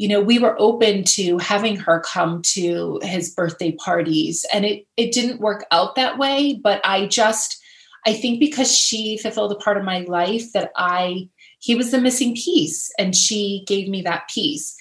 you 0.00 0.08
know 0.08 0.22
we 0.22 0.38
were 0.38 0.58
open 0.58 1.04
to 1.04 1.36
having 1.36 1.76
her 1.76 2.00
come 2.00 2.40
to 2.40 2.98
his 3.02 3.34
birthday 3.34 3.72
parties 3.72 4.46
and 4.50 4.64
it 4.64 4.86
it 4.96 5.12
didn't 5.12 5.42
work 5.42 5.66
out 5.70 5.94
that 5.94 6.16
way 6.16 6.54
but 6.54 6.80
i 6.84 7.06
just 7.06 7.62
i 8.06 8.14
think 8.14 8.40
because 8.40 8.74
she 8.74 9.18
fulfilled 9.18 9.52
a 9.52 9.56
part 9.56 9.76
of 9.76 9.84
my 9.84 9.98
life 10.08 10.52
that 10.52 10.72
i 10.74 11.28
he 11.58 11.74
was 11.74 11.90
the 11.90 12.00
missing 12.00 12.34
piece 12.34 12.90
and 12.98 13.14
she 13.14 13.62
gave 13.66 13.88
me 13.88 14.00
that 14.00 14.26
piece 14.32 14.74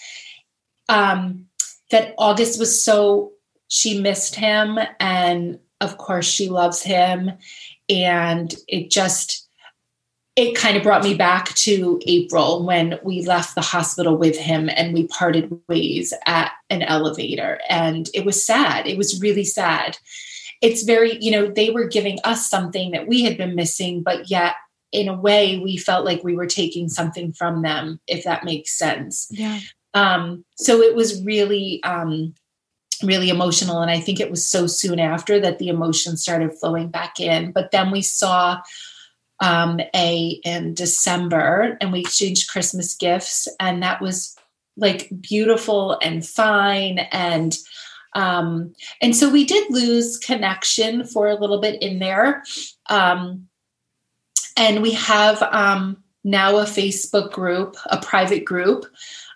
um 0.87 1.45
that 1.91 2.15
august 2.17 2.57
was 2.57 2.81
so 2.81 3.33
she 3.69 4.01
missed 4.01 4.35
him 4.35 4.77
and 4.99 5.59
of 5.79 5.97
course 5.97 6.25
she 6.25 6.49
loves 6.49 6.83
him 6.83 7.31
and 7.87 8.53
it 8.67 8.91
just 8.91 9.49
it 10.35 10.55
kind 10.55 10.77
of 10.77 10.83
brought 10.83 11.03
me 11.03 11.15
back 11.15 11.49
to 11.55 11.99
April 12.05 12.65
when 12.65 12.97
we 13.03 13.25
left 13.25 13.55
the 13.55 13.61
hospital 13.61 14.15
with 14.15 14.37
him 14.37 14.69
and 14.73 14.93
we 14.93 15.05
parted 15.07 15.59
ways 15.67 16.13
at 16.27 16.53
an 16.69 16.81
elevator. 16.81 17.59
And 17.67 18.07
it 18.13 18.23
was 18.23 18.45
sad. 18.45 18.87
It 18.87 18.97
was 18.97 19.19
really 19.19 19.43
sad. 19.43 19.97
It's 20.61 20.83
very, 20.83 21.17
you 21.19 21.31
know, 21.31 21.47
they 21.47 21.71
were 21.71 21.89
giving 21.89 22.19
us 22.23 22.49
something 22.49 22.91
that 22.91 23.05
we 23.05 23.23
had 23.23 23.37
been 23.37 23.53
missing, 23.53 24.01
but 24.01 24.29
yet 24.31 24.55
in 24.93 25.09
a 25.09 25.19
way 25.19 25.59
we 25.59 25.75
felt 25.75 26.05
like 26.05 26.23
we 26.23 26.37
were 26.37 26.47
taking 26.47 26.87
something 26.87 27.33
from 27.33 27.61
them, 27.61 27.99
if 28.07 28.23
that 28.23 28.45
makes 28.45 28.77
sense. 28.77 29.27
Yeah. 29.31 29.59
Um, 29.93 30.45
so 30.55 30.81
it 30.81 30.95
was 30.95 31.21
really, 31.23 31.83
um, 31.83 32.33
really 33.03 33.29
emotional. 33.29 33.81
And 33.81 33.91
I 33.91 33.99
think 33.99 34.19
it 34.19 34.31
was 34.31 34.45
so 34.45 34.67
soon 34.67 34.99
after 34.99 35.39
that 35.39 35.59
the 35.59 35.69
emotions 35.69 36.21
started 36.21 36.53
flowing 36.53 36.89
back 36.89 37.19
in. 37.19 37.51
But 37.51 37.71
then 37.71 37.91
we 37.91 38.01
saw 38.01 38.61
um, 39.41 39.79
a 39.95 40.39
in 40.43 40.73
December, 40.73 41.77
and 41.79 41.91
we 41.91 42.01
exchanged 42.01 42.49
Christmas 42.49 42.95
gifts, 42.95 43.47
and 43.59 43.81
that 43.83 44.01
was 44.01 44.35
like 44.79 45.09
beautiful 45.21 45.97
and 46.01 46.25
fine 46.25 46.99
and 47.11 47.57
um, 48.13 48.73
and 49.01 49.15
so 49.15 49.29
we 49.29 49.45
did 49.45 49.69
lose 49.69 50.17
connection 50.17 51.05
for 51.05 51.27
a 51.27 51.35
little 51.35 51.61
bit 51.61 51.81
in 51.81 51.99
there 51.99 52.43
um, 52.89 53.47
and 54.57 54.81
we 54.81 54.91
have 54.91 55.41
um, 55.43 56.03
now 56.23 56.57
a 56.57 56.63
facebook 56.63 57.31
group 57.31 57.75
a 57.87 58.01
private 58.01 58.45
group 58.45 58.85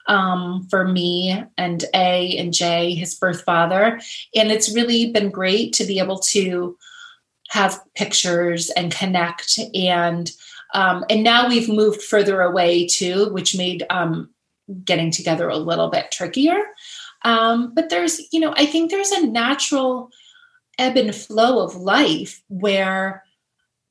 um, 0.08 0.68
for 0.70 0.88
me 0.88 1.44
and 1.58 1.86
a 1.94 2.38
and 2.38 2.54
jay 2.54 2.94
his 2.94 3.16
birth 3.16 3.42
father. 3.44 4.00
And 4.36 4.52
it's 4.52 4.74
really 4.74 5.12
been 5.12 5.30
great 5.30 5.74
to 5.74 5.86
be 5.86 6.00
able 6.00 6.20
to 6.20 6.78
have 7.50 7.80
pictures 7.96 8.70
and 8.72 8.92
connect 8.92 9.60
and 9.74 10.32
um, 10.74 11.06
and 11.10 11.24
now 11.24 11.48
we've 11.48 11.70
moved 11.70 12.02
further 12.02 12.42
away 12.42 12.88
too 12.88 13.30
which 13.32 13.56
made 13.56 13.86
um, 13.90 14.30
getting 14.84 15.12
together 15.12 15.50
a 15.50 15.58
little 15.58 15.90
bit 15.90 16.12
trickier. 16.12 16.60
Um, 17.24 17.74
but 17.74 17.90
there's 17.90 18.22
you 18.34 18.40
know 18.40 18.54
i 18.58 18.66
think 18.66 18.92
there's 18.92 19.12
a 19.12 19.26
natural 19.26 20.10
ebb 20.80 20.98
and 20.98 21.16
flow 21.16 21.64
of 21.64 21.76
life 21.76 22.44
where 22.50 23.23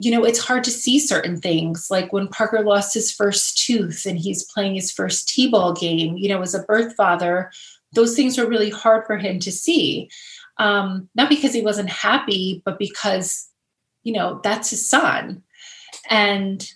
you 0.02 0.10
know 0.10 0.24
it's 0.24 0.40
hard 0.40 0.64
to 0.64 0.70
see 0.70 0.98
certain 0.98 1.40
things. 1.40 1.88
Like 1.90 2.12
when 2.12 2.26
parker 2.26 2.60
lost 2.62 2.92
his 2.92 3.12
first 3.12 3.56
tooth 3.56 4.04
and 4.04 4.18
he's 4.18 4.42
playing 4.44 4.74
his 4.74 4.90
first 4.90 5.28
t-ball 5.28 5.74
game 5.74 6.16
you 6.16 6.28
know 6.28 6.42
as 6.42 6.54
a 6.54 6.64
birth 6.64 6.94
father 6.96 7.50
those 7.94 8.16
things 8.16 8.38
were 8.38 8.48
really 8.48 8.70
hard 8.70 9.06
for 9.06 9.16
him 9.16 9.38
to 9.40 9.52
see. 9.52 10.10
Um, 10.56 11.08
not 11.14 11.28
because 11.28 11.54
he 11.54 11.62
wasn't 11.62 11.90
happy 11.90 12.62
but 12.64 12.78
because 12.78 13.48
you 14.02 14.12
know 14.12 14.40
that's 14.42 14.70
his 14.70 14.88
son. 14.88 15.42
And 16.10 16.68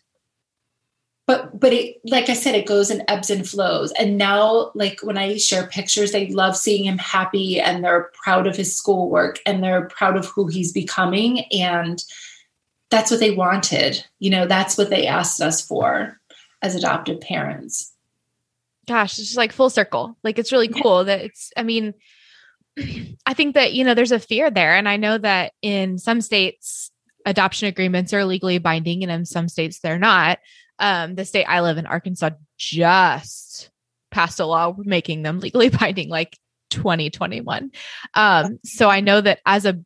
but 1.27 1.59
but 1.59 1.73
it 1.73 1.97
like 2.05 2.29
i 2.29 2.35
said 2.35 2.55
it 2.55 2.67
goes 2.67 2.91
in 2.91 3.03
ebbs 3.09 3.31
and 3.31 3.49
flows. 3.49 3.91
And 3.99 4.17
now 4.17 4.71
like 4.77 5.01
when 5.03 5.19
i 5.19 5.37
share 5.37 5.67
pictures 5.67 6.13
they 6.13 6.29
love 6.29 6.57
seeing 6.57 6.85
him 6.85 6.99
happy 6.99 7.61
and 7.61 7.83
they're 7.83 8.13
proud 8.23 8.47
of 8.47 8.55
his 8.55 8.77
schoolwork 8.77 9.41
and 9.45 9.65
they're 9.65 9.89
proud 9.89 10.17
of 10.17 10.27
who 10.27 10.47
he's 10.47 10.71
becoming. 10.71 11.41
And 11.53 12.05
that's 12.91 13.11
what 13.11 13.21
they 13.21 13.31
wanted. 13.31 14.05
You 14.19 14.31
know 14.31 14.47
that's 14.47 14.79
what 14.79 14.91
they 14.91 15.07
asked 15.07 15.41
us 15.41 15.61
for 15.61 16.21
as 16.63 16.75
adoptive 16.75 17.21
parents. 17.21 17.93
Gosh 18.87 19.19
it's 19.19 19.29
just 19.29 19.37
like 19.37 19.53
full 19.53 19.71
circle. 19.71 20.17
Like 20.23 20.39
it's 20.39 20.53
really 20.53 20.69
cool 20.69 21.05
that 21.05 21.21
it's 21.21 21.53
i 21.57 21.63
mean 21.63 21.95
i 23.27 23.35
think 23.35 23.55
that 23.55 23.73
you 23.73 23.85
know 23.85 23.95
there's 23.95 24.13
a 24.13 24.19
fear 24.19 24.51
there. 24.51 24.75
And 24.75 24.89
i 24.89 24.97
know 24.97 25.19
that 25.19 25.53
in 25.63 25.99
some 25.99 26.21
states 26.21 26.91
adoption 27.27 27.69
agreements 27.69 28.15
are 28.15 28.25
legally 28.25 28.59
binding, 28.59 29.03
and 29.03 29.13
in 29.13 29.27
some 29.27 29.49
states 29.49 29.81
they're 29.81 29.99
not. 29.99 30.39
Um, 30.79 31.15
the 31.15 31.25
state 31.25 31.45
I 31.45 31.61
live 31.61 31.77
in, 31.77 31.87
Arkansas, 31.87 32.31
just 32.57 33.71
passed 34.11 34.41
a 34.41 34.47
law 34.47 34.75
making 34.79 35.23
them 35.23 35.41
legally 35.41 35.69
binding, 35.81 36.09
like 36.09 36.39
2021. 36.71 37.73
Um, 38.15 38.59
so 38.65 38.89
I 38.89 39.01
know 39.01 39.21
that 39.21 39.41
as 39.45 39.67
a 39.67 39.79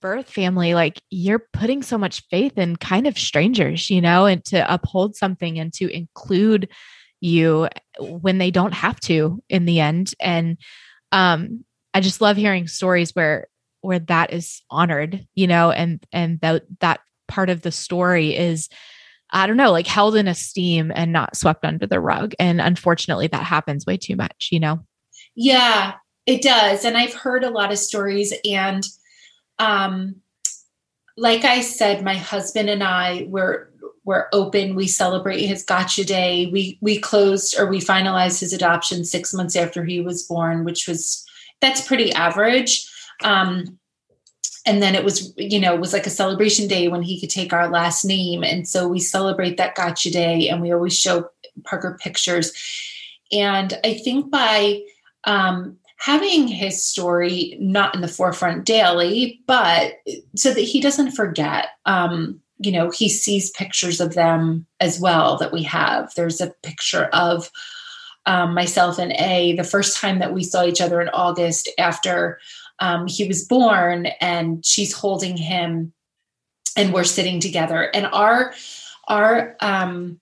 birth 0.00 0.30
family, 0.30 0.74
like 0.74 1.00
you're 1.10 1.44
putting 1.52 1.82
so 1.82 1.98
much 1.98 2.22
faith 2.30 2.58
in 2.58 2.76
kind 2.76 3.06
of 3.06 3.18
strangers, 3.18 3.90
you 3.90 4.00
know, 4.00 4.26
and 4.26 4.44
to 4.46 4.72
uphold 4.72 5.16
something 5.16 5.58
and 5.58 5.72
to 5.74 5.88
include 5.88 6.68
you 7.20 7.68
when 8.00 8.38
they 8.38 8.50
don't 8.50 8.74
have 8.74 9.00
to 9.00 9.42
in 9.48 9.64
the 9.64 9.80
end. 9.80 10.12
And 10.20 10.58
um, 11.12 11.64
I 11.94 12.00
just 12.00 12.20
love 12.20 12.36
hearing 12.36 12.68
stories 12.68 13.12
where 13.14 13.48
where 13.80 13.98
that 14.00 14.32
is 14.32 14.62
honored, 14.70 15.26
you 15.34 15.46
know, 15.46 15.70
and 15.70 16.04
and 16.12 16.40
that 16.40 16.64
that 16.80 17.00
part 17.28 17.50
of 17.50 17.62
the 17.62 17.72
story 17.72 18.36
is 18.36 18.68
I 19.30 19.46
don't 19.46 19.56
know, 19.56 19.72
like 19.72 19.86
held 19.86 20.16
in 20.16 20.28
esteem 20.28 20.92
and 20.94 21.12
not 21.12 21.36
swept 21.36 21.64
under 21.64 21.86
the 21.86 22.00
rug. 22.00 22.34
And 22.38 22.60
unfortunately, 22.60 23.26
that 23.28 23.42
happens 23.42 23.84
way 23.84 23.96
too 23.96 24.14
much, 24.14 24.48
you 24.52 24.60
know? 24.60 24.80
Yeah, 25.34 25.94
it 26.26 26.42
does. 26.42 26.84
And 26.84 26.96
I've 26.96 27.14
heard 27.14 27.42
a 27.42 27.50
lot 27.50 27.72
of 27.72 27.78
stories. 27.78 28.32
And 28.44 28.84
um, 29.58 30.16
like 31.16 31.44
I 31.44 31.60
said, 31.60 32.04
my 32.04 32.14
husband 32.14 32.68
and 32.68 32.82
I 32.82 33.26
were 33.28 33.70
we're 34.04 34.28
open. 34.32 34.76
We 34.76 34.86
celebrate 34.86 35.40
his 35.40 35.64
gotcha 35.64 36.04
day. 36.04 36.48
We 36.52 36.78
we 36.80 36.98
closed 36.98 37.58
or 37.58 37.66
we 37.66 37.80
finalized 37.80 38.40
his 38.40 38.52
adoption 38.52 39.04
six 39.04 39.34
months 39.34 39.56
after 39.56 39.84
he 39.84 40.00
was 40.00 40.22
born, 40.22 40.64
which 40.64 40.86
was 40.86 41.24
that's 41.60 41.86
pretty 41.86 42.12
average. 42.12 42.88
Um, 43.24 43.78
and 44.66 44.82
then 44.82 44.94
it 44.94 45.04
was 45.04 45.32
you 45.36 45.58
know 45.60 45.74
it 45.74 45.80
was 45.80 45.92
like 45.92 46.06
a 46.06 46.10
celebration 46.10 46.66
day 46.68 46.88
when 46.88 47.02
he 47.02 47.20
could 47.20 47.30
take 47.30 47.52
our 47.52 47.68
last 47.68 48.04
name 48.04 48.42
and 48.42 48.68
so 48.68 48.86
we 48.88 48.98
celebrate 48.98 49.56
that 49.56 49.74
gotcha 49.74 50.10
day 50.10 50.48
and 50.48 50.60
we 50.60 50.72
always 50.72 50.98
show 50.98 51.30
parker 51.64 51.96
pictures 52.02 52.52
and 53.32 53.78
i 53.84 53.94
think 53.94 54.30
by 54.30 54.80
um, 55.24 55.76
having 55.98 56.46
his 56.46 56.82
story 56.82 57.56
not 57.60 57.94
in 57.94 58.00
the 58.00 58.08
forefront 58.08 58.64
daily 58.64 59.40
but 59.46 59.94
so 60.34 60.52
that 60.52 60.60
he 60.60 60.80
doesn't 60.80 61.12
forget 61.12 61.68
um, 61.86 62.40
you 62.58 62.72
know 62.72 62.90
he 62.90 63.08
sees 63.08 63.50
pictures 63.50 64.00
of 64.00 64.14
them 64.14 64.66
as 64.80 64.98
well 64.98 65.36
that 65.36 65.52
we 65.52 65.62
have. 65.62 66.12
There's 66.14 66.40
a 66.40 66.52
picture 66.62 67.04
of 67.12 67.50
um, 68.26 68.54
myself 68.54 68.98
and 68.98 69.12
a 69.12 69.54
the 69.56 69.64
first 69.64 69.96
time 69.96 70.18
that 70.18 70.34
we 70.34 70.42
saw 70.42 70.64
each 70.64 70.80
other 70.80 71.00
in 71.00 71.08
august 71.10 71.70
after 71.78 72.38
um, 72.80 73.06
he 73.06 73.26
was 73.26 73.44
born 73.44 74.06
and 74.20 74.64
she's 74.64 74.92
holding 74.92 75.36
him 75.36 75.92
and 76.76 76.92
we're 76.92 77.04
sitting 77.04 77.40
together. 77.40 77.82
And 77.94 78.06
our 78.06 78.52
our 79.08 79.56
um 79.60 80.20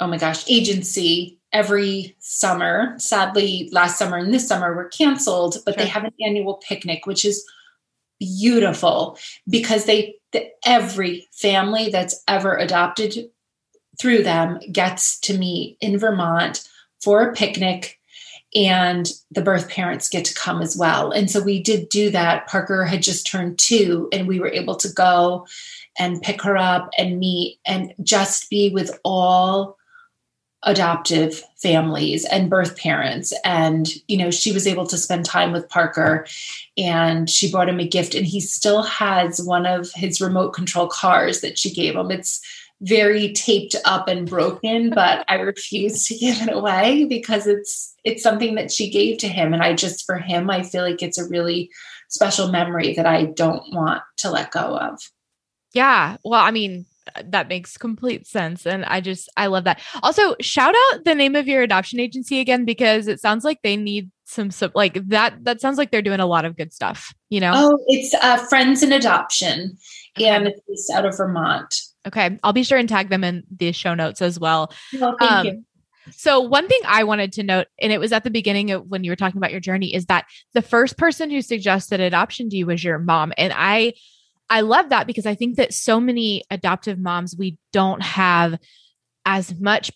oh 0.00 0.06
my 0.06 0.18
gosh 0.18 0.48
agency 0.48 1.39
every 1.52 2.16
summer 2.18 2.94
sadly 2.98 3.68
last 3.72 3.98
summer 3.98 4.16
and 4.16 4.32
this 4.32 4.46
summer 4.46 4.74
were 4.74 4.88
canceled 4.88 5.56
but 5.64 5.74
sure. 5.74 5.82
they 5.82 5.88
have 5.88 6.04
an 6.04 6.12
annual 6.24 6.54
picnic 6.66 7.06
which 7.06 7.24
is 7.24 7.44
beautiful 8.18 9.18
because 9.48 9.86
they 9.86 10.14
the, 10.32 10.48
every 10.64 11.26
family 11.32 11.88
that's 11.90 12.22
ever 12.28 12.56
adopted 12.56 13.30
through 14.00 14.22
them 14.22 14.58
gets 14.70 15.18
to 15.20 15.36
meet 15.36 15.76
in 15.80 15.98
vermont 15.98 16.68
for 17.00 17.22
a 17.22 17.32
picnic 17.32 17.98
and 18.54 19.12
the 19.30 19.42
birth 19.42 19.68
parents 19.68 20.08
get 20.08 20.24
to 20.24 20.34
come 20.34 20.60
as 20.60 20.76
well. 20.76 21.12
And 21.12 21.30
so 21.30 21.40
we 21.40 21.62
did 21.62 21.88
do 21.88 22.10
that. 22.10 22.48
Parker 22.48 22.84
had 22.84 23.02
just 23.02 23.26
turned 23.26 23.58
two, 23.58 24.08
and 24.12 24.26
we 24.26 24.40
were 24.40 24.48
able 24.48 24.74
to 24.76 24.92
go 24.92 25.46
and 25.98 26.22
pick 26.22 26.42
her 26.42 26.56
up 26.56 26.90
and 26.98 27.18
meet 27.18 27.60
and 27.64 27.94
just 28.02 28.50
be 28.50 28.70
with 28.70 28.98
all 29.04 29.76
adoptive 30.62 31.42
families 31.56 32.24
and 32.26 32.50
birth 32.50 32.76
parents. 32.76 33.32
And 33.44 33.88
you 34.08 34.16
know 34.16 34.30
she 34.30 34.52
was 34.52 34.66
able 34.66 34.86
to 34.86 34.98
spend 34.98 35.24
time 35.24 35.52
with 35.52 35.68
Parker 35.68 36.26
and 36.76 37.28
she 37.28 37.50
brought 37.50 37.68
him 37.68 37.80
a 37.80 37.88
gift 37.88 38.14
and 38.14 38.26
he 38.26 38.40
still 38.40 38.82
has 38.82 39.42
one 39.42 39.66
of 39.66 39.90
his 39.94 40.20
remote 40.20 40.52
control 40.52 40.88
cars 40.88 41.40
that 41.40 41.58
she 41.58 41.70
gave 41.72 41.94
him. 41.96 42.10
It's 42.10 42.40
very 42.82 43.32
taped 43.32 43.76
up 43.84 44.08
and 44.08 44.26
broken 44.26 44.88
but 44.94 45.22
i 45.28 45.34
refuse 45.34 46.06
to 46.06 46.16
give 46.16 46.40
it 46.40 46.50
away 46.50 47.04
because 47.04 47.46
it's 47.46 47.94
it's 48.04 48.22
something 48.22 48.54
that 48.54 48.72
she 48.72 48.88
gave 48.90 49.18
to 49.18 49.28
him. 49.28 49.52
And 49.52 49.62
i 49.62 49.74
just 49.74 50.06
for 50.06 50.16
him 50.16 50.50
i 50.50 50.62
feel 50.62 50.82
like 50.82 51.02
it's 51.02 51.18
a 51.18 51.28
really 51.28 51.70
special 52.08 52.48
memory 52.48 52.94
that 52.94 53.06
i 53.06 53.24
don't 53.24 53.72
want 53.72 54.02
to 54.18 54.30
let 54.30 54.50
go 54.50 54.76
of. 54.76 54.98
Yeah. 55.74 56.16
Well 56.24 56.40
i 56.40 56.50
mean 56.50 56.86
that 57.24 57.48
makes 57.48 57.76
complete 57.76 58.26
sense 58.26 58.66
and 58.66 58.84
i 58.86 59.00
just 59.00 59.28
i 59.36 59.46
love 59.46 59.64
that 59.64 59.80
also 60.02 60.34
shout 60.40 60.74
out 60.74 61.04
the 61.04 61.14
name 61.14 61.34
of 61.34 61.46
your 61.46 61.62
adoption 61.62 62.00
agency 62.00 62.40
again 62.40 62.64
because 62.64 63.08
it 63.08 63.20
sounds 63.20 63.44
like 63.44 63.60
they 63.62 63.76
need 63.76 64.10
some, 64.24 64.50
some 64.50 64.70
like 64.74 64.94
that 65.08 65.34
that 65.44 65.60
sounds 65.60 65.76
like 65.76 65.90
they're 65.90 66.02
doing 66.02 66.20
a 66.20 66.26
lot 66.26 66.44
of 66.44 66.56
good 66.56 66.72
stuff 66.72 67.12
you 67.30 67.40
know 67.40 67.52
oh 67.54 67.78
it's 67.88 68.14
uh, 68.22 68.36
friends 68.46 68.82
in 68.82 68.92
adoption 68.92 69.76
okay. 70.16 70.28
and 70.28 70.52
it's 70.68 70.90
out 70.90 71.04
of 71.04 71.16
vermont 71.16 71.74
Okay. 72.06 72.38
I'll 72.42 72.52
be 72.52 72.62
sure 72.62 72.78
and 72.78 72.88
tag 72.88 73.10
them 73.10 73.24
in 73.24 73.44
the 73.54 73.72
show 73.72 73.94
notes 73.94 74.22
as 74.22 74.38
well. 74.38 74.72
Well, 74.98 75.16
thank 75.18 75.32
um, 75.32 75.46
you. 75.46 75.64
So, 76.12 76.40
one 76.40 76.66
thing 76.66 76.80
I 76.86 77.04
wanted 77.04 77.32
to 77.34 77.42
note, 77.42 77.66
and 77.80 77.92
it 77.92 78.00
was 78.00 78.12
at 78.12 78.24
the 78.24 78.30
beginning 78.30 78.70
of 78.70 78.86
when 78.86 79.04
you 79.04 79.12
were 79.12 79.16
talking 79.16 79.36
about 79.36 79.50
your 79.50 79.60
journey, 79.60 79.94
is 79.94 80.06
that 80.06 80.24
the 80.54 80.62
first 80.62 80.96
person 80.96 81.30
who 81.30 81.42
suggested 81.42 82.00
adoption 82.00 82.48
to 82.50 82.56
you 82.56 82.66
was 82.66 82.82
your 82.82 82.98
mom. 82.98 83.32
And 83.36 83.52
I, 83.54 83.92
I 84.50 84.60
love 84.62 84.90
that 84.90 85.06
because 85.06 85.26
I 85.26 85.34
think 85.34 85.56
that 85.56 85.72
so 85.72 86.00
many 86.00 86.42
adoptive 86.50 86.98
moms, 86.98 87.36
we 87.38 87.56
don't 87.72 88.02
have 88.02 88.58
as 89.24 89.58
much 89.58 89.90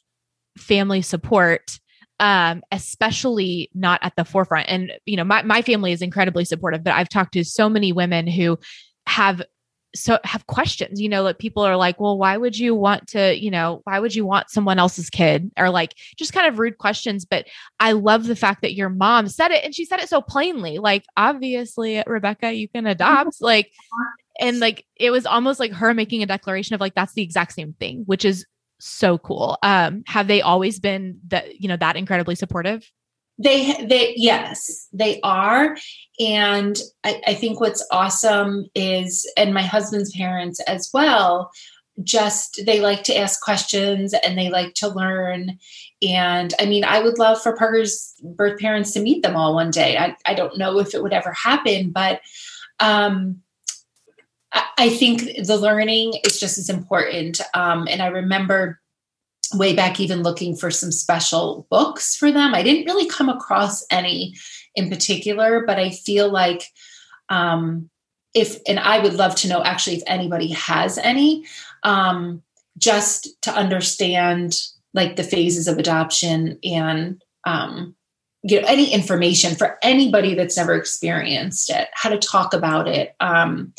family 0.57 1.03
support 1.03 1.79
um 2.21 2.63
especially 2.71 3.69
not 3.75 3.99
at 4.05 4.13
the 4.17 4.25
forefront. 4.25 4.69
And 4.69 4.93
you 5.05 5.17
know 5.17 5.25
my, 5.25 5.43
my 5.43 5.63
family 5.63 5.91
is 5.91 6.01
incredibly 6.01 6.45
supportive 6.45 6.85
but 6.85 6.93
i've 6.93 7.09
talked 7.09 7.33
to 7.33 7.45
so 7.45 7.69
many 7.69 7.93
women 7.93 8.29
who 8.29 8.57
have 9.09 9.43
so 9.95 10.19
have 10.25 10.47
questions 10.47 11.01
you 11.01 11.09
know 11.09 11.23
like 11.23 11.39
people 11.39 11.63
are 11.63 11.77
like 11.77 12.01
well 12.01 12.19
why 12.19 12.37
would 12.37 12.59
you 12.59 12.75
want 12.75 13.07
to 13.07 13.39
you 13.39 13.51
know 13.51 13.81
why 13.85 13.99
would 13.99 14.15
you 14.15 14.27
want 14.27 14.51
someone 14.51 14.79
else's 14.79 15.11
kid? 15.11 15.51
Or 15.57 15.71
like 15.71 15.95
just 16.17 16.33
kind 16.33 16.47
of 16.47 16.59
rude 16.59 16.79
questions 16.79 17.25
but 17.25 17.47
i 17.81 17.93
love 17.93 18.27
the 18.27 18.37
fact 18.37 18.63
that 18.63 18.75
your 18.75 18.89
mom 18.89 19.29
said 19.29 19.51
it 19.51 19.65
and 19.65 19.75
she 19.75 19.85
said 19.85 20.01
it 20.01 20.09
so 20.09 20.21
plainly 20.21 20.79
like 20.79 21.05
obviously 21.17 22.03
rebecca 22.07 22.53
you 22.53 22.69
can 22.69 22.87
adopt 22.87 23.41
like 23.41 23.71
and 24.41 24.59
like 24.59 24.85
it 24.97 25.11
was 25.11 25.27
almost 25.27 25.61
like 25.61 25.73
her 25.73 25.95
making 25.95 26.23
a 26.23 26.27
declaration 26.27 26.75
of 26.75 26.81
like 26.81 26.95
that's 26.95 27.13
the 27.15 27.23
exact 27.23 27.53
same 27.53 27.73
thing 27.75 28.03
which 28.07 28.25
is 28.25 28.47
so 28.81 29.19
cool. 29.19 29.57
Um 29.63 30.03
have 30.07 30.27
they 30.27 30.43
always 30.43 30.79
been 30.79 31.21
that 31.29 31.61
you 31.61 31.69
know 31.69 31.77
that 31.77 31.97
incredibly 31.97 32.35
supportive 32.35 32.89
they 33.39 33.85
they 33.85 34.15
yes 34.17 34.89
they 34.93 35.21
are. 35.23 35.77
And 36.21 36.79
I, 37.03 37.21
I 37.27 37.35
think 37.35 37.61
what's 37.61 37.87
awesome 37.91 38.67
is 38.75 39.31
and 39.37 39.53
my 39.53 39.63
husband's 39.63 40.15
parents 40.17 40.61
as 40.61 40.91
well 40.95 41.51
just 42.03 42.61
they 42.67 42.81
like 42.81 43.05
to 43.05 43.17
ask 43.17 43.41
questions 43.41 44.15
and 44.25 44.37
they 44.37 44.51
like 44.51 44.75
to 44.75 44.89
learn. 44.89 45.59
And 46.03 46.55
i 46.61 46.67
mean 46.67 46.85
i 46.85 47.01
would 47.01 47.19
love 47.19 47.41
for 47.43 47.57
parker's 47.57 48.15
birth 48.23 48.61
parents 48.61 48.93
to 48.93 49.01
meet 49.01 49.23
them 49.23 49.37
all 49.37 49.55
one 49.55 49.71
day. 49.71 49.97
I, 49.97 50.17
I 50.27 50.35
don't 50.35 50.59
know 50.59 50.79
if 50.79 50.95
it 50.95 51.03
would 51.03 51.13
ever 51.13 51.33
happen 51.33 51.91
but 51.91 52.21
um 52.81 53.41
I, 54.53 54.65
I 54.79 54.89
think 54.91 55.23
the 55.47 55.57
learning 55.57 56.15
is 56.25 56.39
just 56.39 56.59
as 56.59 56.69
important. 56.69 57.41
Um 57.55 57.89
and 57.91 58.01
i 58.01 58.07
remember 58.07 58.81
way 59.55 59.75
back 59.75 60.01
even 60.01 60.23
looking 60.23 60.57
for 60.57 60.71
some 60.71 60.93
special 60.93 61.67
books 61.71 62.17
for 62.17 62.31
them. 62.31 62.55
I 62.55 62.63
didn't 62.63 62.87
really 62.87 63.09
come 63.09 63.29
across 63.29 63.85
any 63.91 64.35
in 64.75 64.89
particular, 64.89 65.65
but 65.67 65.79
I 65.79 65.91
feel 65.91 66.31
like 66.31 66.65
um, 67.29 67.91
if, 68.35 68.59
and 68.67 68.79
I 68.79 68.99
would 68.99 69.15
love 69.15 69.35
to 69.37 69.49
know 69.49 69.63
actually 69.63 69.97
if 69.97 70.03
anybody 70.07 70.49
has 70.49 70.99
any, 70.99 71.45
um, 71.83 72.43
just 72.77 73.41
to 73.43 73.53
understand 73.53 74.61
like 74.95 75.17
the 75.17 75.23
phases 75.23 75.69
of 75.69 75.79
adoption 75.79 76.59
and 76.65 77.23
um, 77.45 77.95
you 78.43 78.61
know 78.61 78.67
any 78.67 78.93
information 78.93 79.55
for 79.55 79.79
anybody 79.83 80.35
that's 80.35 80.57
never 80.57 80.75
experienced 80.75 81.71
it, 81.71 81.89
how 81.93 82.11
to 82.11 82.19
talk 82.19 82.55
about 82.55 82.89
it. 82.89 83.15
Um, 83.21 83.73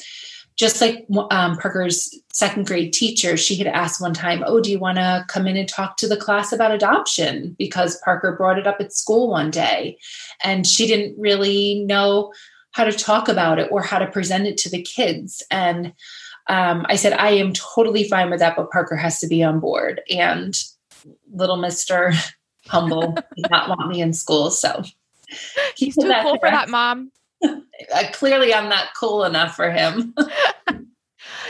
just 0.56 0.80
like 0.80 1.06
um, 1.32 1.58
Parker's 1.58 2.18
second 2.32 2.66
grade 2.66 2.94
teacher, 2.94 3.36
she 3.36 3.56
had 3.56 3.68
asked 3.68 4.00
one 4.00 4.14
time, 4.14 4.44
Oh, 4.46 4.62
do 4.62 4.72
you 4.72 4.80
want 4.80 4.98
to 4.98 5.26
come 5.28 5.48
in 5.48 5.58
and 5.58 5.68
talk 5.68 5.98
to 5.98 6.08
the 6.08 6.18
class 6.18 6.54
about 6.54 6.72
adoption? 6.72 7.56
Because 7.58 8.00
Parker 8.06 8.36
brought 8.38 8.58
it 8.58 8.68
up 8.68 8.78
at 8.80 8.94
school 8.94 9.30
one 9.30 9.52
day 9.52 9.98
and 10.44 10.66
she 10.66 10.88
didn't 10.88 11.20
really 11.20 11.84
know 11.84 12.32
how 12.72 12.86
to 12.86 12.92
talk 12.92 13.28
about 13.28 13.60
it 13.60 13.70
or 13.72 13.82
how 13.82 14.00
to 14.00 14.08
present 14.08 14.48
it 14.48 14.58
to 14.58 14.70
the 14.70 14.82
kids. 14.82 15.44
And 15.52 15.94
um, 16.48 16.86
I 16.88 16.96
said, 16.96 17.14
I 17.14 17.32
am 17.32 17.54
totally 17.54 18.08
fine 18.08 18.30
with 18.30 18.40
that, 18.40 18.56
but 18.56 18.72
Parker 18.72 18.96
has 18.96 19.20
to 19.22 19.28
be 19.28 19.44
on 19.44 19.60
board. 19.60 20.02
And 20.10 20.56
little 21.34 21.58
Mr. 21.58 22.14
Humble 22.68 23.16
did 23.36 23.50
not 23.52 23.70
want 23.70 23.88
me 23.90 24.02
in 24.02 24.12
school. 24.12 24.50
So 24.50 24.84
he's 25.76 25.96
too 25.96 26.12
cool 26.22 26.40
for 26.40 26.50
that, 26.50 26.70
mom. 26.70 27.12
Uh, 27.94 28.04
clearly 28.14 28.54
I'm 28.54 28.70
not 28.70 28.88
cool 28.98 29.24
enough 29.24 29.56
for 29.56 29.72
him. 29.72 30.14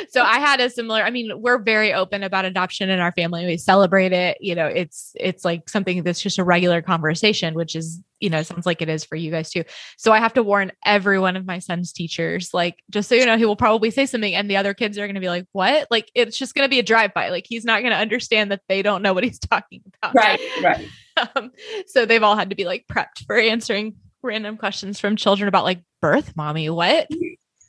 so 0.09 0.21
I 0.21 0.39
had 0.39 0.59
a 0.59 0.69
similar, 0.69 1.01
I 1.01 1.09
mean, 1.09 1.31
we're 1.41 1.57
very 1.57 1.93
open 1.93 2.23
about 2.23 2.45
adoption 2.45 2.89
in 2.89 2.99
our 2.99 3.11
family. 3.11 3.45
We 3.45 3.57
celebrate 3.57 4.13
it. 4.13 4.37
You 4.41 4.55
know, 4.55 4.67
it's 4.67 5.11
it's 5.15 5.45
like 5.45 5.69
something 5.69 6.03
that's 6.03 6.21
just 6.21 6.39
a 6.39 6.43
regular 6.43 6.81
conversation, 6.81 7.53
which 7.53 7.75
is, 7.75 8.01
you 8.19 8.29
know, 8.29 8.41
sounds 8.43 8.65
like 8.65 8.81
it 8.81 8.89
is 8.89 9.03
for 9.03 9.15
you 9.15 9.31
guys 9.31 9.49
too. 9.51 9.63
So 9.97 10.11
I 10.11 10.19
have 10.19 10.33
to 10.33 10.43
warn 10.43 10.71
every 10.85 11.19
one 11.19 11.35
of 11.35 11.45
my 11.45 11.59
son's 11.59 11.91
teachers, 11.91 12.53
like, 12.53 12.81
just 12.89 13.09
so 13.09 13.15
you 13.15 13.25
know, 13.25 13.37
he 13.37 13.45
will 13.45 13.55
probably 13.55 13.91
say 13.91 14.05
something 14.05 14.33
and 14.33 14.49
the 14.49 14.57
other 14.57 14.73
kids 14.73 14.97
are 14.97 15.07
gonna 15.07 15.19
be 15.19 15.29
like, 15.29 15.45
What? 15.51 15.87
Like 15.91 16.09
it's 16.15 16.37
just 16.37 16.55
gonna 16.55 16.69
be 16.69 16.79
a 16.79 16.83
drive-by. 16.83 17.29
Like 17.29 17.45
he's 17.47 17.65
not 17.65 17.83
gonna 17.83 17.95
understand 17.95 18.51
that 18.51 18.61
they 18.67 18.81
don't 18.81 19.01
know 19.01 19.13
what 19.13 19.23
he's 19.23 19.39
talking 19.39 19.81
about. 20.01 20.15
Right, 20.15 20.39
right. 20.63 20.87
Um, 21.37 21.51
so 21.87 22.05
they've 22.05 22.21
all 22.21 22.35
had 22.35 22.49
to 22.49 22.57
be 22.57 22.65
like 22.65 22.87
prepped 22.91 23.25
for 23.25 23.37
answering 23.37 23.95
random 24.25 24.57
questions 24.57 24.99
from 24.99 25.15
children 25.15 25.47
about 25.47 25.63
like 25.63 25.81
birth 26.01 26.35
mommy 26.35 26.69
what? 26.69 27.07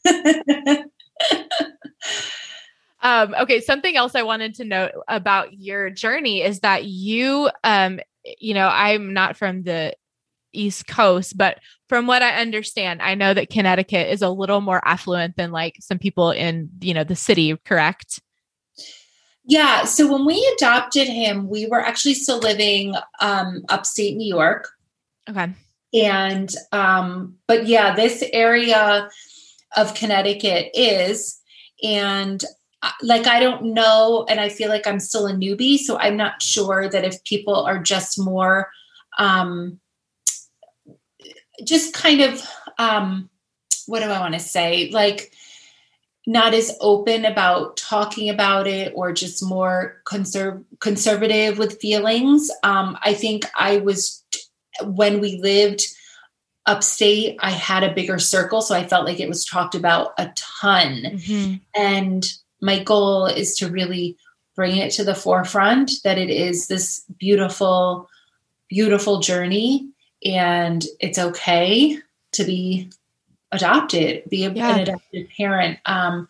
Um, 3.07 3.37
okay 3.41 3.61
something 3.61 3.95
else 3.97 4.17
i 4.17 4.23
wanted 4.23 4.55
to 4.57 4.65
note 4.65 4.91
about 5.07 5.53
your 5.53 5.91
journey 5.91 6.43
is 6.43 6.61
that 6.61 6.87
you 6.87 7.49
um, 7.63 8.01
you 8.41 8.53
know 8.53 8.67
i'm 8.67 9.13
not 9.13 9.37
from 9.37 9.63
the 9.63 9.95
east 10.53 10.89
coast 10.89 11.39
but 11.39 11.61
from 11.89 12.09
what 12.09 12.23
i 12.23 12.41
understand 12.41 13.01
i 13.01 13.15
know 13.15 13.33
that 13.33 13.49
connecticut 13.49 14.09
is 14.09 14.23
a 14.23 14.29
little 14.31 14.61
more 14.61 14.81
affluent 14.85 15.37
than 15.37 15.53
like 15.53 15.77
some 15.79 15.99
people 16.01 16.33
in 16.33 16.69
you 16.81 16.95
know 16.95 17.05
the 17.05 17.15
city 17.15 17.57
correct? 17.65 18.21
Yeah 19.45 19.85
so 19.85 20.11
when 20.11 20.27
we 20.27 20.45
adopted 20.57 21.07
him 21.07 21.49
we 21.49 21.67
were 21.67 21.81
actually 21.81 22.15
still 22.15 22.39
living 22.39 22.95
um, 23.21 23.63
upstate 23.69 24.17
new 24.17 24.27
york. 24.27 24.69
Okay 25.29 25.53
and 25.97 26.55
um 26.73 27.35
but 27.47 27.67
yeah 27.67 27.95
this 27.95 28.23
area 28.33 29.09
of 29.77 29.95
connecticut 29.95 30.71
is 30.75 31.41
and 31.83 32.45
uh, 32.83 32.91
like 33.03 33.27
i 33.27 33.41
don't 33.41 33.63
know 33.63 34.27
and 34.29 34.41
i 34.41 34.49
feel 34.49 34.69
like 34.69 34.87
i'm 34.87 35.01
still 35.01 35.27
a 35.27 35.33
newbie 35.33 35.79
so 35.79 35.99
i'm 35.99 36.17
not 36.17 36.43
sure 36.43 36.89
that 36.89 37.05
if 37.05 37.23
people 37.25 37.55
are 37.55 37.79
just 37.79 38.19
more 38.19 38.69
um 39.19 39.79
just 41.65 41.95
kind 41.95 42.21
of 42.21 42.43
um 42.79 43.31
what 43.87 44.01
do 44.01 44.07
i 44.07 44.21
want 44.21 44.35
to 44.35 44.41
say? 44.41 44.91
Like 44.91 45.33
not 46.27 46.55
as 46.55 46.77
open 46.81 47.25
about 47.25 47.77
talking 47.77 48.29
about 48.29 48.67
it 48.67 48.93
or 48.97 49.13
just 49.13 49.45
more 49.45 50.03
conserv- 50.05 50.65
conservative 50.81 51.57
with 51.59 51.81
feelings. 51.81 52.51
Um 52.63 52.99
i 53.03 53.15
think 53.15 53.45
i 53.57 53.79
was 53.79 54.25
when 54.83 55.21
we 55.21 55.41
lived 55.41 55.83
upstate, 56.67 57.39
I 57.41 57.51
had 57.51 57.83
a 57.83 57.95
bigger 57.95 58.19
circle. 58.19 58.61
So 58.61 58.75
I 58.75 58.87
felt 58.87 59.07
like 59.07 59.21
it 59.21 59.29
was 59.29 59.45
talked 59.45 59.75
about 59.75 60.15
a 60.19 60.33
ton. 60.35 61.03
Mm-hmm. 61.05 61.55
And 61.81 62.27
my 62.61 62.83
goal 62.83 63.27
is 63.27 63.57
to 63.59 63.69
really 63.69 64.17
bring 64.57 64.77
it 64.77 64.91
to 64.95 65.05
the 65.05 65.15
forefront 65.15 65.93
that 66.03 66.19
it 66.19 66.31
is 66.31 66.67
this 66.67 67.05
beautiful, 67.19 68.09
beautiful 68.69 69.21
journey. 69.21 69.89
And 70.25 70.85
it's 70.99 71.19
okay 71.19 71.99
to 72.33 72.45
be 72.45 72.91
adopted, 73.53 74.25
be 74.29 74.45
a, 74.45 74.51
yeah. 74.51 74.75
an 74.75 74.81
adopted 74.81 75.29
parent. 75.37 75.79
Um, 75.87 76.29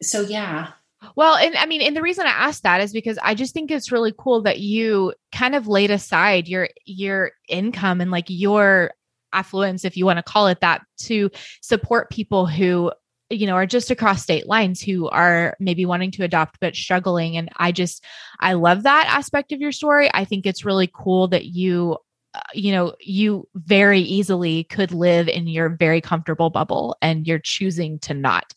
so, 0.00 0.20
yeah. 0.20 0.72
Well, 1.16 1.36
and 1.36 1.56
I 1.56 1.66
mean, 1.66 1.82
and 1.82 1.96
the 1.96 2.02
reason 2.02 2.26
I 2.26 2.30
asked 2.30 2.62
that 2.62 2.80
is 2.80 2.92
because 2.92 3.18
I 3.22 3.34
just 3.34 3.54
think 3.54 3.70
it's 3.70 3.92
really 3.92 4.12
cool 4.16 4.42
that 4.42 4.60
you 4.60 5.14
kind 5.32 5.54
of 5.54 5.66
laid 5.68 5.90
aside 5.90 6.48
your 6.48 6.68
your 6.84 7.32
income 7.48 8.00
and 8.00 8.10
like 8.10 8.26
your 8.28 8.92
affluence, 9.32 9.84
if 9.84 9.96
you 9.96 10.06
want 10.06 10.18
to 10.18 10.22
call 10.22 10.46
it 10.46 10.60
that, 10.60 10.82
to 10.98 11.30
support 11.60 12.10
people 12.10 12.46
who 12.46 12.92
you 13.30 13.46
know 13.46 13.54
are 13.54 13.66
just 13.66 13.90
across 13.90 14.22
state 14.22 14.46
lines 14.46 14.80
who 14.80 15.08
are 15.08 15.56
maybe 15.58 15.86
wanting 15.86 16.10
to 16.12 16.24
adopt 16.24 16.58
but 16.60 16.76
struggling. 16.76 17.36
And 17.36 17.48
i 17.56 17.72
just 17.72 18.04
i 18.40 18.52
love 18.52 18.82
that 18.84 19.06
aspect 19.08 19.52
of 19.52 19.60
your 19.60 19.72
story. 19.72 20.10
I 20.12 20.24
think 20.24 20.46
it's 20.46 20.64
really 20.64 20.90
cool 20.92 21.28
that 21.28 21.46
you 21.46 21.98
uh, 22.34 22.40
you 22.52 22.72
know 22.72 22.94
you 23.00 23.48
very 23.54 24.00
easily 24.00 24.64
could 24.64 24.92
live 24.92 25.28
in 25.28 25.46
your 25.46 25.68
very 25.70 26.00
comfortable 26.00 26.50
bubble 26.50 26.96
and 27.02 27.26
you're 27.26 27.38
choosing 27.38 27.98
to 28.00 28.14
not. 28.14 28.52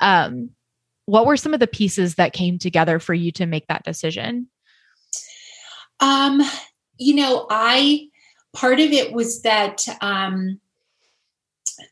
Um 0.00 0.50
what 1.06 1.26
were 1.26 1.36
some 1.36 1.54
of 1.54 1.60
the 1.60 1.66
pieces 1.66 2.14
that 2.16 2.32
came 2.32 2.58
together 2.58 2.98
for 2.98 3.14
you 3.14 3.32
to 3.32 3.46
make 3.46 3.66
that 3.68 3.84
decision? 3.84 4.48
Um, 6.00 6.42
you 6.98 7.14
know, 7.14 7.46
I 7.50 8.08
part 8.52 8.80
of 8.80 8.92
it 8.92 9.12
was 9.12 9.42
that 9.42 9.84
um 10.00 10.60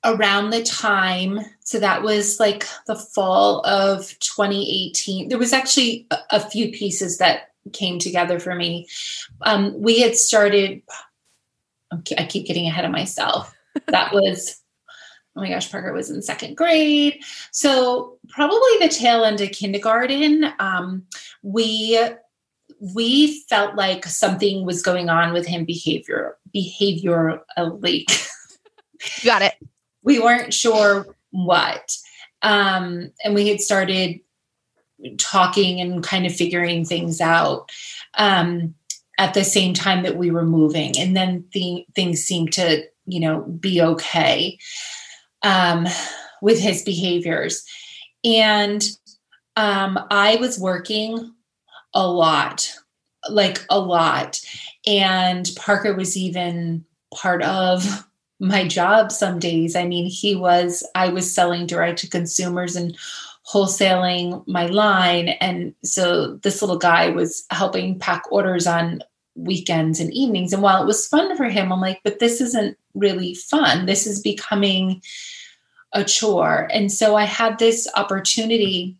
around 0.04 0.50
the 0.50 0.62
time 0.62 1.40
so 1.64 1.80
that 1.80 2.02
was 2.02 2.38
like 2.38 2.66
the 2.86 2.94
fall 2.94 3.64
of 3.66 4.06
2018 4.20 5.28
there 5.28 5.38
was 5.38 5.52
actually 5.52 6.06
a, 6.10 6.18
a 6.32 6.40
few 6.40 6.70
pieces 6.70 7.18
that 7.18 7.52
came 7.72 7.98
together 7.98 8.38
for 8.38 8.54
me 8.54 8.86
um, 9.42 9.78
we 9.80 10.00
had 10.00 10.16
started 10.16 10.82
i 12.18 12.24
keep 12.24 12.46
getting 12.46 12.66
ahead 12.66 12.84
of 12.84 12.90
myself 12.90 13.52
that 13.88 14.12
was 14.12 14.60
oh 15.36 15.40
my 15.40 15.48
gosh, 15.48 15.70
Parker 15.70 15.92
was 15.92 16.10
in 16.10 16.22
second 16.22 16.56
grade. 16.56 17.22
So 17.52 18.18
probably 18.28 18.78
the 18.80 18.88
tail 18.88 19.24
end 19.24 19.40
of 19.40 19.50
kindergarten, 19.52 20.52
um, 20.58 21.04
we 21.42 21.98
we 22.80 23.42
felt 23.42 23.74
like 23.74 24.06
something 24.06 24.64
was 24.64 24.82
going 24.82 25.10
on 25.10 25.32
with 25.32 25.46
him 25.46 25.64
behavior 25.64 26.38
behaviorally. 26.54 28.06
Got 29.24 29.42
it. 29.42 29.54
we 30.02 30.18
weren't 30.18 30.54
sure 30.54 31.06
what. 31.30 31.96
Um, 32.42 33.12
and 33.22 33.34
we 33.34 33.48
had 33.48 33.60
started 33.60 34.20
talking 35.18 35.80
and 35.80 36.02
kind 36.02 36.26
of 36.26 36.34
figuring 36.34 36.84
things 36.84 37.20
out 37.20 37.70
um, 38.14 38.74
at 39.18 39.34
the 39.34 39.44
same 39.44 39.74
time 39.74 40.02
that 40.02 40.16
we 40.16 40.30
were 40.30 40.44
moving. 40.44 40.98
And 40.98 41.16
then 41.16 41.44
the, 41.52 41.86
things 41.94 42.22
seemed 42.22 42.52
to, 42.54 42.82
you 43.06 43.20
know, 43.20 43.42
be 43.42 43.82
okay 43.82 44.58
um, 45.42 45.86
with 46.42 46.58
his 46.58 46.82
behaviors. 46.82 47.64
And 48.24 48.82
um, 49.56 49.98
I 50.10 50.36
was 50.36 50.58
working 50.58 51.34
a 51.94 52.06
lot, 52.06 52.72
like 53.28 53.64
a 53.70 53.78
lot. 53.78 54.40
And 54.86 55.48
Parker 55.56 55.94
was 55.94 56.16
even 56.16 56.84
part 57.14 57.42
of 57.42 58.06
my 58.40 58.66
job 58.66 59.12
some 59.12 59.38
days. 59.38 59.76
I 59.76 59.86
mean, 59.86 60.06
he 60.06 60.34
was, 60.34 60.86
I 60.94 61.08
was 61.08 61.32
selling 61.32 61.66
direct 61.66 61.98
to 62.00 62.08
consumers 62.08 62.76
and 62.76 62.96
wholesaling 63.50 64.46
my 64.46 64.66
line. 64.66 65.30
And 65.40 65.74
so 65.84 66.36
this 66.36 66.62
little 66.62 66.78
guy 66.78 67.10
was 67.10 67.44
helping 67.50 67.98
pack 67.98 68.22
orders 68.30 68.66
on 68.66 69.02
weekends 69.34 70.00
and 70.00 70.12
evenings. 70.12 70.52
And 70.52 70.62
while 70.62 70.82
it 70.82 70.86
was 70.86 71.06
fun 71.06 71.36
for 71.36 71.44
him, 71.44 71.72
I'm 71.72 71.80
like, 71.80 72.00
but 72.04 72.18
this 72.18 72.40
isn't 72.40 72.76
really 72.94 73.34
fun. 73.34 73.86
This 73.86 74.06
is 74.06 74.20
becoming 74.20 75.02
a 75.92 76.04
chore. 76.04 76.68
And 76.72 76.90
so 76.90 77.16
I 77.16 77.24
had 77.24 77.58
this 77.58 77.88
opportunity 77.96 78.96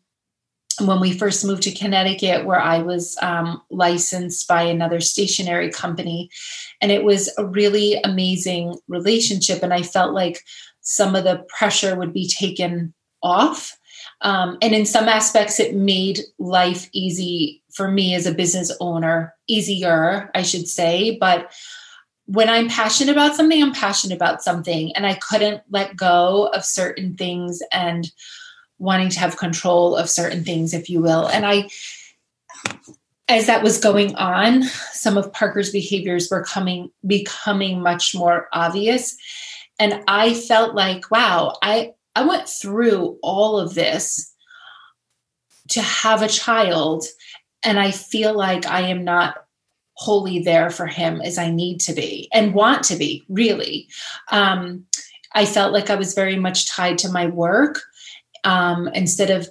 when 0.81 1.01
we 1.01 1.13
first 1.13 1.45
moved 1.45 1.63
to 1.65 1.73
Connecticut, 1.73 2.47
where 2.47 2.61
I 2.61 2.79
was 2.79 3.17
um, 3.23 3.61
licensed 3.71 4.49
by 4.49 4.63
another 4.63 5.01
stationery 5.01 5.71
company. 5.71 6.31
And 6.81 6.91
it 6.91 7.05
was 7.05 7.29
a 7.37 7.45
really 7.45 8.01
amazing 8.03 8.77
relationship. 8.89 9.63
And 9.63 9.75
I 9.75 9.83
felt 9.83 10.15
like 10.15 10.43
some 10.81 11.15
of 11.15 11.25
the 11.25 11.45
pressure 11.49 11.97
would 11.97 12.13
be 12.13 12.29
taken 12.29 12.95
off. 13.23 13.77
Um, 14.23 14.59
and 14.61 14.75
in 14.75 14.85
some 14.85 15.09
aspects, 15.09 15.59
it 15.59 15.75
made 15.75 16.21
life 16.39 16.89
easy 16.93 17.63
for 17.73 17.89
me 17.89 18.15
as 18.15 18.27
a 18.27 18.35
business 18.35 18.71
owner, 18.81 19.35
easier, 19.47 20.31
I 20.35 20.43
should 20.43 20.69
say. 20.69 21.17
But 21.19 21.53
when 22.27 22.49
I'm 22.49 22.69
passionate 22.69 23.13
about 23.13 23.35
something, 23.35 23.63
I'm 23.63 23.73
passionate 23.73 24.15
about 24.15 24.43
something. 24.43 24.95
And 24.95 25.07
I 25.07 25.15
couldn't 25.15 25.63
let 25.71 25.97
go 25.97 26.47
of 26.49 26.65
certain 26.65 27.17
things 27.17 27.63
and 27.73 28.11
wanting 28.79 29.09
to 29.11 29.21
have 29.21 29.37
control 29.37 29.97
of 29.97 30.09
certain 30.09 30.45
things, 30.45 30.73
if 30.73 30.89
you 30.89 31.01
will. 31.01 31.27
And 31.29 31.45
I, 31.45 31.69
as 33.29 33.47
that 33.47 33.63
was 33.63 33.79
going 33.79 34.15
on, 34.17 34.65
some 34.93 35.17
of 35.17 35.33
Parker's 35.33 35.71
behaviors 35.71 36.31
were 36.31 36.45
coming, 36.45 36.91
becoming 37.07 37.81
much 37.81 38.15
more 38.15 38.49
obvious. 38.53 39.17
And 39.79 40.03
I 40.09 40.35
felt 40.35 40.75
like, 40.75 41.11
wow, 41.11 41.57
I, 41.63 41.95
I 42.15 42.25
went 42.25 42.49
through 42.49 43.19
all 43.23 43.59
of 43.59 43.75
this 43.75 44.35
to 45.71 45.81
have 45.81 46.23
a 46.23 46.29
child. 46.29 47.05
And 47.63 47.79
I 47.79 47.91
feel 47.91 48.37
like 48.37 48.67
I 48.67 48.83
am 48.83 49.05
not 49.05 49.47
wholly 49.95 50.41
there 50.41 50.71
for 50.71 50.87
him 50.87 51.21
as 51.21 51.39
I 51.39 51.51
need 51.51 51.81
to 51.81 51.93
be 51.93 52.29
and 52.33 52.55
want 52.55 52.85
to 52.85 52.97
be, 52.97 53.25
really. 53.29 53.89
Um, 54.31 54.87
I 55.35 55.45
felt 55.45 55.73
like 55.73 55.91
I 55.91 55.95
was 55.95 56.15
very 56.15 56.37
much 56.37 56.69
tied 56.69 56.99
to 56.99 57.13
my 57.13 57.27
work 57.27 57.83
um, 58.45 58.89
instead 58.89 59.31
of 59.31 59.49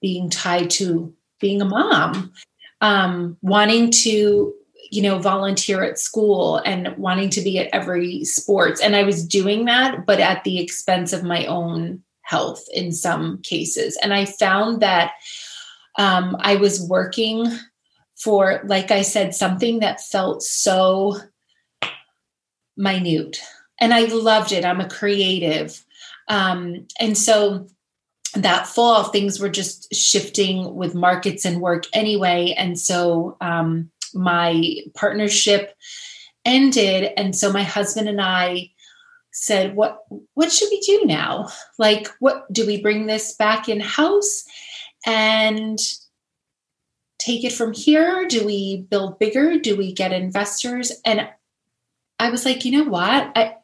being 0.00 0.28
tied 0.28 0.70
to 0.70 1.12
being 1.40 1.62
a 1.62 1.64
mom, 1.64 2.32
um, 2.80 3.36
wanting 3.40 3.90
to 3.90 4.54
you 4.90 5.02
know 5.02 5.18
volunteer 5.18 5.82
at 5.82 5.98
school 5.98 6.58
and 6.58 6.96
wanting 6.96 7.28
to 7.30 7.40
be 7.40 7.58
at 7.58 7.68
every 7.72 8.24
sports 8.24 8.80
and 8.80 8.94
i 8.96 9.02
was 9.02 9.26
doing 9.26 9.64
that 9.64 10.06
but 10.06 10.20
at 10.20 10.44
the 10.44 10.58
expense 10.58 11.12
of 11.12 11.22
my 11.22 11.44
own 11.46 12.02
health 12.26 12.64
in 12.72 12.92
some 12.92 13.40
cases. 13.42 13.96
And 14.02 14.12
I 14.12 14.24
found 14.24 14.82
that 14.82 15.12
um, 15.96 16.36
I 16.40 16.56
was 16.56 16.82
working 16.82 17.46
for, 18.16 18.62
like 18.66 18.90
I 18.90 19.02
said, 19.02 19.34
something 19.34 19.78
that 19.78 20.00
felt 20.00 20.42
so 20.42 21.18
minute. 22.76 23.40
And 23.80 23.94
I 23.94 24.04
loved 24.06 24.52
it. 24.52 24.64
I'm 24.64 24.80
a 24.80 24.88
creative. 24.88 25.84
Um, 26.28 26.86
and 26.98 27.16
so 27.16 27.68
that 28.34 28.66
fall, 28.66 29.04
things 29.04 29.38
were 29.38 29.48
just 29.48 29.94
shifting 29.94 30.74
with 30.74 30.94
markets 30.94 31.44
and 31.44 31.60
work 31.60 31.84
anyway. 31.92 32.54
And 32.58 32.78
so 32.78 33.36
um, 33.40 33.90
my 34.16 34.78
partnership 34.94 35.74
ended. 36.44 37.12
And 37.16 37.36
so 37.36 37.52
my 37.52 37.62
husband 37.62 38.08
and 38.08 38.20
I 38.20 38.70
said, 39.32 39.76
what, 39.76 40.04
what 40.34 40.50
should 40.50 40.68
we 40.70 40.80
do 40.80 41.04
now? 41.04 41.48
Like, 41.78 42.08
what 42.20 42.50
do 42.52 42.66
we 42.66 42.80
bring 42.80 43.06
this 43.06 43.34
back 43.34 43.68
in 43.68 43.80
house 43.80 44.44
and 45.04 45.78
take 47.18 47.44
it 47.44 47.52
from 47.52 47.72
here? 47.72 48.26
Do 48.26 48.46
we 48.46 48.86
build 48.88 49.18
bigger? 49.18 49.58
Do 49.58 49.76
we 49.76 49.92
get 49.92 50.12
investors? 50.12 50.92
And 51.04 51.28
I 52.18 52.30
was 52.30 52.44
like, 52.44 52.64
you 52.64 52.72
know 52.72 52.88
what? 52.88 53.30
I, 53.36 53.56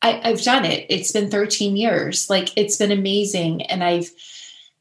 I 0.00 0.20
I've 0.24 0.42
done 0.42 0.64
it. 0.64 0.86
It's 0.88 1.12
been 1.12 1.30
13 1.30 1.76
years. 1.76 2.30
Like 2.30 2.56
it's 2.56 2.76
been 2.76 2.92
amazing. 2.92 3.62
And 3.62 3.84
I've 3.84 4.10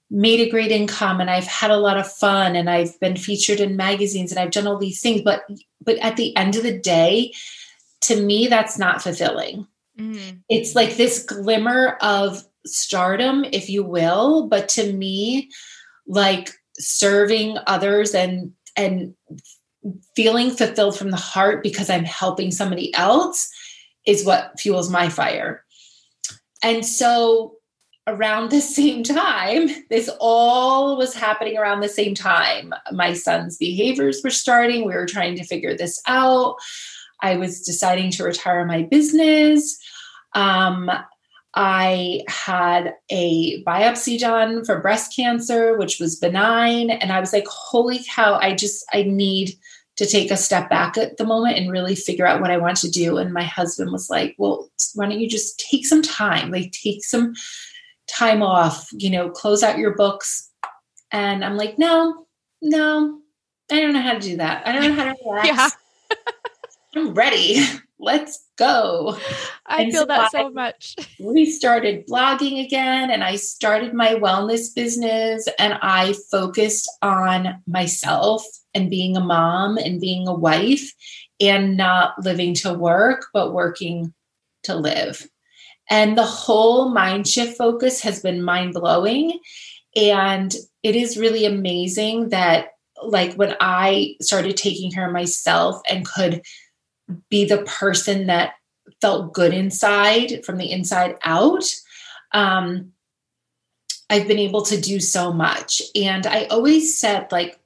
made 0.09 0.39
a 0.39 0.49
great 0.49 0.71
income 0.71 1.19
and 1.19 1.29
I've 1.29 1.47
had 1.47 1.71
a 1.71 1.77
lot 1.77 1.97
of 1.97 2.11
fun 2.11 2.55
and 2.55 2.69
I've 2.69 2.97
been 2.99 3.17
featured 3.17 3.59
in 3.59 3.75
magazines 3.75 4.31
and 4.31 4.39
I've 4.39 4.51
done 4.51 4.67
all 4.67 4.77
these 4.77 5.01
things. 5.01 5.21
But 5.21 5.43
but 5.83 5.97
at 5.97 6.17
the 6.17 6.35
end 6.35 6.55
of 6.55 6.63
the 6.63 6.77
day, 6.77 7.33
to 8.01 8.21
me, 8.21 8.47
that's 8.47 8.77
not 8.77 9.01
fulfilling. 9.01 9.67
Mm. 9.99 10.41
It's 10.49 10.75
like 10.75 10.95
this 10.95 11.23
glimmer 11.23 11.97
of 12.01 12.43
stardom, 12.65 13.45
if 13.51 13.69
you 13.69 13.83
will. 13.83 14.47
But 14.47 14.69
to 14.69 14.93
me, 14.93 15.49
like 16.07 16.51
serving 16.79 17.57
others 17.67 18.13
and 18.13 18.53
and 18.75 19.15
feeling 20.15 20.51
fulfilled 20.51 20.97
from 20.97 21.11
the 21.11 21.17
heart 21.17 21.63
because 21.63 21.89
I'm 21.89 22.03
helping 22.03 22.51
somebody 22.51 22.93
else 22.93 23.49
is 24.05 24.25
what 24.25 24.59
fuels 24.59 24.89
my 24.89 25.09
fire. 25.09 25.63
And 26.63 26.85
so 26.85 27.56
around 28.07 28.49
the 28.49 28.61
same 28.61 29.03
time, 29.03 29.69
this 29.89 30.09
all 30.19 30.97
was 30.97 31.13
happening 31.13 31.57
around 31.57 31.81
the 31.81 31.89
same 31.89 32.15
time. 32.15 32.73
My 32.91 33.13
son's 33.13 33.57
behaviors 33.57 34.21
were 34.23 34.29
starting. 34.29 34.85
We 34.85 34.93
were 34.93 35.05
trying 35.05 35.35
to 35.35 35.43
figure 35.43 35.75
this 35.75 36.01
out. 36.07 36.55
I 37.21 37.35
was 37.35 37.61
deciding 37.61 38.11
to 38.11 38.23
retire 38.23 38.65
my 38.65 38.83
business. 38.83 39.77
Um, 40.33 40.89
I 41.53 42.23
had 42.27 42.93
a 43.09 43.63
biopsy 43.63 44.19
done 44.19 44.63
for 44.63 44.79
breast 44.79 45.13
cancer, 45.15 45.77
which 45.77 45.99
was 45.99 46.15
benign. 46.15 46.91
And 46.91 47.11
I 47.11 47.19
was 47.19 47.33
like, 47.33 47.47
holy 47.47 47.99
cow, 48.07 48.37
I 48.41 48.53
just, 48.53 48.85
I 48.93 49.03
need 49.03 49.57
to 49.97 50.05
take 50.05 50.29
a 50.29 50.37
step 50.37 50.69
back 50.69 50.97
at 50.97 51.17
the 51.17 51.25
moment 51.25 51.57
and 51.57 51.71
really 51.71 51.95
figure 51.95 52.27
out 52.27 52.39
what 52.39 52.51
I 52.51 52.57
want 52.57 52.77
to 52.77 52.89
do. 52.89 53.17
And 53.17 53.33
my 53.33 53.43
husband 53.43 53.91
was 53.91 54.09
like, 54.09 54.35
well, 54.37 54.69
why 54.93 55.09
don't 55.09 55.19
you 55.19 55.27
just 55.27 55.59
take 55.59 55.85
some 55.85 56.03
time? 56.03 56.51
Like, 56.51 56.71
take 56.71 57.03
some 57.03 57.33
time 58.07 58.41
off, 58.41 58.87
you 58.93 59.09
know, 59.09 59.29
close 59.29 59.63
out 59.63 59.77
your 59.77 59.95
books. 59.95 60.51
And 61.11 61.43
I'm 61.43 61.57
like, 61.57 61.77
no, 61.77 62.25
no, 62.61 63.19
I 63.71 63.79
don't 63.81 63.93
know 63.93 64.01
how 64.01 64.13
to 64.13 64.19
do 64.19 64.37
that. 64.37 64.67
I 64.67 64.71
don't 64.73 64.95
know 64.95 65.03
how 65.03 65.13
to 65.13 65.17
relax. 65.25 65.47
yeah. 65.47 65.69
I'm 66.95 67.13
ready. 67.13 67.61
Let's 67.99 68.45
go. 68.57 69.17
I 69.65 69.83
and 69.83 69.91
feel 69.91 70.01
so 70.01 70.05
that 70.05 70.31
so 70.31 70.49
much. 70.51 70.95
We 71.19 71.47
started 71.47 72.05
blogging 72.07 72.63
again 72.63 73.09
and 73.09 73.23
I 73.23 73.37
started 73.37 73.93
my 73.93 74.13
wellness 74.13 74.73
business 74.73 75.47
and 75.57 75.79
I 75.81 76.13
focused 76.29 76.87
on 77.01 77.61
myself 77.65 78.45
and 78.75 78.91
being 78.91 79.17
a 79.17 79.19
mom 79.19 79.77
and 79.77 79.99
being 79.99 80.27
a 80.27 80.33
wife 80.33 80.93
and 81.39 81.75
not 81.75 82.23
living 82.23 82.53
to 82.55 82.73
work, 82.73 83.25
but 83.33 83.53
working 83.53 84.13
to 84.63 84.75
live. 84.75 85.27
And 85.89 86.17
the 86.17 86.25
whole 86.25 86.89
mind 86.89 87.27
shift 87.27 87.57
focus 87.57 88.01
has 88.01 88.21
been 88.21 88.43
mind 88.43 88.73
blowing. 88.73 89.39
And 89.95 90.53
it 90.83 90.95
is 90.95 91.17
really 91.17 91.45
amazing 91.45 92.29
that, 92.29 92.73
like, 93.03 93.33
when 93.35 93.55
I 93.59 94.15
started 94.21 94.57
taking 94.57 94.91
care 94.91 95.07
of 95.07 95.13
myself 95.13 95.81
and 95.89 96.05
could 96.05 96.41
be 97.29 97.45
the 97.45 97.63
person 97.63 98.27
that 98.27 98.53
felt 99.01 99.33
good 99.33 99.53
inside 99.53 100.45
from 100.45 100.57
the 100.57 100.71
inside 100.71 101.15
out, 101.23 101.63
um, 102.33 102.91
I've 104.09 104.27
been 104.27 104.39
able 104.39 104.61
to 104.63 104.79
do 104.79 104.99
so 104.99 105.33
much. 105.33 105.81
And 105.95 106.25
I 106.25 106.45
always 106.45 106.97
said, 106.97 107.31
like, 107.31 107.59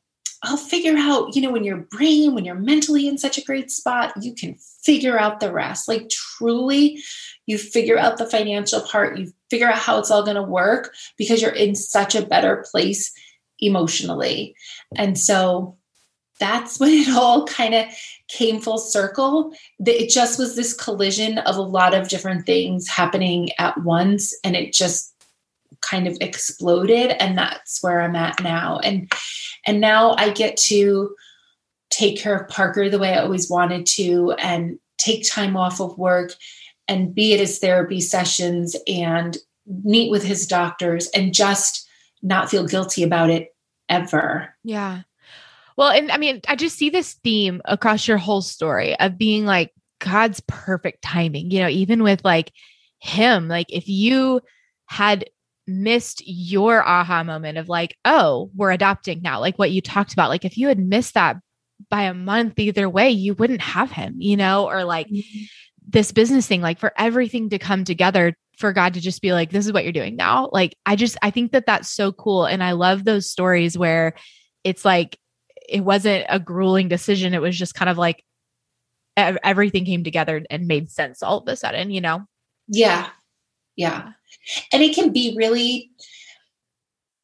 I'll 0.44 0.58
figure 0.58 0.98
out, 0.98 1.36
you 1.36 1.42
know, 1.42 1.52
when 1.52 1.64
your 1.64 1.78
brain, 1.78 2.34
when 2.34 2.46
you're 2.46 2.56
mentally 2.56 3.08
in 3.08 3.20
such 3.20 3.38
a 3.38 3.44
great 3.44 3.70
spot, 3.70 4.14
you 4.20 4.34
can 4.34 4.56
figure 4.84 5.20
out 5.20 5.40
the 5.40 5.54
rest. 5.54 5.88
Like, 5.88 6.10
truly, 6.10 7.04
you 7.52 7.58
figure 7.58 7.98
out 7.98 8.18
the 8.18 8.26
financial 8.26 8.80
part, 8.80 9.18
you 9.18 9.32
figure 9.50 9.68
out 9.68 9.78
how 9.78 10.00
it's 10.00 10.10
all 10.10 10.24
going 10.24 10.38
to 10.38 10.42
work 10.42 10.94
because 11.18 11.42
you're 11.42 11.52
in 11.52 11.76
such 11.76 12.16
a 12.16 12.26
better 12.26 12.64
place 12.72 13.12
emotionally. 13.60 14.56
And 14.96 15.20
so 15.20 15.78
that's 16.40 16.80
when 16.80 16.92
it 16.92 17.10
all 17.10 17.46
kind 17.46 17.76
of 17.76 17.86
came 18.30 18.62
full 18.62 18.78
circle. 18.78 19.54
It 19.86 20.10
just 20.10 20.40
was 20.40 20.56
this 20.56 20.74
collision 20.74 21.40
of 21.40 21.58
a 21.58 21.62
lot 21.62 21.94
of 21.94 22.08
different 22.08 22.46
things 22.46 22.88
happening 22.88 23.50
at 23.60 23.78
once. 23.84 24.34
And 24.46 24.56
it 24.56 24.72
just 24.74 25.14
kind 25.82 26.08
of 26.08 26.18
exploded. 26.22 27.12
And 27.20 27.38
that's 27.38 27.84
where 27.84 28.02
I'm 28.02 28.16
at 28.16 28.42
now. 28.42 28.80
And 28.80 29.12
and 29.68 29.82
now 29.82 30.16
I 30.18 30.30
get 30.30 30.58
to 30.58 31.16
take 31.90 32.18
care 32.18 32.36
of 32.36 32.48
Parker 32.48 32.90
the 32.90 32.98
way 32.98 33.14
I 33.14 33.22
always 33.22 33.50
wanted 33.50 33.86
to 33.98 34.32
and 34.40 34.80
take 34.98 35.30
time 35.30 35.58
off 35.58 35.82
of 35.82 35.98
work 35.98 36.34
and 36.92 37.16
be 37.16 37.34
at 37.34 37.40
his 37.40 37.58
therapy 37.58 38.02
sessions 38.02 38.76
and 38.86 39.38
meet 39.66 40.12
with 40.12 40.24
his 40.24 40.46
doctors 40.46 41.08
and 41.16 41.34
just 41.34 41.90
not 42.22 42.50
feel 42.50 42.68
guilty 42.68 43.02
about 43.02 43.30
it 43.30 43.56
ever. 43.88 44.54
Yeah. 44.66 45.04
Well, 45.78 45.90
and 45.90 46.12
I 46.12 46.18
mean, 46.18 46.42
I 46.50 46.58
just 46.58 46.78
see 46.78 46.90
this 46.90 47.14
theme 47.24 47.62
across 47.64 48.10
your 48.10 48.18
whole 48.18 48.42
story 48.42 49.00
of 49.00 49.18
being 49.18 49.46
like 49.46 49.74
God's 50.00 50.42
perfect 50.48 51.02
timing, 51.02 51.50
you 51.50 51.62
know, 51.62 51.70
even 51.70 52.04
with 52.04 52.26
like 52.26 52.52
him, 53.00 53.48
like 53.48 53.68
if 53.70 53.88
you 53.88 54.42
had 54.88 55.30
missed 55.66 56.22
your 56.26 56.86
aha 56.86 57.24
moment 57.24 57.58
of 57.58 57.70
like, 57.70 57.96
oh, 58.04 58.52
we're 58.54 58.72
adopting 58.72 59.22
now, 59.22 59.40
like 59.40 59.58
what 59.58 59.72
you 59.72 59.80
talked 59.80 60.12
about. 60.12 60.30
Like 60.30 60.44
if 60.44 60.58
you 60.58 60.68
had 60.68 60.78
missed 60.78 61.14
that 61.14 61.38
by 61.90 62.04
a 62.04 62.14
month 62.14 62.60
either 62.60 62.90
way, 62.90 63.10
you 63.10 63.34
wouldn't 63.34 63.62
have 63.62 63.92
him, 63.92 64.16
you 64.18 64.36
know, 64.36 64.68
or 64.68 64.84
like 64.84 65.08
mm-hmm. 65.08 65.44
This 65.92 66.12
business 66.12 66.48
thing, 66.48 66.62
like 66.62 66.80
for 66.80 66.94
everything 66.98 67.50
to 67.50 67.60
come 67.60 67.84
together 67.84 68.36
for 68.58 68.74
God 68.74 68.94
to 68.94 69.02
just 69.02 69.22
be 69.22 69.34
like, 69.34 69.50
this 69.50 69.66
is 69.66 69.74
what 69.74 69.84
you're 69.84 69.92
doing 69.92 70.16
now. 70.16 70.50
Like, 70.52 70.76
I 70.86 70.96
just, 70.96 71.18
I 71.22 71.32
think 71.32 71.52
that 71.52 71.66
that's 71.66 71.90
so 71.90 72.12
cool. 72.12 72.46
And 72.46 72.64
I 72.64 72.72
love 72.74 73.04
those 73.04 73.30
stories 73.30 73.78
where 73.78 74.14
it's 74.64 74.86
like, 74.86 75.18
it 75.68 75.82
wasn't 75.82 76.26
a 76.30 76.40
grueling 76.40 76.88
decision. 76.88 77.34
It 77.34 77.42
was 77.42 77.58
just 77.58 77.76
kind 77.76 77.90
of 77.90 77.98
like 77.98 78.24
everything 79.18 79.86
came 79.86 80.04
together 80.04 80.44
and 80.50 80.68
made 80.68 80.92
sense 80.92 81.22
all 81.22 81.40
of 81.40 81.48
a 81.48 81.56
sudden, 81.56 81.92
you 81.92 82.02
know? 82.02 82.26
Yeah. 82.68 83.10
Yeah. 83.76 84.12
And 84.72 84.82
it 84.82 84.96
can 84.96 85.12
be 85.12 85.36
really, 85.38 85.92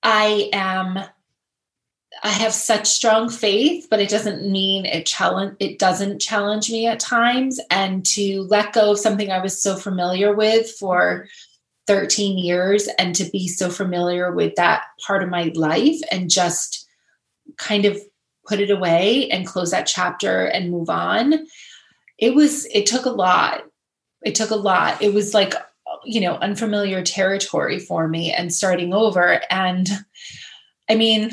I 0.04 0.50
am, 0.54 1.00
I 2.24 2.30
have 2.30 2.54
such 2.54 2.88
strong 2.88 3.30
faith, 3.30 3.88
but 3.90 4.00
it 4.00 4.10
doesn't 4.10 4.50
mean 4.50 4.86
it 4.86 5.06
challenge, 5.06 5.56
it 5.60 5.80
doesn't 5.80 6.20
challenge 6.20 6.72
me 6.72 6.88
at 6.88 7.00
times. 7.00 7.60
And 7.70 8.06
to 8.08 8.44
let 8.44 8.74
go 8.74 8.92
of 8.92 9.00
something 9.00 9.32
I 9.32 9.42
was 9.42 9.62
so 9.62 9.76
familiar 9.76 10.34
with 10.34 10.70
for 10.72 11.28
13 11.88 12.38
years 12.38 12.90
and 13.00 13.16
to 13.16 13.26
be 13.30 13.48
so 13.48 13.70
familiar 13.70 14.32
with 14.32 14.56
that 14.56 14.84
part 15.06 15.24
of 15.24 15.30
my 15.30 15.52
life 15.56 16.00
and 16.12 16.30
just 16.30 16.88
kind 17.58 17.86
of 17.86 17.98
put 18.48 18.60
it 18.60 18.72
away 18.72 19.30
and 19.30 19.48
close 19.48 19.72
that 19.72 19.88
chapter 19.88 20.46
and 20.46 20.72
move 20.72 20.90
on. 20.90 21.48
It 22.18 22.34
was, 22.36 22.66
it 22.68 22.86
took 22.86 23.06
a 23.06 23.12
lot. 23.12 23.64
It 24.24 24.36
took 24.36 24.50
a 24.50 24.56
lot. 24.56 25.02
It 25.02 25.14
was 25.14 25.34
like 25.34 25.54
you 26.06 26.22
know, 26.22 26.36
unfamiliar 26.36 27.04
territory 27.04 27.80
for 27.80 28.08
me 28.08 28.32
and 28.32 28.54
starting 28.54 28.94
over. 28.94 29.42
And 29.50 29.90
I 30.90 30.96
mean, 30.96 31.32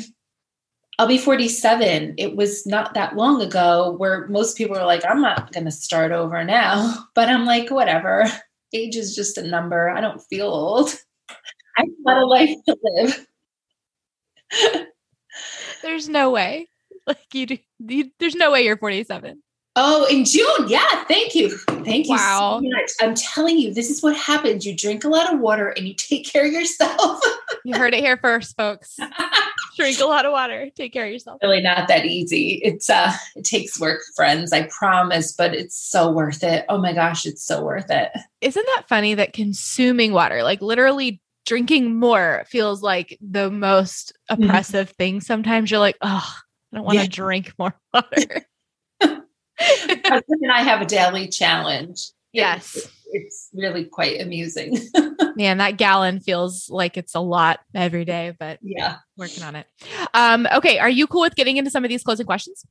I'll 0.97 1.07
be 1.07 1.17
47. 1.17 2.15
It 2.17 2.35
was 2.35 2.65
not 2.65 2.93
that 2.93 3.15
long 3.15 3.41
ago 3.41 3.91
where 3.97 4.27
most 4.27 4.57
people 4.57 4.77
are 4.77 4.85
like, 4.85 5.03
I'm 5.05 5.21
not 5.21 5.51
going 5.51 5.65
to 5.65 5.71
start 5.71 6.11
over 6.11 6.43
now. 6.43 7.07
But 7.15 7.29
I'm 7.29 7.45
like, 7.45 7.69
whatever. 7.71 8.25
Age 8.73 8.95
is 8.95 9.15
just 9.15 9.37
a 9.37 9.47
number. 9.47 9.89
I 9.89 10.01
don't 10.01 10.21
feel 10.29 10.47
old. 10.47 10.89
I've 11.77 11.87
got 12.05 12.17
a 12.17 12.25
life 12.25 12.55
to 12.67 12.77
live. 12.83 13.27
there's 15.81 16.09
no 16.09 16.29
way. 16.29 16.67
Like 17.07 17.19
you 17.33 17.45
do, 17.45 17.57
you, 17.79 18.11
there's 18.19 18.35
no 18.35 18.51
way 18.51 18.63
you're 18.63 18.77
47. 18.77 19.41
Oh, 19.77 20.05
in 20.09 20.23
June. 20.25 20.67
Yeah. 20.67 21.03
Thank 21.05 21.35
you. 21.35 21.49
Thank 21.67 22.07
you 22.07 22.15
Wow. 22.15 22.59
so 22.61 22.67
much. 22.69 22.91
I'm 23.01 23.13
telling 23.15 23.57
you, 23.57 23.73
this 23.73 23.89
is 23.89 24.01
what 24.01 24.15
happens. 24.15 24.65
You 24.65 24.75
drink 24.75 25.03
a 25.03 25.09
lot 25.09 25.33
of 25.33 25.39
water 25.39 25.69
and 25.69 25.87
you 25.87 25.93
take 25.93 26.25
care 26.25 26.45
of 26.45 26.51
yourself. 26.53 27.19
You 27.65 27.77
heard 27.77 27.93
it 27.93 27.99
here 27.99 28.17
first, 28.17 28.55
folks. 28.55 28.97
Drink 29.75 29.99
a 29.99 30.05
lot 30.05 30.25
of 30.25 30.31
water. 30.31 30.69
Take 30.75 30.93
care 30.93 31.05
of 31.05 31.11
yourself. 31.11 31.39
really 31.41 31.61
not 31.61 31.87
that 31.87 32.05
easy. 32.05 32.61
It's 32.63 32.89
uh 32.89 33.11
it 33.35 33.43
takes 33.45 33.79
work, 33.79 34.01
friends, 34.15 34.53
I 34.53 34.63
promise, 34.67 35.31
but 35.33 35.53
it's 35.53 35.75
so 35.77 36.11
worth 36.11 36.43
it. 36.43 36.65
Oh 36.69 36.77
my 36.77 36.93
gosh, 36.93 37.25
it's 37.25 37.43
so 37.43 37.63
worth 37.63 37.89
it. 37.89 38.11
Isn't 38.41 38.65
that 38.75 38.83
funny 38.87 39.13
that 39.15 39.33
consuming 39.33 40.13
water, 40.13 40.43
like 40.43 40.61
literally 40.61 41.21
drinking 41.45 41.95
more, 41.99 42.43
feels 42.47 42.81
like 42.81 43.17
the 43.21 43.51
most 43.51 44.13
oppressive 44.29 44.89
thing? 44.91 45.21
Sometimes 45.21 45.69
you're 45.69 45.79
like, 45.79 45.97
oh, 46.01 46.35
I 46.73 46.75
don't 46.77 46.85
want 46.85 46.97
to 46.97 47.03
Yeah. 47.03 47.09
drink 47.09 47.53
more 47.59 47.75
water. 47.93 48.45
My 49.01 50.21
and 50.29 50.51
I 50.51 50.61
have 50.63 50.81
a 50.81 50.85
daily 50.85 51.27
challenge. 51.27 52.11
yes. 52.33 52.87
It's, 53.15 53.49
really 53.53 53.85
quite 53.85 54.21
amusing. 54.21 54.77
Man, 55.35 55.57
that 55.59 55.77
gallon 55.77 56.19
feels 56.19 56.69
like 56.69 56.97
it's 56.97 57.15
a 57.15 57.19
lot 57.19 57.59
every 57.73 58.05
day, 58.05 58.33
but 58.37 58.59
yeah. 58.61 58.97
working 59.17 59.43
on 59.43 59.55
it. 59.55 59.67
Um, 60.13 60.47
okay. 60.53 60.79
Are 60.79 60.89
you 60.89 61.07
cool 61.07 61.21
with 61.21 61.35
getting 61.35 61.57
into 61.57 61.71
some 61.71 61.83
of 61.83 61.89
these 61.89 62.03
closing 62.03 62.25
questions? 62.25 62.65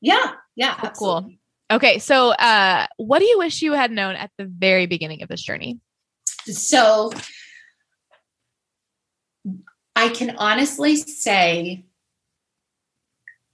Yeah. 0.00 0.32
Yeah. 0.56 0.74
Cool, 0.76 0.90
cool. 1.22 1.30
Okay. 1.70 1.98
So, 1.98 2.30
uh, 2.30 2.86
what 2.96 3.18
do 3.18 3.26
you 3.26 3.38
wish 3.38 3.62
you 3.62 3.72
had 3.72 3.90
known 3.90 4.16
at 4.16 4.30
the 4.38 4.44
very 4.44 4.86
beginning 4.86 5.22
of 5.22 5.28
this 5.28 5.42
journey? 5.42 5.78
So 6.46 7.12
I 9.94 10.08
can 10.08 10.36
honestly 10.36 10.96
say 10.96 11.84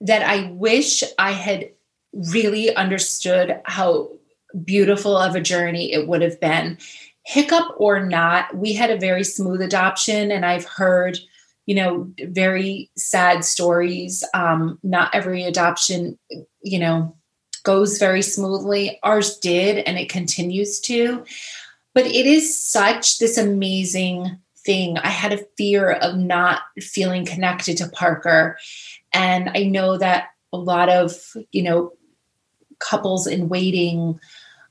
that 0.01 0.21
I 0.21 0.51
wish 0.51 1.03
I 1.17 1.31
had 1.31 1.71
really 2.13 2.73
understood 2.75 3.59
how 3.65 4.11
beautiful 4.63 5.17
of 5.17 5.35
a 5.35 5.41
journey 5.41 5.93
it 5.93 6.07
would 6.07 6.21
have 6.21 6.39
been. 6.39 6.77
Hiccup 7.23 7.75
or 7.77 8.05
not, 8.05 8.55
we 8.55 8.73
had 8.73 8.89
a 8.89 8.99
very 8.99 9.23
smooth 9.23 9.61
adoption, 9.61 10.31
and 10.31 10.45
I've 10.45 10.65
heard, 10.65 11.17
you 11.65 11.75
know, 11.75 12.11
very 12.19 12.89
sad 12.95 13.43
stories. 13.43 14.23
Um, 14.33 14.79
not 14.83 15.13
every 15.13 15.43
adoption, 15.43 16.17
you 16.61 16.79
know, 16.79 17.15
goes 17.63 17.97
very 17.97 18.21
smoothly. 18.21 18.99
Ours 19.03 19.37
did, 19.39 19.79
and 19.79 19.97
it 19.97 20.09
continues 20.09 20.79
to 20.81 21.25
but 21.97 22.05
it 22.05 22.27
is 22.27 22.55
such 22.55 23.17
this 23.17 23.39
amazing 23.39 24.37
thing. 24.59 24.99
I 24.99 25.07
had 25.07 25.33
a 25.33 25.43
fear 25.57 25.93
of 25.93 26.15
not 26.15 26.61
feeling 26.79 27.25
connected 27.25 27.75
to 27.77 27.89
Parker. 27.89 28.59
And 29.13 29.49
I 29.55 29.63
know 29.63 29.97
that 29.97 30.27
a 30.53 30.59
lot 30.59 30.89
of, 30.89 31.15
you 31.51 31.63
know, 31.63 31.93
couples 32.79 33.27
in 33.27 33.49
waiting 33.49 34.19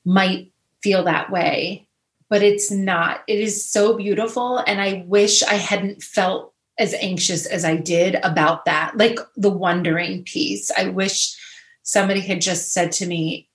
might 0.05 0.53
feel 0.83 1.05
that 1.05 1.31
way, 1.31 1.87
but 2.29 2.43
it's 2.43 2.71
not. 2.71 3.23
It 3.27 3.41
is 3.41 3.65
so 3.65 3.97
beautiful. 3.97 4.59
And 4.59 4.81
I 4.81 5.05
wish 5.07 5.43
I 5.43 5.55
hadn't 5.55 6.03
felt 6.03 6.53
as 6.79 6.95
anxious 6.95 7.47
as 7.47 7.65
I 7.65 7.77
did 7.77 8.17
about 8.23 8.67
that, 8.67 8.97
like 8.97 9.19
the 9.37 9.51
wondering 9.51 10.25
piece. 10.25 10.71
I 10.71 10.89
wish 10.89 11.37
somebody 11.83 12.21
had 12.21 12.41
just 12.41 12.73
said 12.73 12.93
to 12.93 13.07
me, 13.07 13.49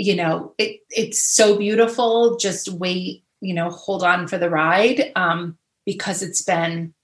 you 0.00 0.16
know 0.16 0.54
it 0.56 0.80
it's 0.88 1.22
so 1.22 1.58
beautiful 1.58 2.38
just 2.38 2.68
wait 2.68 3.22
you 3.42 3.52
know 3.52 3.68
hold 3.68 4.02
on 4.02 4.26
for 4.26 4.38
the 4.38 4.48
ride 4.48 5.12
um 5.14 5.58
because 5.84 6.22
it's 6.22 6.40
been 6.40 6.94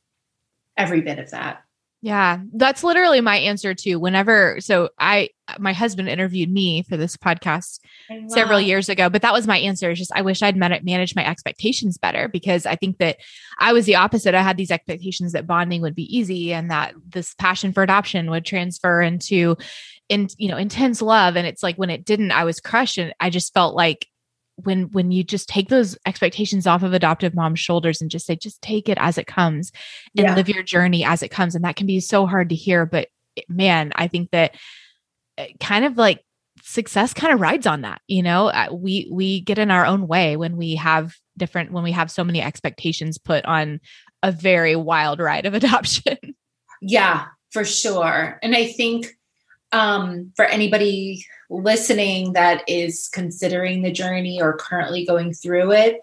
every 0.78 1.02
bit 1.02 1.18
of 1.18 1.30
that 1.30 1.62
Yeah, 2.02 2.40
that's 2.52 2.84
literally 2.84 3.20
my 3.20 3.36
answer 3.36 3.74
too. 3.74 3.98
Whenever, 3.98 4.60
so 4.60 4.90
I, 4.98 5.30
my 5.58 5.72
husband 5.72 6.08
interviewed 6.08 6.50
me 6.50 6.82
for 6.82 6.96
this 6.96 7.16
podcast 7.16 7.80
several 8.28 8.60
years 8.60 8.88
ago, 8.88 9.08
but 9.08 9.22
that 9.22 9.32
was 9.32 9.46
my 9.46 9.58
answer. 9.58 9.90
Is 9.90 9.98
just 9.98 10.12
I 10.14 10.22
wish 10.22 10.42
I'd 10.42 10.56
man- 10.56 10.78
managed 10.84 11.16
my 11.16 11.26
expectations 11.26 11.98
better 11.98 12.28
because 12.28 12.66
I 12.66 12.76
think 12.76 12.98
that 12.98 13.16
I 13.58 13.72
was 13.72 13.86
the 13.86 13.96
opposite. 13.96 14.34
I 14.34 14.42
had 14.42 14.56
these 14.56 14.70
expectations 14.70 15.32
that 15.32 15.46
bonding 15.46 15.80
would 15.82 15.94
be 15.94 16.16
easy 16.16 16.52
and 16.52 16.70
that 16.70 16.94
this 17.08 17.34
passion 17.34 17.72
for 17.72 17.82
adoption 17.82 18.30
would 18.30 18.44
transfer 18.44 19.00
into, 19.00 19.56
in 20.08 20.28
you 20.36 20.48
know, 20.48 20.58
intense 20.58 21.00
love. 21.02 21.36
And 21.36 21.46
it's 21.46 21.62
like 21.62 21.76
when 21.76 21.90
it 21.90 22.04
didn't, 22.04 22.30
I 22.30 22.44
was 22.44 22.60
crushed, 22.60 22.98
and 22.98 23.14
I 23.18 23.30
just 23.30 23.54
felt 23.54 23.74
like 23.74 24.06
when 24.56 24.84
when 24.92 25.10
you 25.12 25.22
just 25.22 25.48
take 25.48 25.68
those 25.68 25.96
expectations 26.06 26.66
off 26.66 26.82
of 26.82 26.92
adoptive 26.92 27.34
mom's 27.34 27.60
shoulders 27.60 28.00
and 28.00 28.10
just 28.10 28.26
say 28.26 28.36
just 28.36 28.60
take 28.62 28.88
it 28.88 28.98
as 29.00 29.18
it 29.18 29.26
comes 29.26 29.70
and 30.16 30.24
Yeah. 30.26 30.34
live 30.34 30.48
your 30.48 30.62
journey 30.62 31.04
as 31.04 31.22
it 31.22 31.30
comes 31.30 31.54
and 31.54 31.64
that 31.64 31.76
can 31.76 31.86
be 31.86 32.00
so 32.00 32.26
hard 32.26 32.48
to 32.48 32.54
hear 32.54 32.86
but 32.86 33.08
man 33.48 33.92
i 33.96 34.08
think 34.08 34.30
that 34.30 34.54
uh, 35.38 35.44
kind 35.60 35.84
of 35.84 35.98
like 35.98 36.22
success 36.62 37.12
kind 37.12 37.34
of 37.34 37.40
rides 37.40 37.66
on 37.66 37.82
that 37.82 38.00
you 38.08 38.22
know 38.22 38.46
Uh, 38.48 38.68
we 38.72 39.08
we 39.12 39.40
get 39.42 39.58
in 39.58 39.70
our 39.70 39.84
own 39.84 40.06
way 40.08 40.36
when 40.36 40.56
we 40.56 40.74
have 40.76 41.14
different 41.36 41.70
when 41.70 41.84
we 41.84 41.92
have 41.92 42.10
so 42.10 42.24
many 42.24 42.40
expectations 42.40 43.18
put 43.18 43.44
on 43.44 43.78
a 44.22 44.32
very 44.32 44.74
wild 44.74 45.20
ride 45.20 45.44
of 45.44 45.52
adoption 45.62 46.16
Yeah, 46.80 47.26
for 47.52 47.64
sure. 47.64 48.38
And 48.42 48.54
I 48.54 48.66
think 48.66 49.15
um, 49.76 50.32
for 50.34 50.46
anybody 50.46 51.26
listening 51.50 52.32
that 52.32 52.64
is 52.66 53.10
considering 53.12 53.82
the 53.82 53.92
journey 53.92 54.40
or 54.40 54.56
currently 54.56 55.04
going 55.04 55.34
through 55.34 55.72
it, 55.72 56.00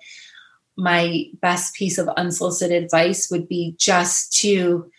my 0.78 1.26
best 1.42 1.74
piece 1.74 1.98
of 1.98 2.08
unsolicited 2.10 2.84
advice 2.84 3.32
would 3.32 3.48
be 3.48 3.76
just 3.80 4.32
to 4.34 4.92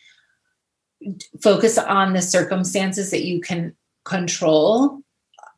focus 1.41 1.79
on 1.79 2.15
the 2.15 2.23
circumstances 2.23 3.13
that 3.13 3.25
you 3.25 3.41
can 3.41 3.77
control 4.05 5.01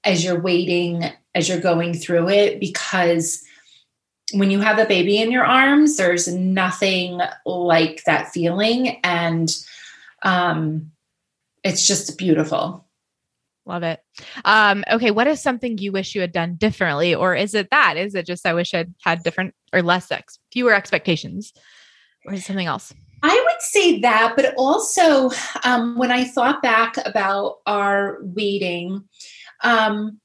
as 0.05 0.23
you're 0.23 0.41
waiting, 0.41 1.05
as 1.35 1.49
you're 1.49 1.61
going 1.61 1.95
through 1.95 2.29
it, 2.29 2.61
because 2.61 3.43
when 4.33 4.51
you 4.51 4.61
have 4.61 4.79
a 4.79 4.87
baby 4.87 5.19
in 5.19 5.31
your 5.31 5.45
arms, 5.45 5.97
there's 5.97 6.29
nothing 6.29 7.21
like 7.47 8.05
that 8.05 8.31
feeling. 8.33 9.01
And 9.03 9.57
um, 10.23 10.91
it's 11.65 11.87
just 11.87 12.19
beautiful. 12.19 12.86
Love 13.67 13.83
it. 13.83 14.01
Um 14.45 14.85
okay 14.91 15.11
what 15.11 15.27
is 15.27 15.43
something 15.43 15.79
you 15.79 15.93
wish 15.93 16.15
you 16.15 16.21
had 16.21 16.33
done 16.33 16.55
differently 16.55 17.15
or 17.15 17.35
is 17.35 17.55
it 17.55 17.69
that? 17.71 17.97
Is 17.97 18.15
it 18.15 18.27
just 18.27 18.47
i 18.47 18.55
wish 18.55 18.75
i'd 18.75 18.95
had 19.03 19.23
different 19.23 19.55
or 19.73 19.83
less 19.83 20.11
ex 20.11 20.39
fewer 20.53 20.73
expectations 20.73 21.53
or 22.27 22.35
is 22.35 22.45
something 22.45 22.67
else? 22.67 22.93
I 23.23 23.45
would 23.49 23.63
say 23.63 24.01
that, 24.01 24.35
but 24.37 24.55
also 24.57 25.31
um, 25.65 25.97
when 25.97 26.11
I 26.11 26.25
thought 26.25 26.63
back 26.63 26.97
about 27.05 27.57
our 27.67 28.19
waiting, 28.21 29.03
um, 29.65 30.21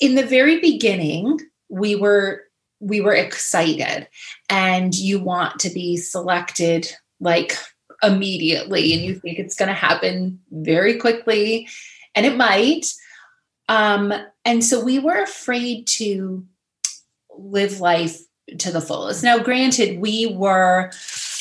in 0.00 0.14
the 0.16 0.26
very 0.26 0.60
beginning, 0.60 1.40
we 1.68 1.94
were 1.94 2.42
we 2.80 3.00
were 3.00 3.14
excited, 3.14 4.08
and 4.48 4.94
you 4.94 5.20
want 5.20 5.60
to 5.60 5.70
be 5.70 5.96
selected 5.96 6.90
like 7.20 7.56
immediately, 8.02 8.92
and 8.92 9.02
you 9.02 9.14
think 9.14 9.38
it's 9.38 9.54
going 9.54 9.68
to 9.68 9.74
happen 9.74 10.40
very 10.50 10.96
quickly, 10.96 11.68
and 12.14 12.26
it 12.26 12.36
might. 12.36 12.86
Um, 13.68 14.12
and 14.44 14.64
so 14.64 14.82
we 14.82 14.98
were 14.98 15.22
afraid 15.22 15.86
to 15.88 16.44
live 17.36 17.80
life 17.80 18.18
to 18.58 18.72
the 18.72 18.80
fullest. 18.80 19.22
Now, 19.22 19.38
granted, 19.38 20.00
we 20.00 20.26
were 20.26 20.90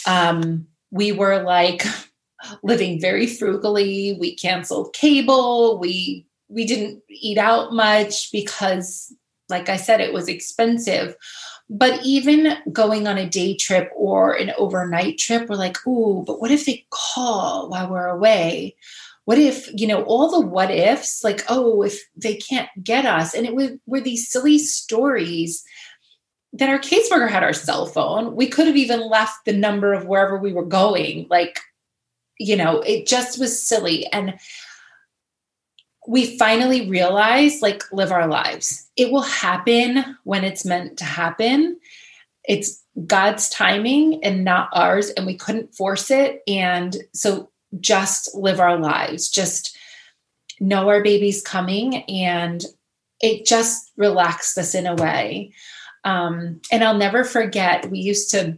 um, 0.08 0.68
we 0.92 1.12
were 1.12 1.42
like 1.44 1.84
living 2.64 3.02
very 3.02 3.28
frugally. 3.28 4.18
We 4.20 4.36
canceled 4.36 4.94
cable. 4.94 5.80
We 5.80 6.26
we 6.50 6.66
didn't 6.66 7.04
eat 7.10 7.38
out 7.38 7.74
much 7.74 8.32
because, 8.32 9.14
like 9.50 9.70
I 9.70 9.78
said, 9.78 10.02
it 10.02 10.14
was 10.14 10.28
expensive. 10.28 11.16
But 11.70 12.04
even 12.04 12.58
going 12.74 13.08
on 13.08 13.20
a 13.20 13.30
day 13.30 13.56
trip 13.56 13.92
or 13.96 14.34
an 14.34 14.52
overnight 14.58 15.20
trip, 15.20 15.48
we're 15.48 15.56
like, 15.56 15.86
ooh, 15.88 16.24
but 16.26 16.42
what 16.42 16.50
if 16.50 16.66
they 16.66 16.86
call 16.90 17.70
while 17.70 17.90
we're 17.90 18.08
away? 18.08 18.76
What 19.30 19.38
if, 19.38 19.70
you 19.80 19.86
know, 19.86 20.02
all 20.06 20.32
the 20.32 20.48
what 20.48 20.72
ifs, 20.72 21.24
like, 21.24 21.44
oh, 21.50 21.84
if 21.84 22.02
they 22.16 22.34
can't 22.34 22.68
get 22.84 23.06
us? 23.06 23.36
And 23.36 23.46
it 23.46 23.54
was, 23.54 23.70
were 23.86 24.02
these 24.02 24.28
silly 24.28 24.58
stories 24.58 25.64
that 26.54 26.68
our 26.68 26.80
caseworker 26.80 27.30
had 27.30 27.44
our 27.44 27.54
cell 27.54 27.86
phone. 27.86 28.36
We 28.36 28.48
could 28.48 28.66
have 28.66 28.76
even 28.76 29.08
left 29.08 29.46
the 29.46 29.54
number 29.54 29.94
of 29.94 30.08
wherever 30.08 30.40
we 30.40 30.52
were 30.52 30.66
going. 30.66 31.28
Like, 31.30 31.60
you 32.40 32.56
know, 32.56 32.80
it 32.80 33.06
just 33.06 33.40
was 33.40 33.62
silly. 33.62 34.08
And 34.08 34.40
we 36.08 36.36
finally 36.40 36.90
realized, 36.90 37.62
like, 37.62 37.84
live 37.92 38.12
our 38.12 38.26
lives. 38.26 38.90
It 38.98 39.12
will 39.12 39.22
happen 39.22 40.18
when 40.24 40.44
it's 40.44 40.66
meant 40.66 40.98
to 40.98 41.06
happen. 41.06 41.80
It's 42.46 42.84
God's 43.06 43.48
timing 43.50 44.24
and 44.24 44.44
not 44.44 44.70
ours. 44.74 45.12
And 45.12 45.28
we 45.28 45.36
couldn't 45.36 45.76
force 45.76 46.10
it. 46.10 46.42
And 46.48 46.98
so 47.14 47.52
just 47.80 48.34
live 48.36 48.60
our 48.60 48.78
lives, 48.78 49.30
just 49.30 49.78
know 50.60 50.90
our 50.90 51.04
baby's 51.04 51.42
coming. 51.42 52.04
And 52.04 52.64
it 53.22 53.46
just 53.46 53.92
relaxed 53.98 54.58
us 54.58 54.74
in 54.76 54.88
a 54.88 54.96
way. 54.96 55.54
Um, 56.04 56.62
and 56.72 56.84
I'll 56.84 56.98
never 56.98 57.24
forget, 57.24 57.92
we 57.92 58.00
used 58.00 58.32
to, 58.32 58.58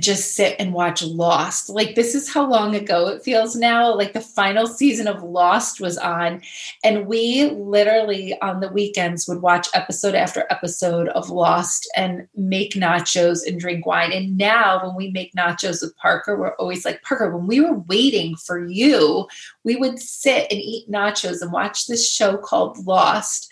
just 0.00 0.34
sit 0.34 0.56
and 0.58 0.72
watch 0.72 1.02
Lost. 1.02 1.68
Like, 1.68 1.94
this 1.94 2.14
is 2.14 2.32
how 2.32 2.48
long 2.48 2.74
ago 2.74 3.08
it 3.08 3.22
feels 3.22 3.56
now. 3.56 3.94
Like, 3.94 4.12
the 4.12 4.20
final 4.20 4.66
season 4.66 5.06
of 5.06 5.22
Lost 5.22 5.80
was 5.80 5.98
on, 5.98 6.42
and 6.84 7.06
we 7.06 7.50
literally 7.50 8.38
on 8.40 8.60
the 8.60 8.68
weekends 8.68 9.26
would 9.28 9.42
watch 9.42 9.68
episode 9.74 10.14
after 10.14 10.44
episode 10.50 11.08
of 11.08 11.30
Lost 11.30 11.88
and 11.96 12.28
make 12.34 12.74
nachos 12.74 13.46
and 13.46 13.60
drink 13.60 13.86
wine. 13.86 14.12
And 14.12 14.36
now, 14.36 14.84
when 14.84 14.94
we 14.94 15.10
make 15.10 15.34
nachos 15.34 15.82
with 15.82 15.96
Parker, 15.96 16.36
we're 16.36 16.54
always 16.56 16.84
like, 16.84 17.02
Parker, 17.02 17.36
when 17.36 17.46
we 17.46 17.60
were 17.60 17.78
waiting 17.80 18.36
for 18.36 18.66
you, 18.66 19.26
we 19.64 19.76
would 19.76 19.98
sit 19.98 20.46
and 20.50 20.60
eat 20.60 20.90
nachos 20.90 21.42
and 21.42 21.52
watch 21.52 21.86
this 21.86 22.10
show 22.10 22.36
called 22.36 22.84
Lost 22.86 23.48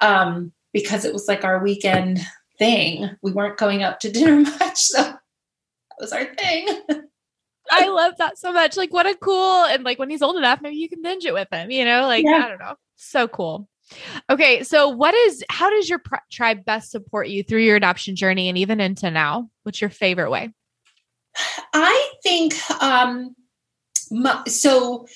um, 0.00 0.52
because 0.72 1.04
it 1.04 1.12
was 1.12 1.28
like 1.28 1.44
our 1.44 1.62
weekend 1.62 2.20
thing. 2.58 3.10
We 3.22 3.32
weren't 3.32 3.58
going 3.58 3.82
out 3.82 4.00
to 4.00 4.12
dinner 4.12 4.40
much. 4.60 4.78
So, 4.78 5.17
was 6.00 6.12
our 6.12 6.24
thing. 6.24 6.68
I 7.70 7.88
love 7.88 8.14
that 8.18 8.38
so 8.38 8.52
much. 8.52 8.76
Like, 8.76 8.92
what 8.92 9.06
a 9.06 9.14
cool, 9.14 9.64
and 9.64 9.84
like 9.84 9.98
when 9.98 10.10
he's 10.10 10.22
old 10.22 10.36
enough, 10.36 10.60
maybe 10.62 10.76
you 10.76 10.88
can 10.88 11.02
binge 11.02 11.24
it 11.24 11.34
with 11.34 11.48
him, 11.52 11.70
you 11.70 11.84
know? 11.84 12.06
Like, 12.06 12.24
yeah. 12.24 12.44
I 12.44 12.48
don't 12.48 12.58
know. 12.58 12.74
So 12.96 13.28
cool. 13.28 13.68
Okay. 14.30 14.62
So, 14.62 14.88
what 14.88 15.14
is, 15.14 15.44
how 15.50 15.70
does 15.70 15.88
your 15.88 15.98
pr- 15.98 16.16
tribe 16.30 16.64
best 16.64 16.90
support 16.90 17.28
you 17.28 17.42
through 17.42 17.60
your 17.62 17.76
adoption 17.76 18.16
journey 18.16 18.48
and 18.48 18.58
even 18.58 18.80
into 18.80 19.10
now? 19.10 19.50
What's 19.62 19.80
your 19.80 19.90
favorite 19.90 20.30
way? 20.30 20.52
I 21.72 22.10
think, 22.22 22.54
um, 22.82 23.34
my, 24.10 24.42
so 24.46 25.06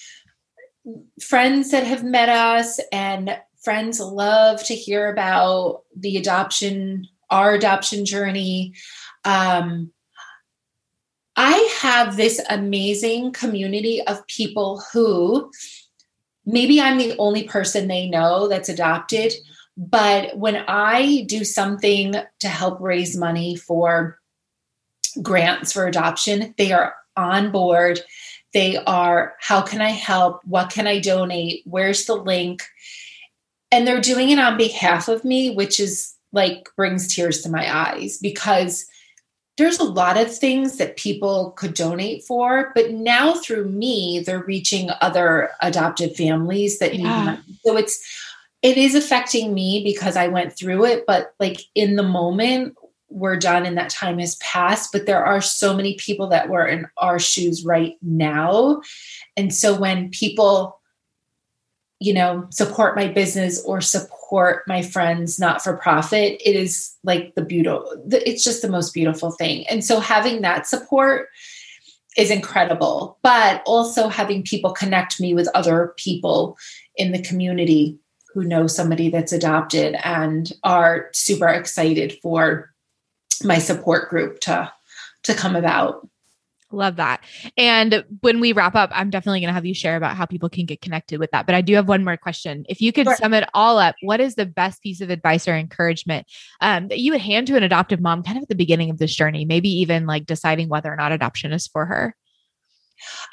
friends 1.20 1.70
that 1.70 1.84
have 1.84 2.04
met 2.04 2.28
us 2.28 2.80
and 2.90 3.38
friends 3.62 4.00
love 4.00 4.62
to 4.64 4.74
hear 4.74 5.10
about 5.10 5.82
the 5.96 6.16
adoption, 6.16 7.06
our 7.30 7.54
adoption 7.54 8.04
journey. 8.04 8.74
Um, 9.24 9.92
I 11.44 11.76
have 11.80 12.16
this 12.16 12.40
amazing 12.50 13.32
community 13.32 14.00
of 14.02 14.24
people 14.28 14.80
who 14.92 15.50
maybe 16.46 16.80
I'm 16.80 16.98
the 16.98 17.16
only 17.18 17.42
person 17.42 17.88
they 17.88 18.08
know 18.08 18.46
that's 18.46 18.68
adopted, 18.68 19.32
but 19.76 20.38
when 20.38 20.62
I 20.68 21.24
do 21.26 21.44
something 21.44 22.14
to 22.38 22.48
help 22.48 22.80
raise 22.80 23.16
money 23.16 23.56
for 23.56 24.20
grants 25.20 25.72
for 25.72 25.88
adoption, 25.88 26.54
they 26.58 26.70
are 26.70 26.94
on 27.16 27.50
board. 27.50 27.98
They 28.52 28.76
are, 28.76 29.34
how 29.40 29.62
can 29.62 29.80
I 29.80 29.90
help? 29.90 30.44
What 30.44 30.70
can 30.70 30.86
I 30.86 31.00
donate? 31.00 31.62
Where's 31.64 32.04
the 32.04 32.14
link? 32.14 32.62
And 33.72 33.84
they're 33.84 34.00
doing 34.00 34.30
it 34.30 34.38
on 34.38 34.56
behalf 34.56 35.08
of 35.08 35.24
me, 35.24 35.50
which 35.50 35.80
is 35.80 36.14
like 36.30 36.68
brings 36.76 37.12
tears 37.12 37.42
to 37.42 37.50
my 37.50 37.68
eyes 37.76 38.18
because 38.18 38.86
there's 39.62 39.78
a 39.78 39.84
lot 39.84 40.16
of 40.16 40.36
things 40.36 40.76
that 40.78 40.96
people 40.96 41.52
could 41.52 41.72
donate 41.72 42.24
for, 42.24 42.72
but 42.74 42.90
now 42.90 43.34
through 43.34 43.68
me, 43.68 44.20
they're 44.26 44.42
reaching 44.42 44.90
other 45.00 45.50
adoptive 45.60 46.16
families 46.16 46.80
that 46.80 46.96
yeah. 46.96 47.36
need. 47.46 47.58
So 47.64 47.76
it's 47.76 48.04
it 48.62 48.76
is 48.76 48.96
affecting 48.96 49.54
me 49.54 49.84
because 49.84 50.16
I 50.16 50.26
went 50.26 50.52
through 50.52 50.84
it, 50.86 51.04
but 51.06 51.34
like 51.38 51.60
in 51.76 51.94
the 51.94 52.02
moment, 52.02 52.76
we're 53.08 53.36
done 53.36 53.64
and 53.64 53.78
that 53.78 53.90
time 53.90 54.18
has 54.18 54.34
passed. 54.36 54.90
But 54.90 55.06
there 55.06 55.24
are 55.24 55.40
so 55.40 55.76
many 55.76 55.94
people 55.94 56.26
that 56.28 56.48
were 56.48 56.66
in 56.66 56.88
our 56.96 57.20
shoes 57.20 57.64
right 57.64 57.94
now. 58.02 58.82
And 59.36 59.54
so 59.54 59.78
when 59.78 60.10
people 60.10 60.80
you 62.00 62.12
know 62.12 62.48
support 62.50 62.96
my 62.96 63.06
business 63.06 63.62
or 63.64 63.80
support 63.80 64.21
my 64.66 64.80
friends 64.80 65.38
not 65.38 65.62
for 65.62 65.76
profit 65.76 66.40
it 66.44 66.56
is 66.56 66.96
like 67.04 67.34
the 67.34 67.44
beautiful 67.44 67.84
it's 68.10 68.42
just 68.42 68.62
the 68.62 68.68
most 68.68 68.94
beautiful 68.94 69.30
thing. 69.30 69.66
And 69.68 69.84
so 69.84 70.00
having 70.00 70.40
that 70.40 70.66
support 70.66 71.28
is 72.16 72.30
incredible 72.30 73.18
but 73.22 73.62
also 73.66 74.08
having 74.08 74.42
people 74.42 74.72
connect 74.72 75.20
me 75.20 75.34
with 75.34 75.48
other 75.54 75.94
people 75.96 76.56
in 76.96 77.12
the 77.12 77.22
community 77.22 77.98
who 78.32 78.44
know 78.44 78.66
somebody 78.66 79.10
that's 79.10 79.32
adopted 79.32 79.96
and 80.02 80.52
are 80.64 81.10
super 81.12 81.48
excited 81.48 82.18
for 82.22 82.72
my 83.44 83.58
support 83.58 84.08
group 84.08 84.40
to 84.40 84.72
to 85.24 85.34
come 85.34 85.56
about 85.56 86.08
Love 86.72 86.96
that. 86.96 87.22
And 87.56 88.04
when 88.20 88.40
we 88.40 88.52
wrap 88.52 88.74
up, 88.74 88.90
I'm 88.92 89.10
definitely 89.10 89.40
going 89.40 89.48
to 89.48 89.54
have 89.54 89.66
you 89.66 89.74
share 89.74 89.96
about 89.96 90.16
how 90.16 90.24
people 90.24 90.48
can 90.48 90.64
get 90.64 90.80
connected 90.80 91.20
with 91.20 91.30
that. 91.32 91.46
But 91.46 91.54
I 91.54 91.60
do 91.60 91.74
have 91.74 91.86
one 91.86 92.04
more 92.04 92.16
question. 92.16 92.64
If 92.68 92.80
you 92.80 92.92
could 92.92 93.06
sure. 93.06 93.16
sum 93.16 93.34
it 93.34 93.48
all 93.52 93.78
up, 93.78 93.94
what 94.00 94.20
is 94.20 94.34
the 94.34 94.46
best 94.46 94.82
piece 94.82 95.00
of 95.00 95.10
advice 95.10 95.46
or 95.46 95.54
encouragement 95.54 96.26
um, 96.60 96.88
that 96.88 96.98
you 96.98 97.12
would 97.12 97.20
hand 97.20 97.46
to 97.48 97.56
an 97.56 97.62
adoptive 97.62 98.00
mom 98.00 98.22
kind 98.22 98.38
of 98.38 98.42
at 98.42 98.48
the 98.48 98.54
beginning 98.54 98.90
of 98.90 98.98
this 98.98 99.14
journey, 99.14 99.44
maybe 99.44 99.68
even 99.68 100.06
like 100.06 100.26
deciding 100.26 100.68
whether 100.68 100.92
or 100.92 100.96
not 100.96 101.12
adoption 101.12 101.52
is 101.52 101.66
for 101.66 101.84
her? 101.84 102.16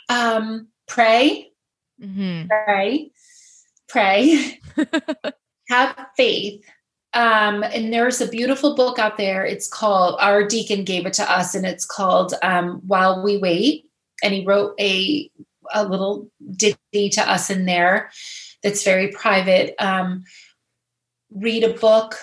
Um, 0.10 0.68
pray, 0.88 1.52
mm-hmm. 2.02 2.48
pray, 2.48 3.12
pray, 3.88 4.60
have 5.70 6.08
faith 6.18 6.66
um, 7.14 7.64
and 7.64 7.92
there's 7.92 8.22
a 8.22 8.28
beautiful 8.28 8.76
book 8.76 9.00
out 9.00 9.18
there. 9.18 9.46
It's 9.46 9.68
called 9.68 10.18
Our 10.20 10.48
Deacon 10.48 10.84
gave 10.84 11.06
it 11.06 11.14
to 11.14 11.32
us, 11.32 11.56
and 11.56 11.66
it's 11.66 11.86
called 11.86 12.34
um, 12.44 12.82
While 12.86 13.24
We 13.24 13.38
Wait. 13.38 13.86
And 14.24 14.34
he 14.34 14.46
wrote 14.46 14.74
a 14.80 15.32
a 15.74 15.88
little 15.88 16.30
ditty 16.56 17.10
to 17.10 17.32
us 17.32 17.50
in 17.50 17.66
there 17.66 18.12
that's 18.64 18.84
very 18.84 19.10
private. 19.10 19.76
Um, 19.80 20.24
read 21.32 21.64
a 21.64 21.74
book. 21.74 22.16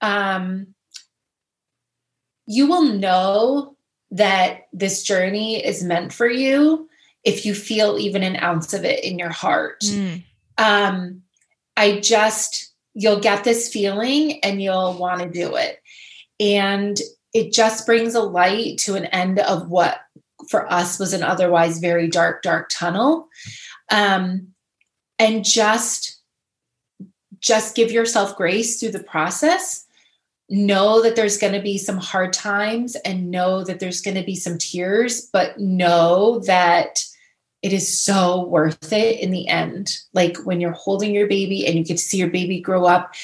Um, 0.00 0.74
you 2.46 2.66
will 2.66 2.84
know 2.84 3.76
that 4.10 4.62
this 4.72 5.02
journey 5.02 5.64
is 5.64 5.82
meant 5.82 6.12
for 6.12 6.28
you 6.28 6.88
if 7.24 7.46
you 7.46 7.54
feel 7.54 7.98
even 7.98 8.22
an 8.22 8.36
ounce 8.36 8.72
of 8.74 8.84
it 8.84 9.02
in 9.02 9.18
your 9.18 9.30
heart. 9.30 9.80
Mm. 9.80 10.24
Um, 10.58 11.22
I 11.76 12.00
just 12.00 12.73
you'll 12.94 13.20
get 13.20 13.44
this 13.44 13.68
feeling 13.68 14.40
and 14.40 14.62
you'll 14.62 14.94
want 14.94 15.20
to 15.20 15.28
do 15.28 15.56
it. 15.56 15.80
And 16.40 16.98
it 17.32 17.52
just 17.52 17.86
brings 17.86 18.14
a 18.14 18.22
light 18.22 18.78
to 18.78 18.94
an 18.94 19.06
end 19.06 19.40
of 19.40 19.68
what 19.68 19.98
for 20.48 20.70
us 20.72 20.98
was 20.98 21.12
an 21.12 21.22
otherwise 21.22 21.78
very 21.78 22.08
dark, 22.08 22.42
dark 22.42 22.70
tunnel. 22.70 23.28
Um, 23.90 24.54
and 25.18 25.44
just 25.44 26.20
just 27.40 27.76
give 27.76 27.92
yourself 27.92 28.36
grace 28.36 28.80
through 28.80 28.90
the 28.90 29.02
process 29.02 29.84
know 30.50 31.02
that 31.02 31.16
there's 31.16 31.38
going 31.38 31.52
to 31.52 31.60
be 31.60 31.78
some 31.78 31.96
hard 31.96 32.32
times 32.32 32.96
and 33.04 33.30
know 33.30 33.64
that 33.64 33.80
there's 33.80 34.00
going 34.00 34.16
to 34.16 34.22
be 34.22 34.36
some 34.36 34.58
tears 34.58 35.28
but 35.32 35.58
know 35.58 36.40
that 36.40 37.04
it 37.64 37.72
is 37.72 37.98
so 37.98 38.44
worth 38.44 38.92
it 38.92 39.20
in 39.20 39.30
the 39.30 39.48
end. 39.48 39.96
Like 40.12 40.36
when 40.44 40.60
you're 40.60 40.72
holding 40.72 41.14
your 41.14 41.26
baby 41.26 41.66
and 41.66 41.74
you 41.74 41.82
get 41.82 41.96
to 41.96 42.02
see 42.02 42.18
your 42.18 42.28
baby 42.28 42.60
grow 42.60 42.84
up. 42.84 43.14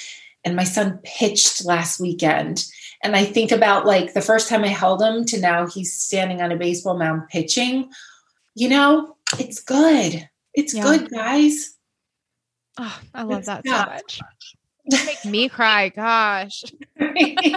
And 0.47 0.57
my 0.57 0.65
son 0.65 0.99
pitched 1.05 1.67
last 1.67 2.01
weekend. 2.01 2.65
And 3.05 3.15
I 3.15 3.27
think 3.27 3.53
about 3.53 3.85
like 3.85 4.15
the 4.15 4.23
first 4.23 4.49
time 4.49 4.65
I 4.65 4.69
held 4.69 5.03
him 5.03 5.27
to 5.27 5.39
now 5.39 5.67
he's 5.67 5.93
standing 5.93 6.41
on 6.41 6.53
a 6.53 6.57
baseball 6.57 6.97
mound 6.97 7.29
pitching. 7.29 7.91
You 8.55 8.71
know, 8.71 9.19
it's 9.39 9.61
good. 9.61 10.27
It's 10.55 10.73
yeah. 10.73 10.85
good, 10.85 11.11
guys. 11.11 11.77
Oh, 12.79 12.99
I 13.13 13.25
love 13.25 13.41
it's 13.41 13.47
that 13.47 13.67
so 13.67 13.73
much. 13.73 14.21
make 14.87 15.23
me 15.27 15.51
cry. 15.51 15.91
Gosh. 15.91 16.65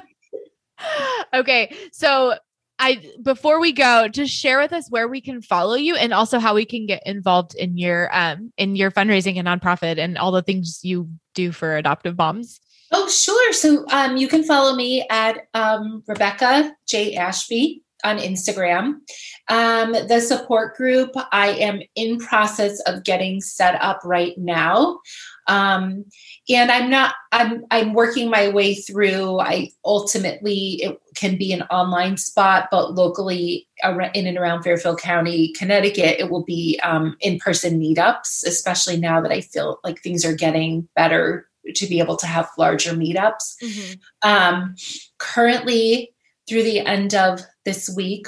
okay. 1.33 1.73
So 1.93 2.35
I 2.83 3.01
before 3.21 3.61
we 3.61 3.71
go, 3.71 4.09
just 4.09 4.33
share 4.33 4.59
with 4.59 4.73
us 4.73 4.91
where 4.91 5.07
we 5.07 5.21
can 5.21 5.41
follow 5.41 5.75
you 5.75 5.95
and 5.95 6.13
also 6.13 6.37
how 6.37 6.53
we 6.53 6.65
can 6.65 6.85
get 6.85 7.01
involved 7.05 7.55
in 7.55 7.77
your 7.77 8.13
um 8.13 8.51
in 8.57 8.75
your 8.75 8.91
fundraising 8.91 9.37
and 9.39 9.47
nonprofit 9.47 9.97
and 9.97 10.17
all 10.17 10.33
the 10.33 10.41
things 10.41 10.81
you 10.83 11.09
do 11.33 11.53
for 11.53 11.77
adoptive 11.77 12.17
moms. 12.17 12.59
Oh, 12.91 13.07
sure. 13.07 13.53
So 13.53 13.85
um, 13.89 14.17
you 14.17 14.27
can 14.27 14.43
follow 14.43 14.75
me 14.75 15.07
at 15.09 15.47
um, 15.53 16.03
Rebecca 16.07 16.75
J. 16.85 17.15
Ashby 17.15 17.81
on 18.03 18.17
Instagram. 18.17 18.99
Um, 19.47 19.93
the 19.93 20.19
support 20.19 20.75
group 20.75 21.11
I 21.31 21.51
am 21.51 21.81
in 21.95 22.19
process 22.19 22.79
of 22.81 23.03
getting 23.03 23.41
set 23.41 23.81
up 23.81 24.01
right 24.03 24.37
now. 24.37 24.99
Um, 25.47 26.05
and 26.49 26.71
I'm 26.71 26.89
not, 26.89 27.15
I'm, 27.31 27.65
I'm 27.71 27.93
working 27.93 28.29
my 28.29 28.49
way 28.49 28.75
through. 28.75 29.39
I 29.39 29.69
ultimately, 29.83 30.81
it 30.83 30.99
can 31.15 31.37
be 31.37 31.53
an 31.53 31.63
online 31.63 32.17
spot, 32.17 32.69
but 32.71 32.93
locally 32.93 33.67
in 33.83 34.27
and 34.27 34.37
around 34.37 34.63
Fairfield 34.63 34.99
County, 34.99 35.53
Connecticut, 35.53 36.19
it 36.19 36.29
will 36.29 36.43
be 36.43 36.79
um, 36.83 37.17
in 37.19 37.39
person 37.39 37.79
meetups, 37.79 38.45
especially 38.45 38.97
now 38.97 39.21
that 39.21 39.31
I 39.31 39.41
feel 39.41 39.79
like 39.83 40.01
things 40.01 40.25
are 40.25 40.35
getting 40.35 40.87
better 40.95 41.49
to 41.75 41.87
be 41.87 41.99
able 41.99 42.17
to 42.17 42.27
have 42.27 42.49
larger 42.57 42.91
meetups. 42.91 43.55
Mm-hmm. 43.61 44.29
Um, 44.29 44.75
currently, 45.17 46.13
through 46.47 46.63
the 46.63 46.81
end 46.81 47.15
of 47.15 47.41
this 47.65 47.89
week, 47.95 48.27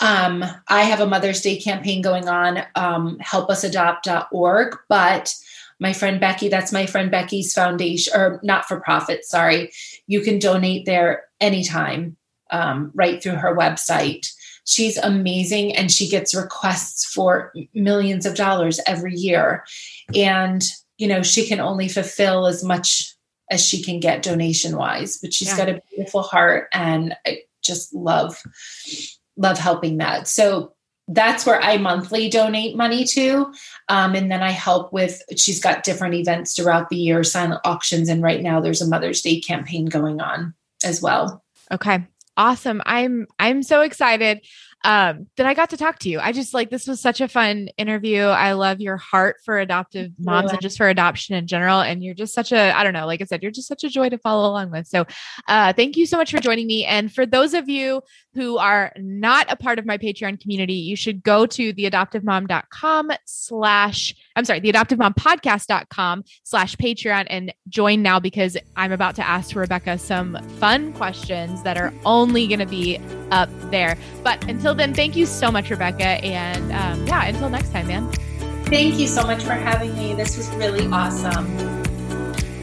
um, 0.00 0.44
I 0.68 0.82
have 0.82 1.00
a 1.00 1.06
Mother's 1.06 1.40
Day 1.40 1.58
campaign 1.58 2.02
going 2.02 2.28
on, 2.28 2.62
um, 2.74 3.18
helpusadopt.org, 3.22 4.76
but 4.88 5.34
my 5.80 5.92
friend 5.92 6.20
Becky, 6.20 6.48
that's 6.48 6.72
my 6.72 6.86
friend 6.86 7.10
Becky's 7.10 7.52
foundation, 7.54 8.12
or 8.14 8.38
not 8.42 8.66
for 8.66 8.80
profit, 8.80 9.24
sorry. 9.24 9.72
You 10.06 10.20
can 10.20 10.38
donate 10.38 10.86
there 10.86 11.24
anytime. 11.40 12.16
um, 12.50 12.90
right 12.94 13.22
through 13.22 13.36
her 13.36 13.56
website. 13.56 14.26
She's 14.64 14.98
amazing 14.98 15.76
and 15.76 15.90
she 15.90 16.08
gets 16.08 16.34
requests 16.34 17.04
for 17.04 17.52
millions 17.74 18.26
of 18.26 18.34
dollars 18.34 18.80
every 18.86 19.14
year. 19.14 19.64
And, 20.14 20.62
you 20.98 21.08
know, 21.08 21.22
she 21.22 21.46
can 21.46 21.60
only 21.60 21.88
fulfill 21.88 22.46
as 22.46 22.62
much 22.62 23.14
as 23.50 23.64
she 23.64 23.82
can 23.82 24.00
get 24.00 24.22
donation 24.22 24.76
wise, 24.76 25.16
but 25.16 25.32
she's 25.32 25.48
yeah. 25.48 25.56
got 25.56 25.68
a 25.68 25.80
beautiful 25.90 26.22
heart 26.22 26.68
and 26.72 27.16
I 27.26 27.40
just 27.62 27.92
love, 27.94 28.40
love 29.36 29.58
helping 29.58 29.98
that. 29.98 30.28
So 30.28 30.74
that's 31.12 31.44
where 31.44 31.60
I 31.60 31.76
monthly 31.76 32.28
donate 32.28 32.76
money 32.76 33.04
to. 33.04 33.52
Um, 33.88 34.14
and 34.14 34.30
then 34.30 34.42
I 34.42 34.50
help 34.50 34.92
with, 34.92 35.22
she's 35.36 35.60
got 35.60 35.82
different 35.82 36.14
events 36.14 36.54
throughout 36.54 36.88
the 36.88 36.96
year, 36.96 37.24
silent 37.24 37.60
auctions. 37.64 38.08
And 38.08 38.22
right 38.22 38.42
now 38.42 38.60
there's 38.60 38.80
a 38.80 38.86
Mother's 38.86 39.20
Day 39.20 39.40
campaign 39.40 39.86
going 39.86 40.20
on 40.20 40.54
as 40.84 41.02
well. 41.02 41.42
Okay. 41.72 42.06
Awesome. 42.36 42.80
I'm 42.86 43.26
I'm 43.38 43.62
so 43.62 43.82
excited 43.82 44.40
um, 44.84 45.26
that 45.36 45.46
I 45.46 45.54
got 45.54 45.70
to 45.70 45.76
talk 45.76 45.98
to 46.00 46.08
you. 46.08 46.20
I 46.20 46.32
just 46.32 46.54
like 46.54 46.70
this 46.70 46.86
was 46.86 47.00
such 47.00 47.20
a 47.20 47.28
fun 47.28 47.68
interview. 47.76 48.22
I 48.22 48.52
love 48.52 48.80
your 48.80 48.96
heart 48.96 49.36
for 49.44 49.58
adoptive 49.58 50.12
moms 50.18 50.46
yeah. 50.46 50.52
and 50.52 50.62
just 50.62 50.78
for 50.78 50.88
adoption 50.88 51.34
in 51.34 51.46
general. 51.46 51.80
And 51.80 52.02
you're 52.02 52.14
just 52.14 52.32
such 52.34 52.52
a, 52.52 52.76
I 52.76 52.82
don't 52.82 52.94
know, 52.94 53.06
like 53.06 53.20
I 53.20 53.24
said, 53.24 53.42
you're 53.42 53.52
just 53.52 53.68
such 53.68 53.84
a 53.84 53.88
joy 53.88 54.08
to 54.08 54.18
follow 54.18 54.48
along 54.48 54.70
with. 54.70 54.86
So 54.86 55.04
uh, 55.48 55.72
thank 55.74 55.96
you 55.96 56.06
so 56.06 56.16
much 56.16 56.30
for 56.30 56.40
joining 56.40 56.66
me. 56.66 56.84
And 56.84 57.12
for 57.12 57.26
those 57.26 57.52
of 57.52 57.68
you 57.68 58.02
who 58.34 58.58
are 58.58 58.92
not 58.96 59.50
a 59.50 59.56
part 59.56 59.78
of 59.78 59.86
my 59.86 59.98
Patreon 59.98 60.40
community, 60.40 60.74
you 60.74 60.96
should 60.96 61.22
go 61.22 61.46
to 61.46 61.74
theadoptivemom.com 61.74 63.10
slash, 63.26 64.14
I'm 64.36 64.44
sorry, 64.44 64.60
theadoptivemompodcast.com 64.60 66.24
slash 66.44 66.76
Patreon 66.76 67.26
and 67.28 67.52
join 67.68 68.02
now 68.02 68.20
because 68.20 68.56
I'm 68.76 68.92
about 68.92 69.16
to 69.16 69.26
ask 69.26 69.54
Rebecca 69.54 69.98
some 69.98 70.38
fun 70.58 70.92
questions 70.92 71.62
that 71.64 71.76
are 71.76 71.92
only 72.04 72.46
going 72.46 72.60
to 72.60 72.66
be 72.66 72.98
up 73.30 73.50
there. 73.70 73.96
But 74.22 74.48
until 74.70 74.86
then, 74.86 74.94
thank 74.94 75.16
you 75.16 75.26
so 75.26 75.50
much, 75.50 75.68
Rebecca. 75.68 76.04
And 76.04 76.72
um, 76.72 77.04
yeah, 77.06 77.26
until 77.26 77.50
next 77.50 77.72
time, 77.72 77.88
man. 77.88 78.10
Thank 78.66 79.00
you 79.00 79.08
so 79.08 79.24
much 79.24 79.42
for 79.42 79.54
having 79.54 79.96
me. 79.96 80.14
This 80.14 80.36
was 80.36 80.48
really 80.50 80.86
awesome. 80.86 81.56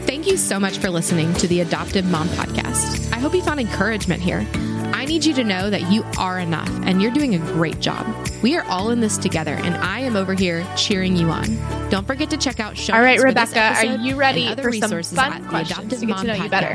Thank 0.06 0.26
you 0.26 0.38
so 0.38 0.58
much 0.58 0.78
for 0.78 0.88
listening 0.88 1.34
to 1.34 1.46
the 1.46 1.60
Adoptive 1.60 2.06
Mom 2.06 2.28
Podcast. 2.28 3.12
I 3.12 3.18
hope 3.18 3.34
you 3.34 3.42
found 3.42 3.60
encouragement 3.60 4.22
here. 4.22 4.46
I 4.94 5.04
need 5.04 5.22
you 5.22 5.34
to 5.34 5.44
know 5.44 5.68
that 5.68 5.92
you 5.92 6.02
are 6.18 6.38
enough 6.38 6.70
and 6.84 7.02
you're 7.02 7.12
doing 7.12 7.34
a 7.34 7.38
great 7.38 7.78
job. 7.78 8.06
We 8.42 8.56
are 8.56 8.64
all 8.64 8.90
in 8.90 9.00
this 9.00 9.18
together, 9.18 9.52
and 9.52 9.74
I 9.76 10.00
am 10.00 10.16
over 10.16 10.32
here 10.32 10.66
cheering 10.76 11.14
you 11.14 11.28
on. 11.28 11.44
Don't 11.90 12.06
forget 12.06 12.30
to 12.30 12.38
check 12.38 12.58
out 12.58 12.76
show. 12.76 12.94
All 12.94 13.02
right, 13.02 13.20
Rebecca, 13.20 13.60
are 13.60 13.84
you 13.84 14.16
ready 14.16 14.54
for 14.54 14.72
some 14.72 15.02
fun 15.02 15.46
questions 15.48 16.00
to 16.00 16.06
get 16.06 16.16
to 16.18 16.24
know 16.24 16.34
you 16.34 16.48
better? 16.48 16.74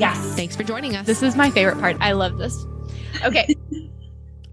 Yes. 0.00 0.18
Thanks 0.36 0.56
for 0.56 0.62
joining 0.62 0.96
us. 0.96 1.06
This 1.06 1.22
is 1.22 1.36
my 1.36 1.50
favorite 1.50 1.78
part. 1.80 1.98
I 2.00 2.12
love 2.12 2.38
this. 2.38 2.66
Okay. 3.22 3.54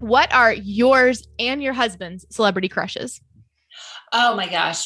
what 0.02 0.32
are 0.34 0.52
yours 0.52 1.28
and 1.38 1.62
your 1.62 1.72
husband's 1.72 2.26
celebrity 2.28 2.68
crushes? 2.68 3.20
Oh 4.12 4.36
my 4.36 4.48
gosh. 4.48 4.80